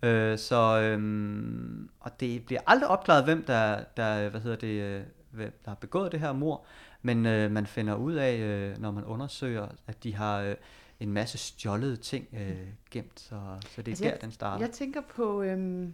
Øh, 0.04 0.38
så, 0.38 0.80
øhm, 0.82 1.90
og 2.00 2.20
det 2.20 2.46
bliver 2.46 2.62
aldrig 2.68 2.90
opklaret, 2.90 3.24
hvem 3.24 3.44
der, 3.44 3.84
der, 3.98 4.30
hvad 4.30 4.42
hedder 4.42 4.58
det, 4.58 4.68
øh, 4.82 5.02
hvem 5.36 5.60
der 5.66 5.72
har 5.72 5.76
begået 5.76 6.12
det 6.12 6.20
her 6.20 6.34
mor, 6.34 6.66
men 7.02 7.26
øh, 7.26 7.52
man 7.52 7.66
finder 7.66 7.96
ud 7.96 8.14
af, 8.14 8.36
øh, 8.38 8.78
når 8.78 8.92
man 8.92 9.04
undersøger, 9.04 9.68
at 9.88 10.04
de 10.04 10.16
har 10.16 10.40
øh, 10.42 10.56
en 11.00 11.12
masse 11.14 11.38
stjålede 11.38 11.96
ting 11.96 12.28
øh, 12.34 12.58
gemt, 12.92 13.20
så, 13.20 13.40
så 13.70 13.82
det 13.82 13.88
er 13.88 13.92
Altså, 13.92 14.04
der, 14.04 14.10
jeg- 14.10 14.22
den 14.22 14.32
starter. 14.32 14.66
Jeg 14.66 14.72
tænker 14.72 15.02
på 15.02 15.42
øhm, 15.42 15.94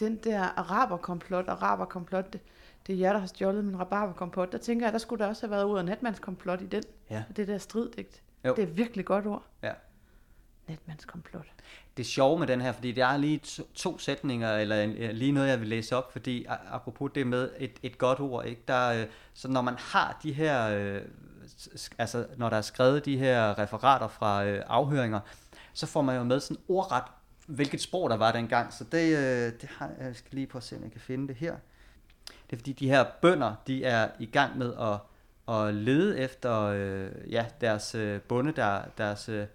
den 0.00 0.16
der 0.16 0.40
araberkomplot, 0.42 1.48
araberkomplot, 1.48 2.32
det, 2.32 2.40
det 2.86 2.94
er 2.94 2.98
jer, 2.98 3.12
der 3.12 3.20
har 3.20 3.26
stjålet 3.26 3.64
min 3.64 3.78
rabarberkompot. 3.80 4.52
Der 4.52 4.58
tænker 4.58 4.86
jeg, 4.86 4.92
der 4.92 4.98
skulle 4.98 5.22
der 5.24 5.28
også 5.28 5.42
have 5.46 5.50
været 5.50 5.64
ordet 5.64 5.84
natmandskomplot 5.84 6.60
i 6.60 6.66
den. 6.66 6.82
Ja. 7.10 7.24
Det 7.36 7.48
der 7.48 7.58
striddigt. 7.58 8.22
Jo. 8.44 8.54
Det 8.56 8.62
er 8.62 8.66
virkelig 8.66 9.04
godt 9.04 9.26
ord. 9.26 9.42
Ja. 9.62 9.72
Netmandskomplot. 10.68 11.46
det 11.96 12.06
sjove 12.06 12.38
med 12.38 12.46
den 12.46 12.60
her, 12.60 12.72
fordi 12.72 12.92
der 12.92 13.06
er 13.06 13.16
lige 13.16 13.38
to, 13.38 13.62
to 13.74 13.98
sætninger, 13.98 14.56
eller 14.56 15.12
lige 15.12 15.32
noget, 15.32 15.48
jeg 15.48 15.60
vil 15.60 15.68
læse 15.68 15.96
op, 15.96 16.12
fordi 16.12 16.46
apropos 16.48 17.10
det 17.14 17.26
med 17.26 17.50
et, 17.58 17.72
et 17.82 17.98
godt 17.98 18.20
ord, 18.20 18.44
ikke? 18.46 18.62
Der, 18.68 18.88
øh, 18.88 19.06
så 19.34 19.48
når 19.48 19.62
man 19.62 19.74
har 19.78 20.20
de 20.22 20.32
her, 20.32 20.68
øh, 20.68 21.02
altså 21.98 22.26
når 22.36 22.50
der 22.50 22.56
er 22.56 22.62
skrevet 22.62 23.04
de 23.04 23.18
her 23.18 23.58
referater 23.58 24.08
fra 24.08 24.44
øh, 24.44 24.62
afhøringer, 24.66 25.20
så 25.72 25.86
får 25.86 26.02
man 26.02 26.16
jo 26.16 26.24
med 26.24 26.40
sådan 26.40 26.62
ordret, 26.68 27.04
hvilket 27.46 27.80
sprog 27.80 28.10
der 28.10 28.16
var 28.16 28.32
dengang, 28.32 28.72
så 28.72 28.84
det, 28.84 29.16
øh, 29.16 29.52
det 29.60 29.68
har, 29.78 29.90
jeg 30.00 30.16
skal 30.16 30.30
lige 30.32 30.46
prøve 30.46 30.60
at 30.60 30.64
se, 30.64 30.76
om 30.76 30.82
jeg 30.82 30.92
kan 30.92 31.00
finde 31.00 31.28
det 31.28 31.36
her. 31.36 31.56
Det 32.26 32.52
er 32.52 32.56
fordi 32.56 32.72
de 32.72 32.88
her 32.88 33.04
bønder, 33.22 33.54
de 33.66 33.84
er 33.84 34.08
i 34.18 34.26
gang 34.26 34.58
med 34.58 34.74
at, 34.80 34.98
at 35.54 35.74
lede 35.74 36.18
efter 36.18 36.60
øh, 36.60 37.10
ja, 37.32 37.46
deres 37.60 37.94
øh, 37.94 38.20
bonde, 38.20 38.52
der, 38.52 38.82
deres, 38.98 39.28
øh, 39.28 39.46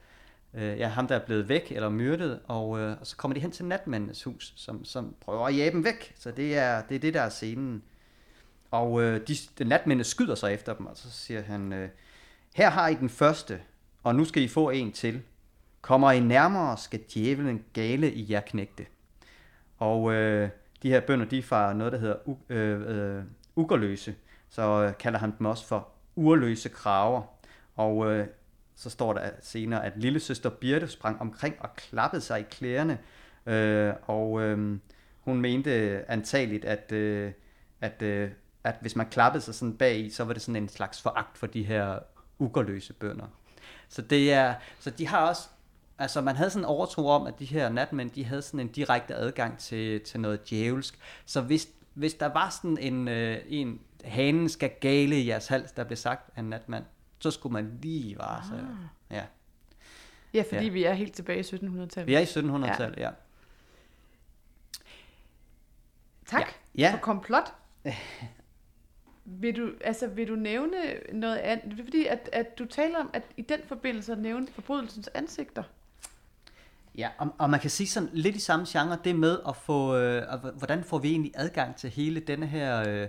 øh, 0.53 0.79
ja, 0.79 0.87
ham 0.87 1.07
der 1.07 1.15
er 1.15 1.25
blevet 1.25 1.49
væk 1.49 1.71
eller 1.71 1.89
myrdet, 1.89 2.39
og, 2.47 2.79
øh, 2.79 2.97
og 2.99 3.07
så 3.07 3.17
kommer 3.17 3.33
de 3.33 3.41
hen 3.41 3.51
til 3.51 3.65
natmandens 3.65 4.23
hus, 4.23 4.53
som, 4.55 4.85
som 4.85 5.15
prøver 5.21 5.47
at 5.47 5.57
jage 5.57 5.71
dem 5.71 5.83
væk. 5.83 6.13
Så 6.19 6.31
det 6.31 6.57
er 6.57 6.81
det, 6.81 6.95
er 6.95 6.99
det 6.99 7.13
der 7.13 7.21
er 7.21 7.29
scenen. 7.29 7.83
Og 8.71 9.01
øh, 9.01 9.27
de, 9.27 9.35
de 9.57 9.63
natmændene 9.63 10.03
skyder 10.03 10.35
sig 10.35 10.53
efter 10.53 10.73
dem, 10.73 10.85
og 10.85 10.97
så 10.97 11.11
siger 11.11 11.41
han, 11.41 11.73
øh, 11.73 11.89
her 12.55 12.69
har 12.69 12.87
I 12.87 12.95
den 12.95 13.09
første, 13.09 13.61
og 14.03 14.15
nu 14.15 14.25
skal 14.25 14.43
I 14.43 14.47
få 14.47 14.69
en 14.69 14.91
til. 14.91 15.21
Kommer 15.81 16.11
I 16.11 16.19
nærmere, 16.19 16.77
skal 16.77 16.99
djævelen 17.13 17.63
gale 17.73 18.13
i 18.13 18.31
jer 18.31 18.39
knægte. 18.39 18.85
Og 19.77 20.13
øh, 20.13 20.49
de 20.83 20.89
her 20.89 20.99
bønder, 20.99 21.25
de 21.25 21.37
er 21.37 21.43
fra 21.43 21.73
noget, 21.73 21.93
der 21.93 21.99
hedder 21.99 22.15
u- 22.15 22.53
øh, 22.53 23.17
øh, 23.17 23.23
ugerløse. 23.55 24.15
Så 24.49 24.83
øh, 24.83 24.97
kalder 24.97 25.19
han 25.19 25.33
dem 25.37 25.45
også 25.45 25.67
for 25.67 25.87
urløse 26.15 26.69
kraver. 26.69 27.21
Og 27.75 28.11
øh, 28.11 28.27
så 28.79 28.89
står 28.89 29.13
der 29.13 29.29
senere, 29.41 29.85
at 29.85 29.93
lille 29.95 30.19
søster 30.19 30.49
Birte 30.49 30.87
sprang 30.87 31.21
omkring 31.21 31.55
og 31.59 31.75
klappede 31.75 32.21
sig 32.21 32.39
i 32.39 32.43
klæderne. 32.51 32.97
Øh, 33.45 33.93
og 34.01 34.41
øh, 34.41 34.77
hun 35.21 35.41
mente 35.41 36.03
antageligt, 36.11 36.65
at, 36.65 36.91
øh, 36.91 37.31
at, 37.81 38.01
øh, 38.01 38.31
at 38.63 38.75
hvis 38.81 38.95
man 38.95 39.09
klappede 39.09 39.43
sig 39.43 39.55
sådan 39.55 39.77
bag 39.77 39.99
i, 39.99 40.09
så 40.09 40.23
var 40.23 40.33
det 40.33 40.41
sådan 40.41 40.63
en 40.63 40.69
slags 40.69 41.01
foragt 41.01 41.37
for 41.37 41.47
de 41.47 41.63
her 41.63 41.99
ugerløse 42.39 42.93
bønder. 42.93 43.25
Så 43.89 44.01
det 44.01 44.33
er, 44.33 44.55
så 44.79 44.89
de 44.89 45.07
har 45.07 45.27
også, 45.27 45.47
altså 45.97 46.21
man 46.21 46.35
havde 46.35 46.49
sådan 46.49 46.61
en 46.61 46.69
overtro 46.69 47.07
om, 47.07 47.27
at 47.27 47.39
de 47.39 47.45
her 47.45 47.69
natmænd, 47.69 48.11
de 48.11 48.25
havde 48.25 48.41
sådan 48.41 48.59
en 48.59 48.67
direkte 48.67 49.15
adgang 49.15 49.57
til, 49.57 50.01
til 50.01 50.19
noget 50.19 50.49
djævelsk. 50.49 50.99
Så 51.25 51.41
hvis, 51.41 51.67
hvis 51.93 52.13
der 52.13 52.27
var 52.27 52.49
sådan 52.49 52.77
en, 52.77 53.07
øh, 53.07 53.37
en 53.47 53.79
hanen 54.03 54.49
skal 54.49 54.71
gale 54.81 55.19
i 55.19 55.27
jeres 55.27 55.47
hals, 55.47 55.71
der 55.71 55.83
blev 55.83 55.97
sagt 55.97 56.29
af 56.35 56.39
en 56.39 56.49
natmand, 56.49 56.83
så 57.19 57.31
skulle 57.31 57.53
man 57.53 57.79
lige 57.81 58.17
vare 58.17 58.43
sig. 58.47 58.67
Ja. 59.11 59.23
Ja, 60.33 60.41
fordi 60.41 60.55
Ja. 60.55 60.63
ja. 60.63 60.69
vi 60.69 60.83
er 60.83 60.93
helt 60.93 61.13
tilbage 61.13 61.39
i 61.39 61.43
1700-tallet. 61.43 62.07
Vi 62.07 62.13
er 62.13 62.19
i 62.19 62.23
1700-tallet, 62.23 62.97
ja. 62.97 63.09
Tak 66.25 66.41
Ja. 66.41 66.81
Ja. 66.81 66.93
for 66.93 66.97
komplot. 66.97 67.53
Vil 69.25 69.55
du, 69.55 69.71
altså, 69.81 70.07
vil 70.07 70.27
du 70.27 70.35
nævne 70.35 70.77
noget 71.13 71.37
andet? 71.37 71.71
Det 71.71 71.79
er 71.79 71.83
fordi, 71.83 72.05
at, 72.05 72.29
at 72.33 72.59
du 72.59 72.65
taler 72.65 72.99
om, 72.99 73.09
at 73.13 73.23
i 73.37 73.41
den 73.41 73.59
forbindelse 73.67 74.15
nævne 74.15 74.47
forbrydelsens 74.47 75.07
ansigter. 75.13 75.63
Ja, 76.97 77.09
og, 77.17 77.27
og 77.37 77.49
man 77.49 77.59
kan 77.59 77.69
sige 77.69 77.87
sådan 77.87 78.09
lidt 78.13 78.35
i 78.35 78.39
samme 78.39 78.65
genre, 78.69 78.97
det 79.03 79.15
med 79.15 79.39
at 79.47 79.55
få, 79.55 79.95
øh, 79.95 80.23
hvordan 80.57 80.83
får 80.83 80.97
vi 80.97 81.11
egentlig 81.11 81.31
adgang 81.35 81.75
til 81.75 81.89
hele 81.89 82.19
denne 82.19 82.47
her 82.47 82.83
øh, 82.87 83.07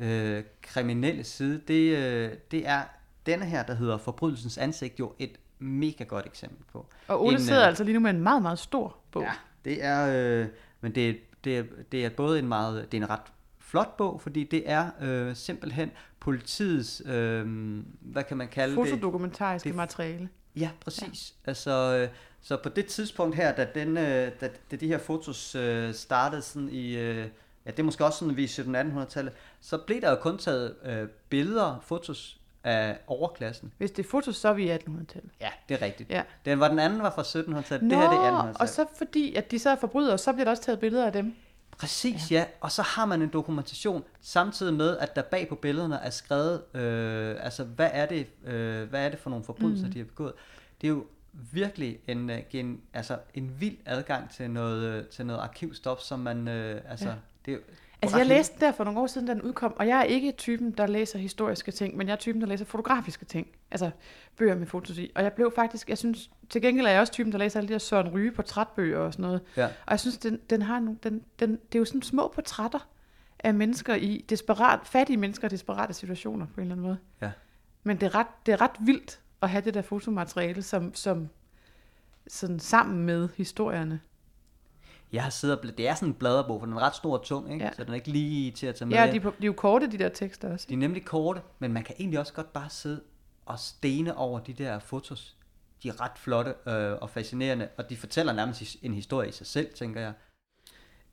øh, 0.00 0.44
kriminelle 0.62 1.24
side, 1.24 1.60
det, 1.68 1.96
øh, 1.96 2.32
det 2.50 2.68
er 2.68 2.82
denne 3.26 3.44
her, 3.44 3.62
der 3.62 3.74
hedder 3.74 3.98
Forbrydelsens 3.98 4.58
ansigt, 4.58 5.00
jo 5.00 5.12
et 5.18 5.36
mega 5.58 6.04
godt 6.04 6.26
eksempel 6.26 6.64
på. 6.72 6.86
Og 7.08 7.24
Ole 7.24 7.34
En, 7.34 7.40
sidder 7.42 7.60
øh, 7.62 7.66
altså 7.68 7.84
lige 7.84 7.94
nu 7.94 8.00
med 8.00 8.10
en 8.10 8.20
meget, 8.20 8.42
meget 8.42 8.58
stor 8.58 8.96
bog. 9.12 9.22
Ja, 9.22 9.32
det 9.64 9.84
er, 9.84 10.06
øh, 10.42 10.46
men 10.80 10.94
det, 10.94 11.08
er- 11.10 11.14
det, 11.44 11.58
er, 11.58 11.64
det 11.92 12.04
er 12.04 12.10
både 12.10 12.38
en 12.38 12.48
meget, 12.48 12.92
det 12.92 12.98
er 12.98 13.02
en 13.04 13.10
ret 13.10 13.20
flot 13.58 13.96
bog, 13.96 14.20
fordi 14.20 14.44
det 14.44 14.70
er 14.70 14.90
øh, 15.00 15.36
simpelthen 15.36 15.90
politiets, 16.20 17.02
øh, 17.06 17.46
hvad 18.00 18.24
kan 18.24 18.36
man 18.36 18.48
kalde 18.48 18.76
det? 18.76 18.88
Fotodokumentariske 18.88 19.68
det- 19.68 19.76
materiale. 19.76 20.28
Ja, 20.56 20.70
præcis. 20.80 21.34
Ja. 21.46 21.50
Altså, 21.50 21.70
øh, 22.02 22.08
så 22.40 22.56
på 22.62 22.68
det 22.68 22.86
tidspunkt 22.86 23.36
her, 23.36 23.54
da, 23.54 23.66
den, 23.74 23.88
øh, 23.96 24.30
da, 24.40 24.48
da 24.70 24.76
de 24.76 24.86
her 24.86 24.98
fotos 24.98 25.54
øh, 25.54 25.94
startede 25.94 26.42
sådan 26.42 26.68
i, 26.68 26.96
øh, 26.96 27.16
ja, 27.66 27.70
det 27.70 27.78
er 27.78 27.82
måske 27.82 28.04
også 28.04 28.18
sådan 28.18 28.38
i 28.38 28.44
1700-1800-tallet, 28.44 29.32
så 29.60 29.78
blev 29.78 30.00
der 30.00 30.10
jo 30.10 30.16
kun 30.16 30.38
taget 30.38 30.74
øh, 30.84 31.08
billeder, 31.28 31.80
fotos 31.82 32.40
af 32.64 32.98
overklassen. 33.06 33.72
Hvis 33.78 33.90
det 33.90 34.04
er 34.04 34.08
fotos, 34.08 34.36
så 34.36 34.48
er 34.48 34.52
vi 34.52 34.64
i 34.72 34.74
1800-tallet. 34.76 35.30
Ja, 35.40 35.48
det 35.68 35.74
er 35.74 35.82
rigtigt. 35.82 36.10
Ja. 36.10 36.22
Den 36.44 36.60
var 36.60 36.68
den 36.68 36.78
anden 36.78 37.02
var 37.02 37.10
fra 37.10 37.22
1700-tallet, 37.22 37.82
Nå, 37.82 37.88
det 37.88 37.98
her 37.98 38.10
det 38.10 38.18
er 38.18 38.38
1800-tallet. 38.38 38.56
og 38.60 38.68
så 38.68 38.84
fordi, 38.98 39.34
at 39.34 39.50
de 39.50 39.58
så 39.58 39.70
er 39.70 39.76
forbrydere, 39.76 40.18
så 40.18 40.32
bliver 40.32 40.44
der 40.44 40.50
også 40.50 40.62
taget 40.62 40.80
billeder 40.80 41.06
af 41.06 41.12
dem. 41.12 41.34
Præcis, 41.78 42.30
ja. 42.32 42.38
ja. 42.38 42.44
Og 42.60 42.72
så 42.72 42.82
har 42.82 43.04
man 43.06 43.22
en 43.22 43.28
dokumentation, 43.28 44.04
samtidig 44.20 44.74
med, 44.74 44.98
at 44.98 45.16
der 45.16 45.22
bag 45.22 45.48
på 45.48 45.54
billederne 45.54 45.96
er 45.96 46.10
skrevet, 46.10 46.62
øh, 46.74 47.36
altså 47.40 47.64
hvad 47.64 47.90
er 47.92 48.06
det, 48.06 48.26
øh, 48.44 48.88
hvad 48.88 49.04
er 49.04 49.08
det 49.08 49.18
for 49.18 49.30
nogle 49.30 49.44
forbrydelser, 49.44 49.86
mm. 49.86 49.92
de 49.92 49.98
har 49.98 50.04
begået. 50.06 50.32
Det 50.80 50.86
er 50.86 50.88
jo 50.90 51.04
virkelig 51.52 51.98
en, 52.06 52.30
øh, 52.30 52.38
en, 52.52 52.80
altså 52.94 53.18
en 53.34 53.56
vild 53.60 53.76
adgang 53.86 54.30
til 54.30 54.50
noget, 54.50 54.82
øh, 54.84 55.04
til 55.06 55.26
noget 55.26 55.40
arkivstof, 55.40 56.00
som 56.00 56.18
man, 56.20 56.48
øh, 56.48 56.80
altså, 56.88 57.08
Ja. 57.08 57.14
det 57.46 57.54
er 57.54 57.58
Altså, 58.02 58.16
jeg 58.16 58.26
læste 58.26 58.54
den 58.54 58.60
der 58.60 58.72
for 58.72 58.84
nogle 58.84 59.00
år 59.00 59.06
siden, 59.06 59.26
da 59.26 59.34
den 59.34 59.42
udkom, 59.42 59.74
og 59.76 59.88
jeg 59.88 59.98
er 59.98 60.02
ikke 60.02 60.32
typen, 60.32 60.70
der 60.70 60.86
læser 60.86 61.18
historiske 61.18 61.72
ting, 61.72 61.96
men 61.96 62.06
jeg 62.06 62.12
er 62.12 62.18
typen, 62.18 62.40
der 62.40 62.48
læser 62.48 62.64
fotografiske 62.64 63.24
ting. 63.24 63.46
Altså, 63.70 63.90
bøger 64.36 64.54
med 64.54 64.66
fotos 64.66 64.98
i. 64.98 65.12
Og 65.14 65.22
jeg 65.22 65.32
blev 65.32 65.52
faktisk, 65.54 65.88
jeg 65.88 65.98
synes, 65.98 66.30
til 66.50 66.62
gengæld 66.62 66.86
er 66.86 66.90
jeg 66.90 67.00
også 67.00 67.12
typen, 67.12 67.32
der 67.32 67.38
læser 67.38 67.60
alle 67.60 67.68
de 67.68 67.72
her 67.72 67.78
Søren 67.78 68.08
Ryge 68.08 68.32
portrætbøger 68.32 68.98
og 68.98 69.12
sådan 69.12 69.22
noget. 69.22 69.40
Ja. 69.56 69.64
Og 69.64 69.90
jeg 69.90 70.00
synes, 70.00 70.18
den, 70.18 70.40
den 70.50 70.62
har 70.62 70.80
nogle, 70.80 70.98
den, 71.02 71.24
den, 71.40 71.50
det 71.50 71.74
er 71.74 71.78
jo 71.78 71.84
sådan 71.84 72.02
små 72.02 72.32
portrætter 72.34 72.88
af 73.38 73.54
mennesker 73.54 73.94
i 73.94 74.24
desperat, 74.28 74.80
fattige 74.84 75.16
mennesker 75.16 75.48
i 75.48 75.50
desperate 75.50 75.94
situationer 75.94 76.46
på 76.46 76.60
en 76.60 76.60
eller 76.60 76.74
anden 76.74 76.86
måde. 76.86 76.98
Ja. 77.22 77.30
Men 77.82 77.96
det 77.96 78.06
er 78.06 78.14
ret, 78.14 78.26
det 78.46 78.52
er 78.52 78.60
ret 78.60 78.76
vildt 78.80 79.20
at 79.42 79.50
have 79.50 79.64
det 79.64 79.74
der 79.74 79.82
fotomateriale 79.82 80.62
som, 80.62 80.94
som 80.94 81.28
sådan 82.26 82.58
sammen 82.58 83.06
med 83.06 83.28
historierne. 83.36 84.00
Jeg 85.12 85.22
har 85.22 85.30
siddet 85.30 85.58
og 85.58 85.78
det 85.78 85.88
er 85.88 85.94
sådan 85.94 86.08
en 86.08 86.14
bladerbog, 86.14 86.60
for 86.60 86.66
den 86.66 86.76
er 86.76 86.80
ret 86.80 86.94
stor 86.94 87.18
og 87.18 87.24
tung, 87.24 87.52
ikke? 87.52 87.64
Ja. 87.64 87.70
Så 87.72 87.84
den 87.84 87.90
er 87.90 87.94
ikke 87.94 88.10
lige 88.10 88.50
til 88.50 88.66
at 88.66 88.74
tage 88.74 88.88
med. 88.88 88.96
Ja, 88.96 89.02
de, 89.12 89.16
er 89.16 89.20
de 89.20 89.28
er 89.28 89.46
jo 89.46 89.52
korte, 89.52 89.90
de 89.90 89.98
der 89.98 90.08
tekster 90.08 90.52
også. 90.52 90.66
de 90.68 90.74
er 90.74 90.78
nemlig 90.78 91.04
korte, 91.04 91.40
men 91.58 91.72
man 91.72 91.84
kan 91.84 91.94
egentlig 91.98 92.20
også 92.20 92.32
godt 92.32 92.52
bare 92.52 92.70
sidde 92.70 93.00
og 93.46 93.58
stene 93.58 94.16
over 94.16 94.40
de 94.40 94.52
der 94.52 94.78
fotos. 94.78 95.36
De 95.82 95.88
er 95.88 96.00
ret 96.00 96.18
flotte 96.18 96.54
øh, 96.66 96.92
og 97.00 97.10
fascinerende, 97.10 97.68
og 97.76 97.90
de 97.90 97.96
fortæller 97.96 98.32
nærmest 98.32 98.76
en 98.82 98.94
historie 98.94 99.28
i 99.28 99.32
sig 99.32 99.46
selv, 99.46 99.74
tænker 99.74 100.00
jeg. 100.00 100.12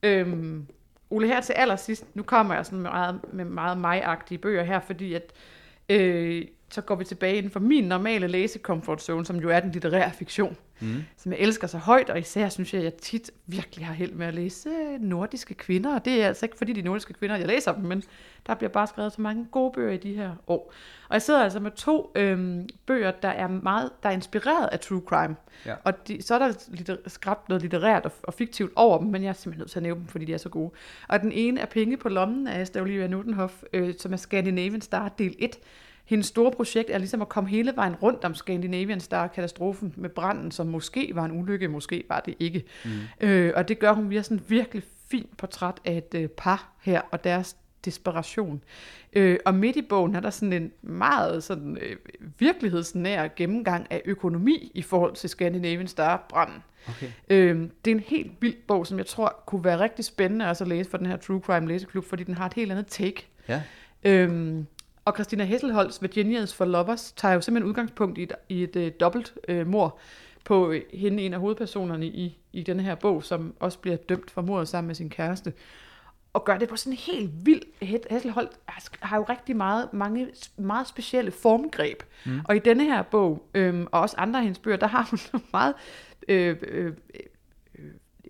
Øhm, 0.04 0.68
Ole, 1.10 1.28
her 1.28 1.42
til 1.42 1.54
allersidst, 1.54 2.16
nu 2.16 2.24
kommer 2.24 2.56
jeg 2.56 2.66
sådan 2.66 2.80
med 2.80 2.92
meget, 2.92 3.22
med 3.34 3.46
meget 3.46 3.78
mig-agtige 3.78 4.38
bøger 4.38 4.64
her, 4.64 4.80
fordi 4.80 5.14
at, 5.14 5.34
øh, 5.90 6.46
så 6.72 6.82
går 6.82 6.96
vi 6.96 7.04
tilbage 7.06 7.36
inden 7.36 7.52
for 7.52 7.60
min 7.60 7.84
normale 7.84 8.28
læsekomfortzone, 8.28 9.26
som 9.26 9.36
jo 9.38 9.50
er 9.50 9.60
den 9.60 9.72
litterære 9.72 10.12
fiktion, 10.14 10.58
Mm. 10.82 11.04
som 11.18 11.32
jeg 11.32 11.40
elsker 11.40 11.68
så 11.68 11.78
højt, 11.78 12.10
og 12.10 12.20
især 12.20 12.50
synes 12.50 12.74
jeg, 12.74 12.80
at 12.80 12.84
jeg 12.86 12.94
tit 12.94 13.32
virkelig 13.46 13.86
har 13.86 13.94
held 13.94 14.12
med 14.14 14.28
at 14.28 14.34
læse 14.34 14.70
nordiske 15.00 15.54
kvinder, 15.54 15.96
og 15.96 16.06
det 16.06 16.24
er 16.24 16.28
altså 16.28 16.46
ikke 16.46 16.58
fordi 16.58 16.74
de 16.74 16.82
nordiske 16.82 17.14
kvinder, 17.14 17.36
jeg 17.36 17.48
læser 17.48 17.74
dem, 17.74 17.84
men 17.84 18.04
der 18.48 18.56
bliver 18.56 18.70
bare 18.70 18.88
skrevet 18.88 19.14
så 19.14 19.22
mange 19.22 19.46
gode 19.52 19.72
bøger 19.76 19.92
i 19.92 19.98
de 19.98 20.14
her 20.14 20.32
år. 20.48 20.74
Og 21.10 21.14
jeg 21.14 21.22
sidder 21.22 21.44
altså 21.44 21.60
med 21.60 21.72
to 21.72 22.12
øhm, 22.16 22.70
bøger, 22.86 23.12
der 23.12 23.30
er 23.30 23.48
meget, 23.48 23.90
der 24.04 24.10
er 24.10 24.14
inspireret 24.14 24.70
af 24.72 24.80
true 24.80 25.02
crime. 25.06 25.36
Ja. 25.66 25.76
Og 25.84 26.08
de, 26.08 26.22
så 26.22 26.36
er 26.36 26.40
der 26.40 26.54
litter, 26.68 26.98
skabt 27.08 27.50
noget 27.50 27.62
litterært 27.62 28.06
og, 28.06 28.12
og 28.24 28.34
fiktivt 28.34 28.72
over 28.76 28.98
dem, 29.00 29.08
men 29.08 29.24
jeg 29.24 29.30
er 29.30 29.34
simpelthen 29.34 29.60
nødt 29.62 29.72
til 29.72 29.80
at 29.80 29.84
nævne 29.84 30.00
dem, 30.00 30.08
fordi 30.08 30.26
de 30.26 30.34
er 30.34 30.38
så 30.38 30.50
gode. 30.50 30.72
Og 31.08 31.22
den 31.22 31.32
ene 31.32 31.60
er 31.60 31.66
Penge 31.66 31.98
på 31.98 32.10
lommen 32.10 32.48
af 32.48 32.60
Asta 32.62 32.82
Olivia 32.82 33.08
Nutenhoff, 33.08 33.54
øh, 33.74 33.94
som 33.98 34.14
er 34.14 34.18
Scandinavian 34.18 34.82
Star 34.82 35.10
del 35.10 35.36
1. 35.40 35.56
Hendes 36.10 36.28
store 36.28 36.52
projekt 36.52 36.90
er 36.90 36.98
ligesom 36.98 37.22
at 37.22 37.30
komme 37.30 37.50
hele 37.50 37.76
vejen 37.76 37.96
rundt 37.96 38.24
om 38.24 38.36
Scandinavian 38.36 39.00
Star-katastrofen 39.00 39.94
med 39.98 40.10
branden, 40.10 40.52
som 40.52 40.68
måske 40.68 41.12
var 41.14 41.26
en 41.26 41.32
ulykke, 41.32 41.68
måske 41.68 42.04
var 42.10 42.20
det 42.20 42.36
ikke. 42.40 42.64
Mm. 42.86 42.92
Øh, 43.28 43.54
og 43.56 43.68
det 43.68 43.80
gør 43.80 43.94
hun 43.94 44.10
via 44.10 44.22
sådan 44.22 44.44
virkelig 44.48 44.84
fint 45.12 45.38
portræt 45.38 45.76
af 45.86 45.98
et 45.98 46.22
øh, 46.22 46.28
par 46.30 46.74
her, 46.82 47.02
og 47.12 47.24
deres 47.24 47.56
desperation. 47.86 48.62
Øh, 49.14 49.38
og 49.46 49.56
midt 49.56 49.76
i 49.76 49.82
bogen 49.82 50.16
er 50.16 50.20
der 50.20 50.30
sådan 50.30 50.54
en 50.54 50.72
meget 50.82 51.44
sådan, 51.44 51.78
øh, 51.82 51.96
virkelighedsnær 52.40 53.28
gennemgang 53.36 53.88
af 53.90 54.02
økonomi 54.06 54.72
i 54.76 54.82
forhold 54.82 55.16
til 55.16 55.30
Scandinavian 55.30 55.88
Star-branden. 55.88 56.64
Okay. 56.88 57.08
Øh, 57.30 57.70
det 57.86 57.92
er 57.92 57.96
en 57.96 58.04
helt 58.08 58.32
vild 58.40 58.58
bog, 58.68 58.88
som 58.88 58.98
jeg 58.98 59.06
tror 59.06 59.44
kunne 59.46 59.64
være 59.64 59.80
rigtig 59.80 60.06
spændende 60.06 60.50
også 60.50 60.64
at 60.64 60.68
læse 60.68 60.90
for 60.90 60.98
den 60.98 61.06
her 61.06 61.18
True 61.18 61.42
Crime 61.42 61.68
læseklub, 61.68 62.06
fordi 62.06 62.24
den 62.24 62.34
har 62.34 62.46
et 62.46 62.54
helt 62.54 62.72
andet 62.72 62.88
take. 62.88 63.28
Ja. 63.48 63.62
Øhm, 64.04 64.66
og 65.10 65.16
Christina 65.16 65.44
Hesselholz, 65.44 66.02
Virginians 66.02 66.56
for 66.56 66.66
Lovers, 66.66 67.12
tager 67.12 67.34
jo 67.34 67.42
simpelthen 67.42 67.70
udgangspunkt 67.70 68.18
i 68.18 68.24
et, 68.24 68.34
i 68.50 68.64
et 68.64 68.76
øh, 68.76 68.92
dobbelt 69.00 69.34
øh, 69.48 69.68
mor 69.68 69.98
på 70.46 70.72
øh, 70.72 70.82
hende, 70.94 71.24
en 71.24 71.34
af 71.34 71.40
hovedpersonerne 71.40 72.06
i, 72.06 72.38
i 72.54 72.64
den 72.64 72.80
her 72.80 72.96
bog, 72.96 73.24
som 73.24 73.54
også 73.60 73.80
bliver 73.80 73.98
dømt 73.98 74.32
for 74.32 74.42
mordet 74.42 74.68
sammen 74.68 74.88
med 74.88 74.96
sin 74.96 75.10
kæreste. 75.10 75.54
Og 76.34 76.46
gør 76.46 76.58
det 76.58 76.70
på 76.70 76.76
sådan 76.76 76.94
en 76.94 76.98
helt 76.98 77.32
vild... 77.46 77.62
Hesselholdt 78.10 78.52
har 79.00 79.18
jo 79.18 79.26
rigtig 79.30 79.56
meget, 79.56 79.94
mange 79.94 80.28
meget 80.58 80.88
specielle 80.88 81.32
formgreb. 81.32 82.04
Mm. 82.26 82.42
Og 82.46 82.56
i 82.56 82.60
denne 82.60 82.84
her 82.84 83.02
bog, 83.02 83.50
øhm, 83.54 83.88
og 83.92 84.02
også 84.02 84.16
andre 84.18 84.40
af 84.40 84.44
hendes 84.44 84.60
bøger, 84.60 84.78
der 84.78 84.88
har 84.88 85.08
hun 85.10 85.42
meget... 85.54 85.74
Øh, 86.28 86.58
øh, 86.62 86.86
øh, 86.86 86.94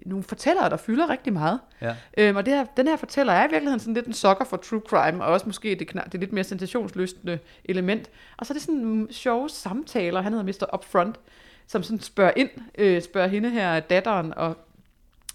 nogle 0.05 0.23
fortællere, 0.23 0.69
der 0.69 0.77
fylder 0.77 1.09
rigtig 1.09 1.33
meget. 1.33 1.59
Ja. 1.81 1.95
Øhm, 2.17 2.37
og 2.37 2.45
det 2.45 2.53
her, 2.53 2.65
den 2.77 2.87
her 2.87 2.97
fortæller 2.97 3.33
er 3.33 3.47
i 3.47 3.51
virkeligheden 3.51 3.79
sådan 3.79 3.93
lidt 3.93 4.05
en 4.05 4.13
sokker 4.13 4.45
for 4.45 4.57
true 4.57 4.81
crime, 4.87 5.23
og 5.23 5.33
også 5.33 5.45
måske 5.45 5.75
det, 5.75 6.11
det 6.11 6.19
lidt 6.19 6.33
mere 6.33 6.43
sensationslystende 6.43 7.39
element. 7.65 8.09
Og 8.37 8.45
så 8.45 8.53
er 8.53 8.55
det 8.55 8.61
sådan 8.61 8.85
mm, 8.85 9.11
sjove 9.11 9.49
samtaler, 9.49 10.21
han 10.21 10.33
hedder 10.33 10.45
Mr. 10.45 10.73
Upfront, 10.73 11.19
som 11.67 11.83
sådan 11.83 11.99
spørger 11.99 12.33
ind, 12.35 12.49
øh, 12.77 13.01
spørger 13.01 13.27
hende 13.27 13.49
her, 13.49 13.79
datteren 13.79 14.33
og, 14.33 14.57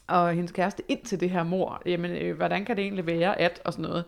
og 0.06 0.32
hendes 0.32 0.52
kæreste 0.52 0.82
ind 0.88 1.02
til 1.04 1.20
det 1.20 1.30
her 1.30 1.42
mor. 1.42 1.82
Jamen, 1.86 2.10
øh, 2.10 2.36
hvordan 2.36 2.64
kan 2.64 2.76
det 2.76 2.82
egentlig 2.82 3.06
være, 3.06 3.40
at, 3.40 3.60
og 3.64 3.72
sådan 3.72 3.82
noget. 3.82 4.04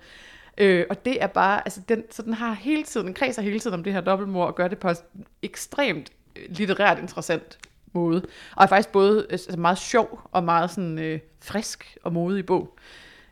Øh, 0.59 0.87
og 0.91 1.05
det 1.05 1.23
er 1.23 1.27
bare, 1.27 1.61
altså 1.65 1.81
den, 1.89 2.05
så 2.11 2.23
den 2.23 2.35
har 2.35 2.53
hele 2.53 2.83
tiden, 2.83 3.07
den 3.07 3.15
kredser 3.15 3.43
hele 3.43 3.61
tiden 3.61 3.75
om 3.75 3.85
det 3.85 3.93
her 3.93 4.01
dobbeltmor, 4.01 4.45
og 4.47 4.55
gør 4.55 4.69
det 4.69 4.79
på 4.79 4.91
ekstremt 5.43 6.11
litterært 6.49 6.99
interessant 6.99 7.59
måde. 7.97 8.23
Og 8.57 8.63
er 8.63 8.67
faktisk 8.67 8.93
både 8.93 9.19
øh, 9.19 9.33
altså 9.33 9.57
meget 9.57 9.79
sjov 9.79 10.29
og 10.33 10.45
meget 10.45 10.71
sådan 10.71 10.99
øh, 10.99 11.21
frisk 11.41 11.97
og 12.03 12.13
modig 12.13 12.47
bog. 12.47 12.77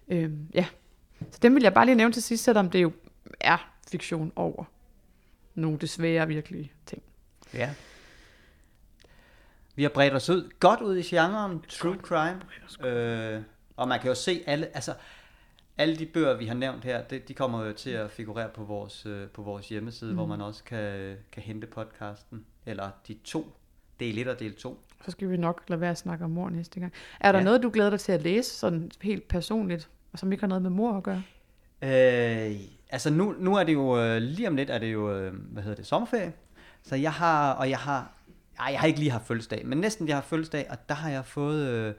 Øh, 0.09 0.31
ja. 0.55 0.67
Så 1.31 1.39
den 1.43 1.55
vil 1.55 1.63
jeg 1.63 1.75
bare 1.75 1.85
lige 1.85 1.95
nævne 1.95 2.13
til 2.13 2.23
sidst, 2.23 2.45
selvom 2.45 2.71
det 2.71 2.83
jo 2.83 2.93
er 3.41 3.71
fiktion 3.91 4.33
over 4.37 4.65
nogle 5.55 5.79
desværre 5.79 6.29
virkelige 6.29 6.73
ting. 6.87 7.03
Ja. 7.55 7.71
Vi 9.75 9.83
har 9.83 9.91
bredt 9.91 10.15
os 10.15 10.31
ud, 10.31 10.51
godt 10.61 10.81
ud 10.81 10.97
i 10.97 11.03
genren 11.03 11.61
true 11.69 11.97
crime. 12.03 12.41
Øh, 12.91 13.43
og 13.77 13.89
man 13.89 14.01
kan 14.01 14.09
jo 14.09 14.15
se 14.15 14.45
alle, 14.47 14.67
altså 14.75 14.95
alle 15.79 15.97
de 15.97 16.07
bøger, 16.07 16.35
vi 16.37 16.47
har 16.47 16.55
nævnt 16.55 16.85
her, 16.85 17.03
det, 17.03 17.29
de 17.29 17.35
kommer 17.35 17.65
jo 17.65 17.73
til 17.73 17.91
at 17.91 18.11
figurere 18.11 18.49
på 18.49 18.65
vores, 18.65 19.07
øh, 19.07 19.29
på 19.29 19.43
vores 19.43 19.69
hjemmeside, 19.69 20.11
mm. 20.11 20.17
hvor 20.17 20.27
man 20.27 20.41
også 20.41 20.65
kan, 20.65 21.17
kan 21.33 21.43
hente 21.43 21.67
podcasten. 21.67 22.47
Eller 22.67 22.91
de 23.09 23.19
to, 23.25 23.57
del 24.05 24.19
1 24.19 24.29
og 24.29 24.41
del 24.41 24.55
2. 24.55 24.81
Så 25.05 25.11
skal 25.11 25.31
vi 25.31 25.37
nok 25.37 25.63
lade 25.69 25.81
være 25.81 25.91
at 25.91 25.99
snakke 25.99 26.25
om 26.25 26.31
mor 26.31 26.51
næste 26.51 26.81
gang. 26.81 26.93
Er 27.21 27.33
der 27.33 27.39
ja. 27.39 27.45
Noget, 27.45 27.63
du 27.63 27.71
glæder 27.71 27.91
dig 27.91 28.01
til 28.01 28.13
at 28.13 28.23
læse, 28.23 28.51
sådan 28.51 28.91
helt 29.03 29.29
personligt, 29.29 29.89
og 30.13 30.19
som 30.19 30.33
ikke 30.33 30.43
har 30.43 30.49
noget 30.49 30.63
med 30.63 30.71
mor 30.71 30.97
at 30.97 31.03
gøre? 31.03 31.23
Øh, 31.83 32.57
altså 32.91 33.11
nu, 33.11 33.35
nu 33.39 33.57
er 33.57 33.65
det 33.65 33.73
jo, 33.73 34.01
øh, 34.01 34.17
lige 34.17 34.49
om 34.49 34.57
lidt 34.57 34.71
er 34.71 34.79
det 34.79 34.93
jo, 34.93 35.17
øh, 35.17 35.35
hvad 35.35 35.63
hedder 35.63 35.77
det, 35.77 35.87
sommerferie. 35.87 36.33
Så 36.83 36.97
jeg 36.97 37.13
har, 37.13 37.53
og 37.53 37.71
jeg 37.71 37.79
har, 37.79 38.13
ej, 38.59 38.67
jeg 38.71 38.81
har 38.81 38.87
ikke 38.87 38.99
lige 38.99 39.11
haft 39.11 39.27
fødselsdag, 39.27 39.67
men 39.67 39.79
næsten 39.79 40.09
jeg 40.09 40.17
har 40.17 40.23
fødselsdag, 40.23 40.67
og 40.71 40.77
der 40.89 40.95
har 40.95 41.11
jeg 41.11 41.25
fået 41.25 41.69
øh, 41.69 41.95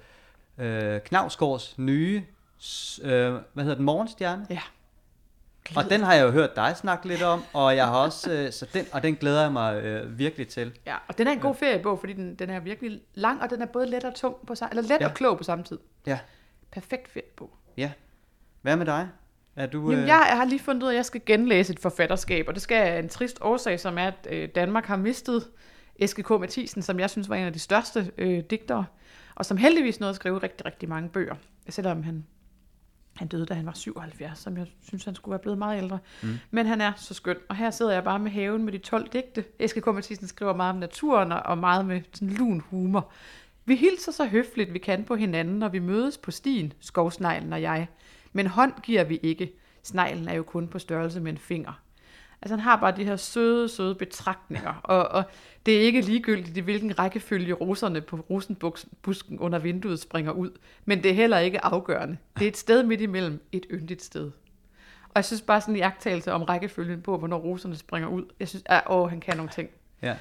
øh, 0.58 1.02
Knavsgaards 1.02 1.78
nye, 1.78 2.24
øh, 3.04 3.34
hvad 3.54 3.64
hedder 3.64 3.76
den, 3.76 3.86
Morgenstjerne. 3.86 4.46
Ja. 4.50 4.62
Og 5.76 5.90
den 5.90 6.02
har 6.02 6.14
jeg 6.14 6.24
jo 6.26 6.32
hørt 6.32 6.56
dig 6.56 6.74
snakke 6.78 7.08
lidt 7.08 7.22
om, 7.24 7.44
og 7.54 7.76
jeg 7.76 7.86
har 7.88 7.96
også, 7.98 8.32
øh, 8.32 8.52
så 8.52 8.68
den, 8.74 8.86
og 8.92 9.04
den 9.04 9.16
glæder 9.16 9.42
jeg 9.42 9.52
mig 9.52 9.84
øh, 9.84 10.18
virkelig 10.20 10.48
til. 10.48 10.78
Ja, 10.86 10.96
og 11.08 11.18
den 11.18 11.28
er 11.28 11.32
en 11.32 11.40
god 11.40 11.56
feriebog, 11.56 12.00
fordi 12.00 12.14
den, 12.14 12.36
den 12.36 12.50
er 12.50 12.60
virkelig 12.60 13.02
lang, 13.14 13.42
og 13.42 13.50
den 13.50 13.62
er 13.62 13.66
både 13.66 13.86
let 13.90 14.04
og 14.04 14.16
tung 14.16 14.36
på 14.48 14.54
eller 14.72 14.82
let 14.82 15.02
Ja. 15.02 15.08
og 15.08 15.14
klog 15.14 15.38
på 15.38 15.44
samme 15.44 15.64
tid. 15.64 15.80
Ja, 16.08 16.20
Perfekt 16.72 17.12
feriebog. 17.12 17.50
ja. 17.78 17.92
Hvad 18.62 18.76
med 18.78 18.86
dig? 18.86 19.08
Er 19.56 19.66
du, 19.68 19.90
Jamen, 19.90 20.04
øh, 20.04 20.08
jeg 20.08 20.18
har 20.18 20.46
lige 20.46 20.60
fundet 20.60 20.84
ud 20.84 20.88
af, 20.88 20.94
at 20.94 20.96
jeg 20.98 21.06
skal 21.06 21.22
genlæse 21.26 21.74
et 21.74 21.80
forfatterskab, 21.80 22.48
og 22.48 22.54
det 22.54 22.62
skal 22.62 22.76
af 22.88 23.00
en 23.00 23.10
trist 23.10 23.38
årsag, 23.42 23.80
som 23.80 23.98
er, 23.98 24.08
at 24.08 24.28
øh, 24.30 24.50
Danmark 24.56 24.86
har 24.86 24.98
mistet 24.98 25.48
Eske 25.96 26.24
K. 26.24 26.30
Mathisen, 26.30 26.82
som 26.82 27.00
jeg 27.00 27.10
synes 27.10 27.30
var 27.30 27.36
en 27.36 27.46
af 27.46 27.54
de 27.54 27.60
største 27.60 28.12
øh, 28.18 28.40
digtere, 28.50 28.86
og 29.36 29.46
som 29.46 29.58
heldigvis 29.58 30.00
nåede 30.00 30.10
at 30.10 30.16
skrive 30.16 30.38
rigtig, 30.44 30.66
rigtig 30.66 30.90
mange 30.90 31.10
bøger, 31.10 31.36
selvom 31.70 32.04
han 32.04 32.26
Han 33.16 33.28
døde, 33.28 33.46
da 33.46 33.54
han 33.54 33.66
var 33.66 33.74
77, 33.74 34.40
som 34.40 34.58
jeg 34.58 34.68
synes, 34.88 35.06
han 35.06 35.16
skulle 35.16 35.32
være 35.32 35.40
blevet 35.40 35.58
meget 35.58 35.84
ældre. 35.84 36.00
Mm. 36.24 36.30
Men 36.52 36.66
han 36.66 36.82
er 36.82 36.92
så 36.96 37.14
skøn. 37.14 37.38
Og 37.50 37.56
her 37.56 37.72
sidder 37.72 37.92
jeg 37.92 38.04
bare 38.04 38.20
med 38.20 38.32
haven 38.32 38.64
med 38.64 38.74
de 38.74 38.78
12 38.78 39.08
digte. 39.14 39.44
Eske 39.60 39.82
K. 39.82 39.86
Mathisen 39.86 40.28
skriver 40.28 40.56
meget 40.56 40.74
om 40.74 40.80
naturen 40.80 41.32
og 41.32 41.58
meget 41.58 41.86
med 41.86 42.02
sådan 42.14 42.30
lun 42.30 42.60
humor. 42.60 43.12
Vi 43.66 43.76
hilser 43.76 44.12
så 44.12 44.26
høfligt, 44.26 44.74
vi 44.74 44.80
kan 44.80 45.04
på 45.04 45.16
hinanden, 45.16 45.60
når 45.60 45.70
vi 45.70 45.80
mødes 45.80 46.18
på 46.18 46.32
stien, 46.32 46.74
skovsneglen 46.80 47.54
og 47.54 47.62
jeg. 47.62 47.88
Men 48.34 48.48
hånd 48.48 48.74
giver 48.84 49.04
vi 49.04 49.20
ikke. 49.24 49.54
Sneglen 49.84 50.28
er 50.28 50.34
jo 50.34 50.44
kun 50.44 50.68
på 50.68 50.80
størrelse 50.80 51.20
med 51.20 51.32
en 51.32 51.38
finger. 51.38 51.82
Altså 52.46 52.56
han 52.56 52.60
har 52.64 52.76
bare 52.76 52.96
de 52.96 53.04
her 53.04 53.16
søde, 53.16 53.70
søde 53.70 53.96
betragtninger, 53.96 54.74
og, 54.84 55.08
og 55.08 55.24
det 55.66 55.78
er 55.78 55.82
ikke 55.82 56.02
ligegyldigt, 56.02 56.58
i 56.58 56.60
hvilken 56.60 57.00
rækkefølge 57.00 57.54
roserne 57.54 58.02
på 58.02 58.18
rosenbusken 58.30 59.40
under 59.40 59.60
vinduet 59.60 60.00
springer 60.00 60.32
ud, 60.32 60.50
men 60.86 61.04
det 61.04 61.12
er 61.12 61.16
heller 61.16 61.38
ikke 61.40 61.66
afgørende. 61.66 62.18
Det 62.40 62.44
er 62.44 62.48
et 62.48 62.58
sted 62.58 62.84
midt 62.84 63.02
imellem, 63.02 63.44
et 63.52 63.66
yndigt 63.72 64.02
sted. 64.02 64.32
Og 65.04 65.12
jeg 65.16 65.26
synes 65.26 65.42
bare 65.42 65.62
sådan 65.62 65.74
en 65.76 65.80
jagttagelse 65.80 66.32
om 66.34 66.44
rækkefølgen 66.44 67.02
på, 67.02 67.18
hvornår 67.18 67.38
roserne 67.38 67.76
springer 67.76 68.10
ud, 68.10 68.24
jeg 68.40 68.48
synes, 68.48 68.64
at 68.66 68.84
åh, 68.90 69.10
han 69.10 69.20
kan 69.20 69.38
nogle 69.38 69.52
ting. 69.52 69.70
Ja. 70.02 70.16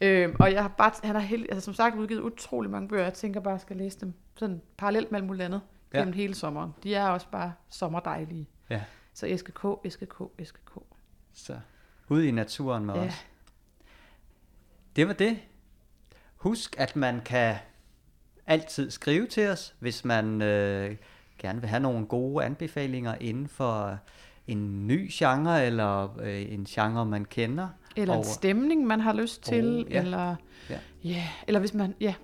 Øhm, 0.00 0.36
og 0.40 0.52
jeg 0.52 0.62
har 0.62 0.68
bare, 0.68 0.92
han 1.04 1.14
har 1.14 1.22
helt, 1.22 1.46
altså 1.50 1.64
som 1.64 1.74
sagt 1.74 1.96
udgivet 1.96 2.20
utrolig 2.20 2.70
mange 2.70 2.88
bøger, 2.88 3.02
jeg 3.02 3.14
tænker 3.14 3.40
bare, 3.40 3.52
at 3.52 3.56
jeg 3.56 3.60
skal 3.60 3.76
læse 3.76 4.00
dem 4.00 4.12
sådan 4.36 4.60
parallelt 4.76 5.10
med 5.12 5.20
alt 5.20 5.26
muligt 5.26 5.44
andet 5.44 5.60
Ja. 5.94 5.98
gennem 5.98 6.14
hele 6.14 6.34
sommeren. 6.34 6.74
De 6.82 6.94
er 6.94 7.08
også 7.08 7.26
bare 7.32 7.52
sommerdejlige. 7.70 8.48
Ja. 8.70 8.82
Så 9.14 9.26
Eske 9.26 9.52
K, 9.52 9.64
Eske 9.84 10.06
K, 10.06 10.14
Eske 10.38 10.58
K. 10.66 10.78
Så 11.36 11.56
ud 12.08 12.22
i 12.22 12.30
naturen 12.30 12.84
med 12.86 12.94
Ja. 12.94 13.06
os. 13.06 13.26
Det 14.96 15.06
var 15.08 15.12
det. 15.12 15.38
Husk, 16.36 16.74
at 16.78 16.96
man 16.96 17.20
kan 17.24 17.54
altid 18.46 18.90
skrive 18.90 19.26
til 19.26 19.48
os, 19.48 19.74
hvis 19.78 20.04
man 20.04 20.42
øh, 20.42 20.96
gerne 21.38 21.60
vil 21.60 21.68
have 21.68 21.80
nogle 21.80 22.06
gode 22.06 22.44
anbefalinger 22.44 23.14
inden 23.20 23.48
for 23.48 23.98
en 24.46 24.86
ny 24.86 25.08
genre, 25.12 25.66
eller 25.66 26.18
øh, 26.20 26.52
en 26.52 26.64
genre, 26.64 27.06
man 27.06 27.24
kender. 27.24 27.68
Eller 27.96 28.14
en 28.14 28.18
Og- 28.18 28.24
stemning, 28.26 28.86
man 28.86 29.00
har 29.00 29.12
lyst 29.12 29.42
til, 29.42 29.84
Oh, 29.86 29.92
ja. 29.92 30.00
eller, 30.00 30.36
Ja. 30.70 30.78
ja, 31.04 31.28
eller 31.46 31.60
hvis 31.60 31.74
man, 31.74 31.94
ja, 32.00 32.14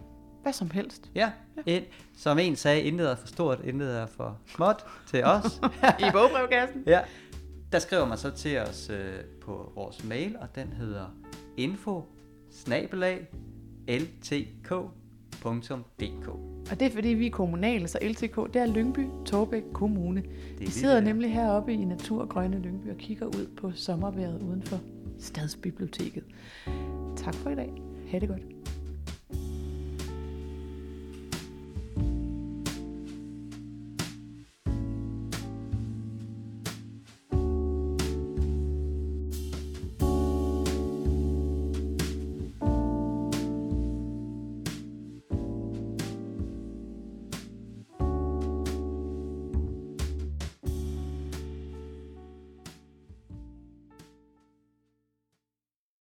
hvad 0.42 0.52
som 0.52 0.70
helst. 0.70 1.10
Ja, 1.14 1.30
et, 1.66 1.84
som 2.16 2.38
en 2.38 2.56
sagde, 2.56 2.82
intet 2.82 3.10
er 3.10 3.16
for 3.16 3.26
stort, 3.26 3.60
intet 3.64 3.98
er 3.98 4.06
for 4.06 4.38
småt 4.46 4.84
til 5.06 5.24
os. 5.24 5.60
I 6.06 6.10
bogbrevkassen. 6.12 6.82
ja. 6.86 7.00
Der 7.72 7.78
skriver 7.78 8.06
man 8.06 8.18
så 8.18 8.30
til 8.30 8.58
os 8.58 8.90
øh, 8.90 9.24
på 9.40 9.72
vores 9.74 10.04
mail, 10.04 10.36
og 10.40 10.54
den 10.54 10.72
hedder 10.72 11.16
info 11.56 12.02
ltk.dk. 13.88 14.72
Og 16.70 16.80
det 16.80 16.86
er 16.86 16.90
fordi, 16.90 17.08
vi 17.08 17.26
er 17.26 17.30
kommunale, 17.30 17.88
så 17.88 17.98
LTK, 18.02 18.36
det 18.36 18.56
er 18.56 18.66
Lyngby, 18.66 19.06
Torbæk 19.26 19.62
Kommune. 19.72 20.22
Vi 20.22 20.28
lige 20.58 20.70
sidder 20.70 20.94
der. 20.94 21.00
nemlig 21.00 21.32
heroppe 21.32 21.72
i 21.72 21.84
Naturgrønne 21.84 22.58
Lyngby 22.58 22.90
og 22.90 22.96
kigger 22.96 23.26
ud 23.26 23.46
på 23.56 23.72
sommerværet 23.74 24.42
uden 24.42 24.62
for 24.62 24.80
Stadsbiblioteket. 25.18 26.24
Tak 27.16 27.34
for 27.34 27.50
i 27.50 27.54
dag. 27.54 27.72
Ha' 28.10 28.18
det 28.18 28.28
godt. 28.28 28.61